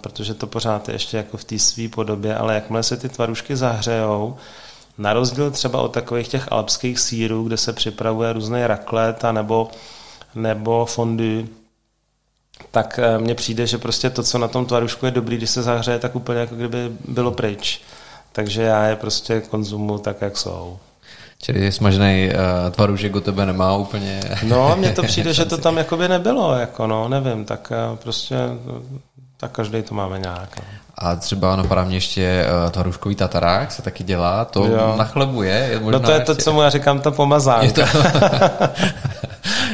protože 0.00 0.34
to 0.34 0.46
pořád 0.46 0.88
je 0.88 0.94
ještě 0.94 1.16
jako 1.16 1.36
v 1.36 1.44
té 1.44 1.58
své 1.58 1.88
podobě, 1.88 2.36
ale 2.36 2.54
jakmile 2.54 2.82
se 2.82 2.96
ty 2.96 3.08
tvarušky 3.08 3.56
zahřejou, 3.56 4.36
na 4.98 5.12
rozdíl 5.12 5.50
třeba 5.50 5.80
od 5.80 5.92
takových 5.92 6.28
těch 6.28 6.52
alpských 6.52 7.00
sírů, 7.00 7.44
kde 7.44 7.56
se 7.56 7.72
připravuje 7.72 8.32
různé 8.32 8.66
raklet 8.66 9.24
a 9.24 9.32
nebo, 9.32 9.70
nebo 10.34 10.86
fondy, 10.86 11.48
tak 12.70 12.98
eh, 12.98 13.18
mně 13.18 13.34
přijde, 13.34 13.66
že 13.66 13.78
prostě 13.78 14.10
to, 14.10 14.22
co 14.22 14.38
na 14.38 14.48
tom 14.48 14.66
tvarušku 14.66 15.06
je 15.06 15.12
dobrý, 15.12 15.36
když 15.36 15.50
se 15.50 15.62
zahřeje, 15.62 15.98
tak 15.98 16.16
úplně 16.16 16.40
jako 16.40 16.54
kdyby 16.54 16.92
bylo 17.08 17.30
pryč. 17.30 17.82
Takže 18.32 18.62
já 18.62 18.86
je 18.86 18.96
prostě 18.96 19.40
konzumu 19.40 19.98
tak, 19.98 20.20
jak 20.20 20.36
jsou. 20.36 20.78
Čili 21.42 21.72
smažený 21.72 22.28
uh, 22.28 22.70
tvarušek 22.70 23.16
u 23.16 23.20
tebe 23.20 23.46
nemá 23.46 23.76
úplně... 23.76 24.20
No, 24.42 24.76
mně 24.76 24.92
to 24.92 25.02
přijde, 25.02 25.34
že 25.34 25.44
to 25.44 25.58
tam 25.58 25.76
jakoby 25.76 26.08
nebylo, 26.08 26.54
jako 26.54 26.86
no, 26.86 27.08
nevím, 27.08 27.44
tak 27.44 27.72
uh, 27.90 27.96
prostě 27.96 28.36
tak 29.36 29.52
každý 29.52 29.82
to 29.82 29.94
máme 29.94 30.18
nějak. 30.18 30.56
No. 30.56 30.64
A 30.98 31.16
třeba 31.16 31.56
napadá 31.56 31.84
mě 31.84 31.96
ještě 31.96 32.46
uh, 32.64 32.70
tvaruškový 32.70 33.14
tatarák 33.14 33.72
se 33.72 33.82
taky 33.82 34.04
dělá, 34.04 34.44
to 34.44 34.66
jo. 34.66 34.94
na 34.98 35.04
chlebu 35.04 35.42
je. 35.42 35.68
je 35.70 35.80
možná 35.80 35.98
no 35.98 36.04
to 36.04 36.10
je 36.10 36.16
ještě... 36.16 36.34
to, 36.34 36.42
co 36.42 36.52
mu 36.52 36.62
já 36.62 36.70
říkám, 36.70 37.00
ta 37.00 37.10
pomazánka. 37.10 37.86
To... 37.86 37.98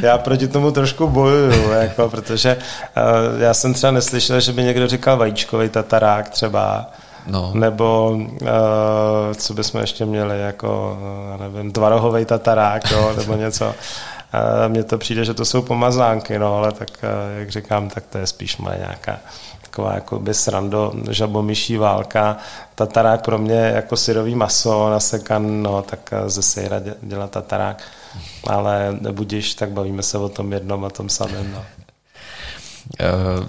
já 0.07 0.19
proti 0.19 0.49
tomu 0.49 0.71
trošku 0.71 1.09
bojuju, 1.09 1.71
jako, 1.71 2.09
protože 2.09 2.57
uh, 2.57 3.41
já 3.41 3.55
jsem 3.55 3.75
třeba 3.75 3.91
neslyšel, 3.91 4.41
že 4.41 4.53
by 4.53 4.63
někdo 4.63 4.89
říkal 4.89 5.17
vajíčkový 5.17 5.69
tatarák 5.69 6.29
třeba. 6.29 6.91
No. 7.27 7.51
Nebo 7.55 8.11
uh, 8.11 8.49
co 9.37 9.55
bychom 9.55 9.81
ještě 9.81 10.05
měli, 10.07 10.41
jako, 10.41 10.99
nevím, 11.39 11.73
tvarohový 11.73 12.25
tatarák, 12.25 12.91
jo, 12.91 13.13
nebo 13.17 13.35
něco. 13.35 13.67
Uh, 13.67 13.73
mně 14.69 14.85
to 14.85 14.99
přijde, 14.99 15.25
že 15.25 15.35
to 15.35 15.45
jsou 15.45 15.63
pomazánky, 15.63 16.39
no, 16.39 16.57
ale 16.57 16.73
tak, 16.73 16.89
uh, 17.03 17.39
jak 17.39 17.51
říkám, 17.51 17.89
tak 17.89 18.07
to 18.07 18.19
je 18.19 18.27
spíš 18.27 18.57
moje 18.57 18.79
nějaká 18.79 19.19
taková 19.71 19.95
jako 19.95 20.19
by 20.19 20.35
srando, 20.35 20.93
žabomyší 21.11 21.77
válka. 21.77 22.37
Tatarák 22.75 23.25
pro 23.25 23.39
mě 23.39 23.55
jako 23.75 23.97
syrový 23.97 24.35
maso 24.35 24.91
nasekan, 24.91 25.63
no, 25.63 25.83
tak 25.83 26.11
ze 26.27 26.43
sejra 26.43 26.77
dělá 27.03 27.27
tatarák. 27.27 27.83
Ale 28.47 28.97
nebudíš, 29.01 29.55
tak 29.55 29.71
bavíme 29.71 30.03
se 30.03 30.19
o 30.19 30.29
tom 30.29 30.53
jednom 30.53 30.85
a 30.85 30.91
tom 30.91 31.09
samém. 31.09 31.53
No. 31.53 31.65
Uh, 33.01 33.47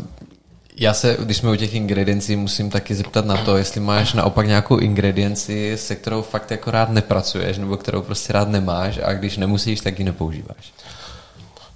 já 0.82 0.94
se, 0.94 1.18
když 1.20 1.38
jsme 1.38 1.52
u 1.52 1.56
těch 1.56 1.76
ingrediencí, 1.76 2.36
musím 2.36 2.70
taky 2.70 2.96
zeptat 2.96 3.26
na 3.26 3.38
to, 3.38 3.58
jestli 3.58 3.82
máš 3.82 4.14
naopak 4.14 4.48
nějakou 4.48 4.78
ingredienci, 4.78 5.78
se 5.78 5.96
kterou 5.96 6.22
fakt 6.22 6.52
jako 6.52 6.72
rád 6.72 6.90
nepracuješ, 6.90 7.58
nebo 7.58 7.78
kterou 7.78 8.02
prostě 8.02 8.34
rád 8.34 8.48
nemáš 8.48 9.00
a 9.04 9.14
když 9.14 9.38
nemusíš, 9.38 9.82
tak 9.82 10.00
ji 10.00 10.06
nepoužíváš. 10.06 10.74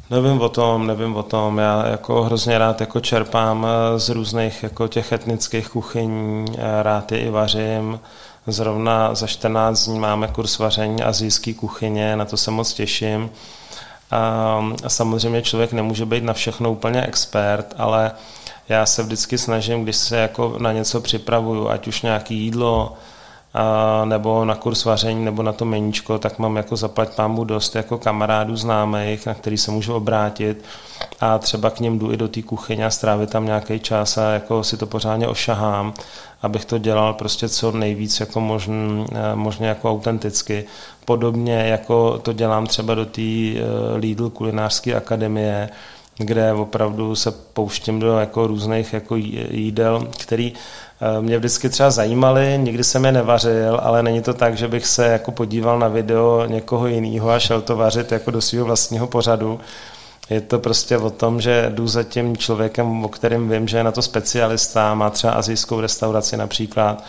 Nevím 0.09 0.41
o 0.41 0.49
tom, 0.49 0.87
nevím 0.87 1.15
o 1.15 1.23
tom. 1.23 1.57
Já 1.57 1.87
jako 1.87 2.23
hrozně 2.23 2.57
rád 2.57 2.81
jako 2.81 2.99
čerpám 2.99 3.67
eh, 3.67 3.99
z 3.99 4.09
různých 4.09 4.63
jako 4.63 4.87
těch 4.87 5.11
etnických 5.11 5.69
kuchyní, 5.69 6.45
eh, 6.57 6.83
rád 6.83 7.11
je 7.11 7.19
i 7.19 7.29
vařím. 7.29 7.99
Zrovna 8.47 9.15
za 9.15 9.27
14 9.27 9.85
dní 9.85 9.99
máme 9.99 10.27
kurz 10.27 10.59
vaření 10.59 11.03
azijské 11.03 11.53
kuchyně, 11.53 12.15
na 12.15 12.25
to 12.25 12.37
se 12.37 12.51
moc 12.51 12.73
těším. 12.73 13.29
A 14.11 14.61
samozřejmě 14.87 15.41
člověk 15.41 15.73
nemůže 15.73 16.05
být 16.05 16.23
na 16.23 16.33
všechno 16.33 16.71
úplně 16.71 17.01
expert, 17.03 17.73
ale 17.77 18.11
já 18.69 18.85
se 18.85 19.03
vždycky 19.03 19.37
snažím, 19.37 19.83
když 19.83 19.95
se 19.95 20.17
jako 20.17 20.55
na 20.59 20.71
něco 20.71 21.01
připravuju, 21.01 21.69
ať 21.69 21.87
už 21.87 22.01
nějaký 22.01 22.35
jídlo, 22.35 22.93
a, 23.53 24.05
nebo 24.05 24.45
na 24.45 24.55
kurz 24.55 24.85
vaření, 24.85 25.25
nebo 25.25 25.43
na 25.43 25.53
to 25.53 25.65
meníčko, 25.65 26.19
tak 26.19 26.39
mám 26.39 26.55
jako 26.55 26.75
zaplať 26.75 27.15
pámu 27.15 27.43
dost 27.43 27.75
jako 27.75 27.97
kamarádů 27.97 28.55
známých, 28.55 29.25
na 29.25 29.33
který 29.33 29.57
se 29.57 29.71
můžu 29.71 29.93
obrátit 29.93 30.63
a 31.19 31.37
třeba 31.37 31.69
k 31.69 31.79
něm 31.79 31.99
jdu 31.99 32.11
i 32.11 32.17
do 32.17 32.27
té 32.27 32.41
kuchyně 32.41 32.85
a 32.85 32.89
strávit 32.89 33.29
tam 33.29 33.45
nějaký 33.45 33.79
čas 33.79 34.17
a 34.17 34.31
jako 34.31 34.63
si 34.63 34.77
to 34.77 34.85
pořádně 34.85 35.27
ošahám, 35.27 35.93
abych 36.41 36.65
to 36.65 36.77
dělal 36.77 37.13
prostě 37.13 37.49
co 37.49 37.71
nejvíc 37.71 38.19
jako 38.19 38.39
možn, 38.39 39.05
možně 39.35 39.67
jako 39.67 39.91
autenticky. 39.91 40.65
Podobně 41.05 41.55
jako 41.55 42.17
to 42.17 42.33
dělám 42.33 42.67
třeba 42.67 42.95
do 42.95 43.05
té 43.05 43.21
eh, 43.21 43.61
Lidl 43.95 44.29
kulinářské 44.29 44.95
akademie, 44.95 45.69
kde 46.17 46.53
opravdu 46.53 47.15
se 47.15 47.31
pouštím 47.31 47.99
do 47.99 48.19
jako 48.19 48.47
různých 48.47 48.93
jako 48.93 49.15
jídel, 49.15 50.07
který 50.17 50.53
eh, 51.01 51.21
mě 51.21 51.37
vždycky 51.37 51.69
třeba 51.69 51.91
zajímaly, 51.91 52.59
nikdy 52.63 52.83
jsem 52.83 53.05
je 53.05 53.11
nevařil, 53.11 53.79
ale 53.83 54.03
není 54.03 54.21
to 54.21 54.33
tak, 54.33 54.57
že 54.57 54.67
bych 54.67 54.85
se 54.85 55.07
jako 55.07 55.31
podíval 55.31 55.79
na 55.79 55.87
video 55.87 56.45
někoho 56.47 56.87
jiného 56.87 57.29
a 57.29 57.39
šel 57.39 57.61
to 57.61 57.75
vařit 57.75 58.11
jako 58.11 58.31
do 58.31 58.41
svého 58.41 58.65
vlastního 58.65 59.07
pořadu. 59.07 59.59
Je 60.29 60.41
to 60.41 60.59
prostě 60.59 60.97
o 60.97 61.09
tom, 61.09 61.41
že 61.41 61.71
jdu 61.75 61.87
za 61.87 62.03
tím 62.03 62.37
člověkem, 62.37 63.05
o 63.05 63.09
kterém 63.09 63.49
vím, 63.49 63.67
že 63.67 63.77
je 63.77 63.83
na 63.83 63.91
to 63.91 64.01
specialista, 64.01 64.93
má 64.95 65.09
třeba 65.09 65.33
azijskou 65.33 65.81
restauraci 65.81 66.37
například, 66.37 67.03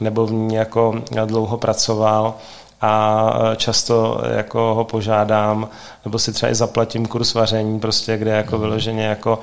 nebo 0.00 0.26
v 0.26 0.32
ní 0.32 0.54
jako 0.54 1.02
dlouho 1.24 1.58
pracoval 1.58 2.34
a 2.80 3.30
často 3.56 4.20
jako 4.36 4.74
ho 4.74 4.84
požádám, 4.84 5.68
nebo 6.04 6.18
si 6.18 6.32
třeba 6.32 6.52
i 6.52 6.54
zaplatím 6.54 7.06
kurz 7.06 7.34
vaření, 7.34 7.80
prostě, 7.80 8.16
kde 8.16 8.30
jako 8.30 8.58
vyloženě 8.58 9.04
jako 9.04 9.38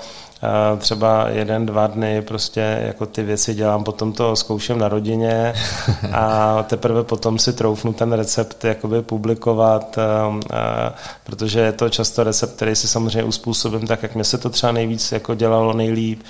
třeba 0.78 1.30
jeden, 1.30 1.66
dva 1.66 1.88
dny 1.88 2.22
prostě 2.22 2.82
jako 2.86 3.06
ty 3.06 3.24
věci 3.24 3.54
dělám, 3.54 3.84
potom 3.84 4.14
to 4.14 4.36
zkouším 4.36 4.78
na 4.78 4.88
rodině 4.88 5.54
a 6.14 6.64
teprve 6.64 7.04
potom 7.04 7.40
si 7.40 7.54
troufnu 7.54 7.94
ten 7.94 8.14
recept 8.14 8.66
jakoby 8.66 9.02
publikovat, 9.02 9.98
protože 11.24 11.60
je 11.60 11.72
to 11.72 11.90
často 11.90 12.24
recept, 12.24 12.56
který 12.56 12.76
si 12.76 12.88
samozřejmě 12.88 13.24
uspůsobím 13.24 13.88
tak, 13.88 14.04
jak 14.04 14.16
mě 14.16 14.24
se 14.24 14.38
to 14.38 14.50
třeba 14.50 14.72
nejvíc 14.72 15.12
jako 15.12 15.36
dělalo 15.36 15.74
nejlíp, 15.74 16.24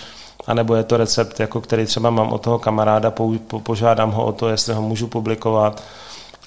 a 0.47 0.53
nebo 0.53 0.75
je 0.75 0.83
to 0.83 0.97
recept, 0.97 1.39
jako 1.39 1.61
který 1.61 1.85
třeba 1.85 2.09
mám 2.09 2.33
od 2.33 2.41
toho 2.41 2.59
kamaráda, 2.59 3.11
po, 3.11 3.33
po, 3.47 3.59
požádám 3.59 4.11
ho 4.11 4.25
o 4.25 4.31
to, 4.31 4.49
jestli 4.49 4.73
ho 4.73 4.81
můžu 4.81 5.07
publikovat, 5.07 5.83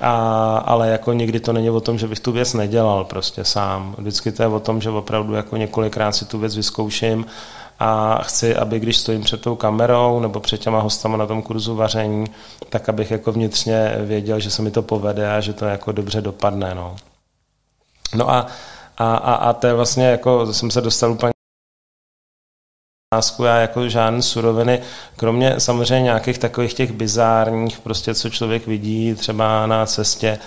a, 0.00 0.56
ale 0.58 0.88
jako 0.88 1.12
nikdy 1.12 1.40
to 1.40 1.52
není 1.52 1.70
o 1.70 1.80
tom, 1.80 1.98
že 1.98 2.08
bych 2.08 2.20
tu 2.20 2.32
věc 2.32 2.54
nedělal 2.54 3.04
prostě 3.04 3.44
sám. 3.44 3.94
Vždycky 3.98 4.32
to 4.32 4.42
je 4.42 4.48
o 4.48 4.60
tom, 4.60 4.80
že 4.80 4.90
opravdu 4.90 5.34
jako 5.34 5.56
několikrát 5.56 6.12
si 6.12 6.24
tu 6.24 6.38
věc 6.38 6.56
vyzkouším 6.56 7.26
a 7.78 8.22
chci, 8.22 8.56
aby 8.56 8.80
když 8.80 8.96
stojím 8.96 9.22
před 9.22 9.40
tou 9.40 9.56
kamerou 9.56 10.20
nebo 10.20 10.40
před 10.40 10.60
těma 10.60 10.80
hostama 10.80 11.16
na 11.16 11.26
tom 11.26 11.42
kurzu 11.42 11.76
vaření, 11.76 12.26
tak 12.68 12.88
abych 12.88 13.10
jako 13.10 13.32
vnitřně 13.32 13.94
věděl, 14.00 14.40
že 14.40 14.50
se 14.50 14.62
mi 14.62 14.70
to 14.70 14.82
povede 14.82 15.36
a 15.36 15.40
že 15.40 15.52
to 15.52 15.64
jako 15.64 15.92
dobře 15.92 16.20
dopadne. 16.20 16.74
No, 16.74 16.96
no 18.14 18.30
a, 18.30 18.46
a, 18.98 19.16
a, 19.16 19.34
a 19.34 19.52
to 19.52 19.66
je 19.66 19.74
vlastně 19.74 20.06
jako, 20.06 20.52
jsem 20.52 20.70
se 20.70 20.80
dostal 20.80 21.12
úplně 21.12 21.35
otázku, 23.14 23.44
já 23.44 23.56
jako 23.56 23.88
žádné 23.88 24.22
suroviny, 24.22 24.80
kromě 25.16 25.60
samozřejmě 25.60 26.04
nějakých 26.04 26.38
takových 26.38 26.74
těch 26.74 26.92
bizárních, 26.92 27.80
prostě 27.80 28.14
co 28.14 28.30
člověk 28.30 28.66
vidí 28.66 29.14
třeba 29.14 29.66
na 29.66 29.86
cestě, 29.86 30.38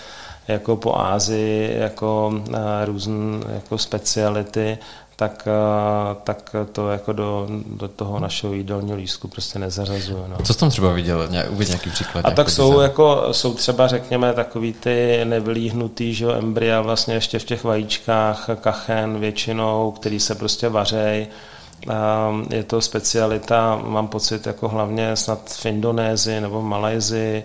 jako 0.47 0.75
po 0.75 0.99
Ázii, 0.99 1.77
jako 1.79 2.33
eh, 2.53 2.85
různé 2.85 3.15
jako 3.53 3.77
speciality, 3.77 4.77
tak, 5.15 5.47
eh, 5.47 6.15
tak 6.23 6.55
to 6.71 6.89
jako 6.89 7.13
do, 7.13 7.47
do 7.65 7.87
toho 7.87 8.19
našeho 8.19 8.53
jídelního 8.53 8.97
lístku 8.97 9.27
prostě 9.27 9.59
nezařazuje. 9.59 10.23
No. 10.27 10.37
Co 10.43 10.53
jsi 10.53 10.59
tam 10.59 10.69
třeba 10.69 10.93
viděl? 10.93 11.29
Uvěď 11.49 11.69
nějaký 11.69 11.89
příklad. 11.89 12.25
A 12.25 12.31
tak 12.31 12.49
jsou, 12.49 12.79
jako, 12.79 13.27
jsou 13.31 13.53
třeba, 13.53 13.87
řekněme, 13.87 14.33
takový 14.33 14.73
ty 14.73 15.21
nevylíhnutý 15.23 16.13
že 16.13 16.33
embrya 16.33 16.81
vlastně 16.81 17.13
ještě 17.13 17.39
v 17.39 17.43
těch 17.43 17.63
vajíčkách, 17.63 18.49
kachen 18.61 19.19
většinou, 19.19 19.91
který 19.91 20.19
se 20.19 20.35
prostě 20.35 20.69
vařej 20.69 21.27
je 22.49 22.63
to 22.63 22.81
specialita, 22.81 23.81
mám 23.85 24.07
pocit, 24.07 24.47
jako 24.47 24.67
hlavně 24.67 25.15
snad 25.15 25.49
v 25.49 25.65
Indonésii 25.65 26.41
nebo 26.41 26.61
v 26.61 26.65
Malajzii, 26.65 27.43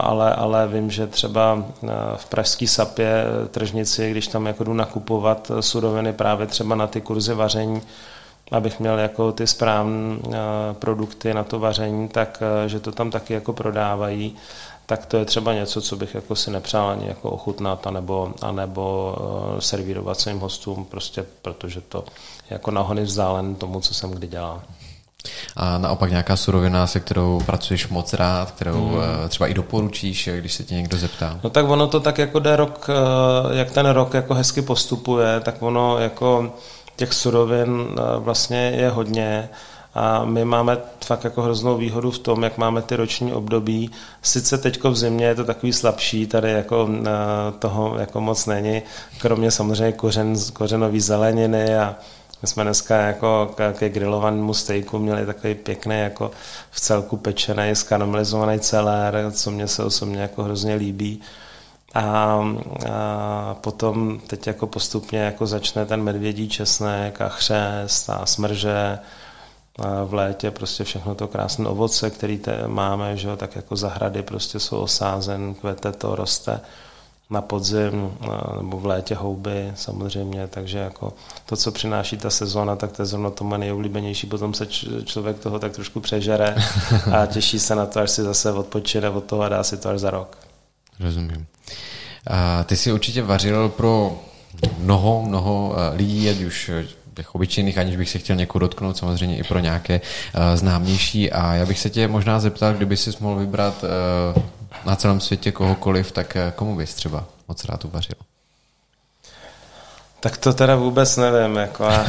ale, 0.00 0.34
ale 0.34 0.68
vím, 0.68 0.90
že 0.90 1.06
třeba 1.06 1.64
v 2.16 2.26
Pražský 2.26 2.66
sapě 2.66 3.24
tržnici, 3.50 4.10
když 4.10 4.26
tam 4.26 4.46
jako 4.46 4.64
jdu 4.64 4.72
nakupovat 4.72 5.50
suroviny 5.60 6.12
právě 6.12 6.46
třeba 6.46 6.74
na 6.74 6.86
ty 6.86 7.00
kurzy 7.00 7.34
vaření, 7.34 7.82
abych 8.52 8.80
měl 8.80 8.98
jako 8.98 9.32
ty 9.32 9.46
správné 9.46 10.18
produkty 10.72 11.34
na 11.34 11.44
to 11.44 11.58
vaření, 11.58 12.08
tak 12.08 12.42
že 12.66 12.80
to 12.80 12.92
tam 12.92 13.10
taky 13.10 13.34
jako 13.34 13.52
prodávají 13.52 14.36
tak 14.86 15.06
to 15.06 15.16
je 15.16 15.24
třeba 15.24 15.54
něco, 15.54 15.80
co 15.80 15.96
bych 15.96 16.14
jako 16.14 16.36
si 16.36 16.50
nepřál 16.50 16.88
ani 16.88 17.08
jako 17.08 17.30
ochutnat, 17.30 17.86
anebo, 17.86 18.34
anebo 18.42 19.16
servírovat 19.58 20.20
svým 20.20 20.38
hostům, 20.38 20.84
prostě 20.84 21.26
protože 21.42 21.80
to 21.80 22.04
jako 22.50 22.70
nahony 22.70 23.02
vzdálen 23.02 23.54
tomu, 23.54 23.80
co 23.80 23.94
jsem 23.94 24.10
kdy 24.10 24.26
dělal. 24.26 24.62
A 25.56 25.78
naopak 25.78 26.10
nějaká 26.10 26.36
surovina, 26.36 26.86
se 26.86 27.00
kterou 27.00 27.40
pracuješ 27.46 27.88
moc 27.88 28.12
rád, 28.12 28.50
kterou 28.50 28.88
hmm. 28.88 29.00
Eh, 29.24 29.28
třeba 29.28 29.46
i 29.46 29.54
doporučíš, 29.54 30.28
když 30.38 30.52
se 30.52 30.64
tě 30.64 30.74
někdo 30.74 30.96
zeptá? 30.96 31.40
No 31.44 31.50
tak 31.50 31.68
ono 31.68 31.86
to 31.86 32.00
tak 32.00 32.18
jako 32.18 32.38
jde 32.38 32.56
rok, 32.56 32.90
eh, 32.90 33.56
jak 33.58 33.70
ten 33.70 33.86
rok 33.86 34.14
jako 34.14 34.34
hezky 34.34 34.62
postupuje, 34.62 35.40
tak 35.40 35.62
ono 35.62 35.98
jako 35.98 36.52
těch 36.96 37.12
surovin 37.12 37.88
vlastně 38.18 38.72
je 38.76 38.90
hodně. 38.90 39.48
A 39.98 40.24
my 40.24 40.44
máme 40.44 40.78
fakt 41.04 41.24
jako 41.24 41.42
hroznou 41.42 41.76
výhodu 41.76 42.10
v 42.10 42.18
tom, 42.18 42.42
jak 42.42 42.58
máme 42.58 42.82
ty 42.82 42.96
roční 42.96 43.32
období. 43.32 43.90
Sice 44.22 44.58
teďko 44.58 44.90
v 44.90 44.96
zimě 44.96 45.26
je 45.26 45.34
to 45.34 45.44
takový 45.44 45.72
slabší, 45.72 46.26
tady 46.26 46.52
jako 46.52 46.88
eh, 46.90 47.10
toho 47.58 47.96
jako 47.98 48.20
moc 48.20 48.46
není, 48.46 48.82
kromě 49.18 49.50
samozřejmě 49.50 49.92
kořen, 49.92 50.34
kořenový 50.52 51.00
zeleniny 51.00 51.78
a 51.78 51.96
my 52.42 52.48
jsme 52.48 52.64
dneska 52.64 52.96
jako 52.96 53.54
ke 53.72 53.88
grilovanému 53.88 54.54
stejku 54.54 54.98
měli 54.98 55.26
takový 55.26 55.54
pěkný 55.54 55.98
jako 55.98 56.30
v 56.70 56.80
celku 56.80 57.16
pečený, 57.16 57.76
skaramelizovaný 57.76 58.60
celér, 58.60 59.32
co 59.32 59.50
mě 59.50 59.68
se 59.68 59.84
osobně 59.84 60.20
jako 60.20 60.42
hrozně 60.42 60.74
líbí. 60.74 61.20
A, 61.94 62.02
a 62.92 63.56
potom 63.60 64.20
teď 64.26 64.46
jako 64.46 64.66
postupně 64.66 65.18
jako 65.18 65.46
začne 65.46 65.86
ten 65.86 66.02
medvědí 66.02 66.48
česnek 66.48 67.20
a 67.20 67.28
chřest 67.28 68.10
a 68.10 68.26
smrže, 68.26 68.98
v 70.04 70.14
létě 70.14 70.50
prostě 70.50 70.84
všechno 70.84 71.14
to 71.14 71.28
krásné 71.28 71.68
ovoce, 71.68 72.10
které 72.10 72.38
máme, 72.66 73.16
že 73.16 73.36
tak 73.36 73.56
jako 73.56 73.76
zahrady 73.76 74.22
prostě 74.22 74.60
jsou 74.60 74.78
osázen, 74.78 75.54
kvete 75.54 75.92
to, 75.92 76.16
roste 76.16 76.60
na 77.30 77.42
podzim 77.42 78.10
nebo 78.60 78.78
v 78.78 78.86
létě 78.86 79.14
houby 79.14 79.72
samozřejmě, 79.74 80.46
takže 80.46 80.78
jako 80.78 81.12
to, 81.46 81.56
co 81.56 81.72
přináší 81.72 82.16
ta 82.16 82.30
sezóna, 82.30 82.76
tak 82.76 82.92
to 82.92 83.02
je 83.02 83.06
zrovna 83.06 83.30
to 83.30 83.44
moje 83.44 83.58
nejoblíbenější, 83.58 84.26
potom 84.26 84.54
se 84.54 84.66
člověk 85.04 85.38
toho 85.38 85.58
tak 85.58 85.72
trošku 85.72 86.00
přežere 86.00 86.54
a 87.12 87.26
těší 87.32 87.58
se 87.58 87.74
na 87.74 87.86
to, 87.86 88.00
až 88.00 88.10
si 88.10 88.22
zase 88.22 88.52
odpočine 88.52 89.10
od 89.10 89.24
toho 89.24 89.42
a 89.42 89.48
dá 89.48 89.62
si 89.62 89.76
to 89.76 89.88
až 89.88 90.00
za 90.00 90.10
rok. 90.10 90.38
Rozumím. 91.00 91.46
A 92.26 92.64
ty 92.64 92.76
jsi 92.76 92.92
určitě 92.92 93.22
vařil 93.22 93.68
pro 93.68 94.20
mnoho, 94.78 95.22
mnoho 95.22 95.74
eh, 95.76 95.96
lidí, 95.96 96.30
ať 96.30 96.40
už 96.40 96.70
těch 97.16 97.34
obyčejných, 97.34 97.78
aniž 97.78 97.96
bych 97.96 98.10
se 98.10 98.18
chtěl 98.18 98.36
někoho 98.36 98.60
dotknout, 98.60 98.96
samozřejmě 98.96 99.36
i 99.36 99.42
pro 99.42 99.58
nějaké 99.58 100.00
uh, 100.00 100.42
známější. 100.54 101.32
A 101.32 101.54
já 101.54 101.66
bych 101.66 101.78
se 101.78 101.90
tě 101.90 102.08
možná 102.08 102.40
zeptal, 102.40 102.74
kdyby 102.74 102.96
si 102.96 103.10
mohl 103.20 103.40
vybrat 103.40 103.84
uh, 103.84 104.42
na 104.84 104.96
celém 104.96 105.20
světě 105.20 105.52
kohokoliv, 105.52 106.12
tak 106.12 106.36
uh, 106.36 106.50
komu 106.50 106.76
bys 106.76 106.94
třeba 106.94 107.24
moc 107.48 107.64
rád 107.64 107.84
uvařil? 107.84 108.16
Tak 110.20 110.36
to 110.36 110.52
teda 110.52 110.76
vůbec 110.76 111.16
nevím, 111.16 111.56
jako 111.56 111.84
já, 111.84 112.06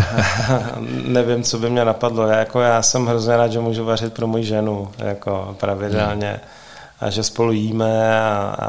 nevím, 1.04 1.44
co 1.44 1.60
by 1.60 1.70
mě 1.70 1.86
napadlo. 1.86 2.28
Já, 2.28 2.38
jako 2.38 2.62
já 2.62 2.82
jsem 2.82 3.06
hrozně 3.06 3.38
rád, 3.38 3.52
že 3.52 3.60
můžu 3.60 3.86
vařit 3.86 4.14
pro 4.14 4.28
moji 4.28 4.44
ženu, 4.44 4.92
jako 4.98 5.56
pravidelně. 5.60 6.30
Hmm. 6.30 6.40
A 7.00 7.10
že 7.10 7.24
spolu 7.24 7.52
jíme 7.52 8.20
a, 8.20 8.56
a, 8.60 8.68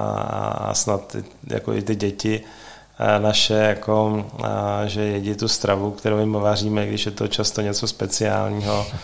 a 0.71 0.75
snad 0.75 1.17
jako 1.47 1.73
i 1.73 1.83
ty 1.83 1.95
děti 1.97 2.41
naše, 3.19 3.55
jako, 3.55 4.25
že 4.87 5.01
jedí 5.01 5.35
tu 5.35 5.49
stravu, 5.49 5.91
kterou 5.91 6.19
jim 6.19 6.33
vaříme, 6.33 6.87
když 6.87 7.07
je 7.07 7.13
to 7.13 7.29
často 7.29 7.61
něco 7.61 7.87
speciálního. 7.87 8.87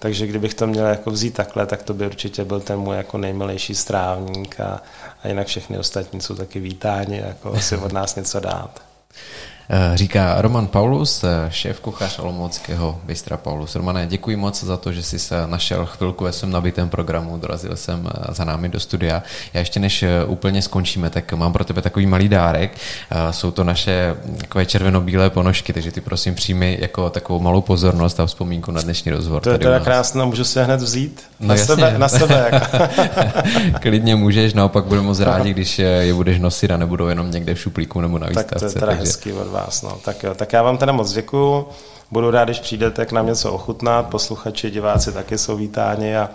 Takže 0.00 0.26
kdybych 0.26 0.54
to 0.54 0.66
měl 0.66 0.86
jako 0.86 1.10
vzít 1.10 1.34
takhle, 1.34 1.66
tak 1.66 1.82
to 1.82 1.94
by 1.94 2.06
určitě 2.06 2.44
byl 2.44 2.60
ten 2.60 2.78
můj 2.78 2.96
jako 2.96 3.18
nejmilejší 3.18 3.74
strávník 3.74 4.60
a, 4.60 4.82
a 5.22 5.28
jinak 5.28 5.46
všechny 5.46 5.78
ostatní 5.78 6.20
jsou 6.20 6.34
taky 6.34 6.60
vítáni, 6.60 7.16
jako 7.18 7.60
si 7.60 7.76
od 7.76 7.92
nás 7.92 8.16
něco 8.16 8.40
dát. 8.40 8.82
Eh, 9.72 9.96
říká 9.96 10.42
Roman 10.42 10.66
Paulus, 10.66 11.24
eh, 11.24 11.50
šéf 11.50 11.80
kuchař 11.80 12.18
Olomouckého 12.18 13.00
Bystra 13.04 13.36
Paulus. 13.36 13.74
Romane, 13.74 14.06
děkuji 14.06 14.36
moc 14.36 14.64
za 14.64 14.76
to, 14.76 14.92
že 14.92 15.02
jsi 15.02 15.18
se 15.18 15.46
našel 15.46 15.86
chvilku 15.86 16.24
ve 16.24 16.32
svém 16.32 16.50
nabitém 16.50 16.88
programu, 16.88 17.38
dorazil 17.38 17.76
jsem 17.76 18.08
eh, 18.08 18.34
za 18.34 18.44
námi 18.44 18.68
do 18.68 18.80
studia. 18.80 19.22
Já 19.54 19.60
ještě 19.60 19.80
než 19.80 20.04
úplně 20.26 20.62
skončíme, 20.62 21.10
tak 21.10 21.32
mám 21.32 21.52
pro 21.52 21.64
tebe 21.64 21.82
takový 21.82 22.06
malý 22.06 22.28
dárek. 22.28 22.78
Jsou 23.30 23.50
to 23.50 23.64
naše 23.64 24.16
takové 24.38 24.66
červeno-bílé 24.66 25.30
ponožky, 25.30 25.72
takže 25.72 25.92
ty 25.92 26.00
prosím 26.00 26.34
přijmi 26.34 26.78
jako 26.80 27.10
takovou 27.10 27.40
malou 27.40 27.60
pozornost 27.60 28.20
a 28.20 28.26
vzpomínku 28.26 28.70
na 28.70 28.80
dnešní 28.80 29.12
rozhovor. 29.12 29.42
To 29.42 29.50
je 29.50 29.58
teda 29.58 29.80
krásné, 29.80 30.24
můžu 30.24 30.44
si 30.44 30.62
hned 30.62 30.80
vzít? 30.80 31.22
No 31.40 31.48
na, 31.48 31.54
jasně. 31.54 31.66
sebe, 31.66 31.98
na 31.98 32.08
sebe. 32.08 32.50
Jako. 32.52 32.78
Klidně 33.80 34.16
můžeš, 34.16 34.54
naopak 34.54 34.84
budeme 34.84 35.06
moc 35.06 35.20
rádi, 35.20 35.50
když 35.50 35.78
je 35.78 36.14
budeš 36.14 36.38
nosit 36.38 36.70
a 36.70 36.76
nebudou 36.76 37.08
jenom 37.08 37.30
někde 37.30 37.54
v 37.54 37.60
šuplíku 37.60 38.00
nebo 38.00 38.18
na 38.18 38.26
výstavce. 38.26 38.50
Tak 38.50 38.58
to 38.58 38.64
je 38.64 38.72
teda 38.72 38.86
takže... 38.86 39.00
hezký 39.00 39.32
od 39.32 39.48
vás. 39.48 39.59
No. 39.82 39.98
Tak 40.04 40.22
jo, 40.22 40.34
tak 40.34 40.52
já 40.52 40.62
vám 40.62 40.78
teda 40.78 40.92
moc 40.92 41.12
děkuju. 41.12 41.68
Budu 42.10 42.30
rád, 42.30 42.44
když 42.44 42.60
přijdete 42.60 43.06
k 43.06 43.12
nám 43.12 43.26
něco 43.26 43.52
ochutnat. 43.52 44.06
Posluchači, 44.06 44.70
diváci 44.70 45.12
taky 45.12 45.38
jsou 45.38 45.56
vítáni 45.56 46.16
a, 46.16 46.30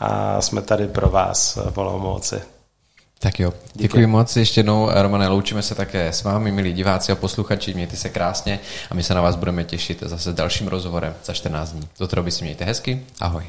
a 0.00 0.40
jsme 0.40 0.62
tady 0.62 0.88
pro 0.88 1.08
vás 1.08 1.58
v 1.70 1.78
Olomouci. 1.78 2.40
Tak 3.20 3.40
jo, 3.40 3.52
děkuji 3.74 3.98
Díky. 3.98 4.06
moc 4.06 4.36
ještě 4.36 4.58
jednou, 4.58 4.90
Romane, 4.94 5.28
loučíme 5.28 5.62
se 5.62 5.74
také 5.74 6.08
s 6.08 6.22
vámi, 6.24 6.52
milí 6.52 6.72
diváci 6.72 7.12
a 7.12 7.14
posluchači, 7.14 7.74
mějte 7.74 7.96
se 7.96 8.08
krásně 8.08 8.60
a 8.90 8.94
my 8.94 9.02
se 9.02 9.14
na 9.14 9.20
vás 9.20 9.36
budeme 9.36 9.64
těšit 9.64 10.02
zase 10.06 10.32
s 10.32 10.34
dalším 10.34 10.68
rozhovorem 10.68 11.14
za 11.24 11.32
14 11.32 11.72
dní. 11.72 11.88
Do 11.98 12.08
toho 12.08 12.22
by 12.22 12.30
si 12.30 12.44
mějte 12.44 12.64
hezky, 12.64 13.02
ahoj. 13.20 13.44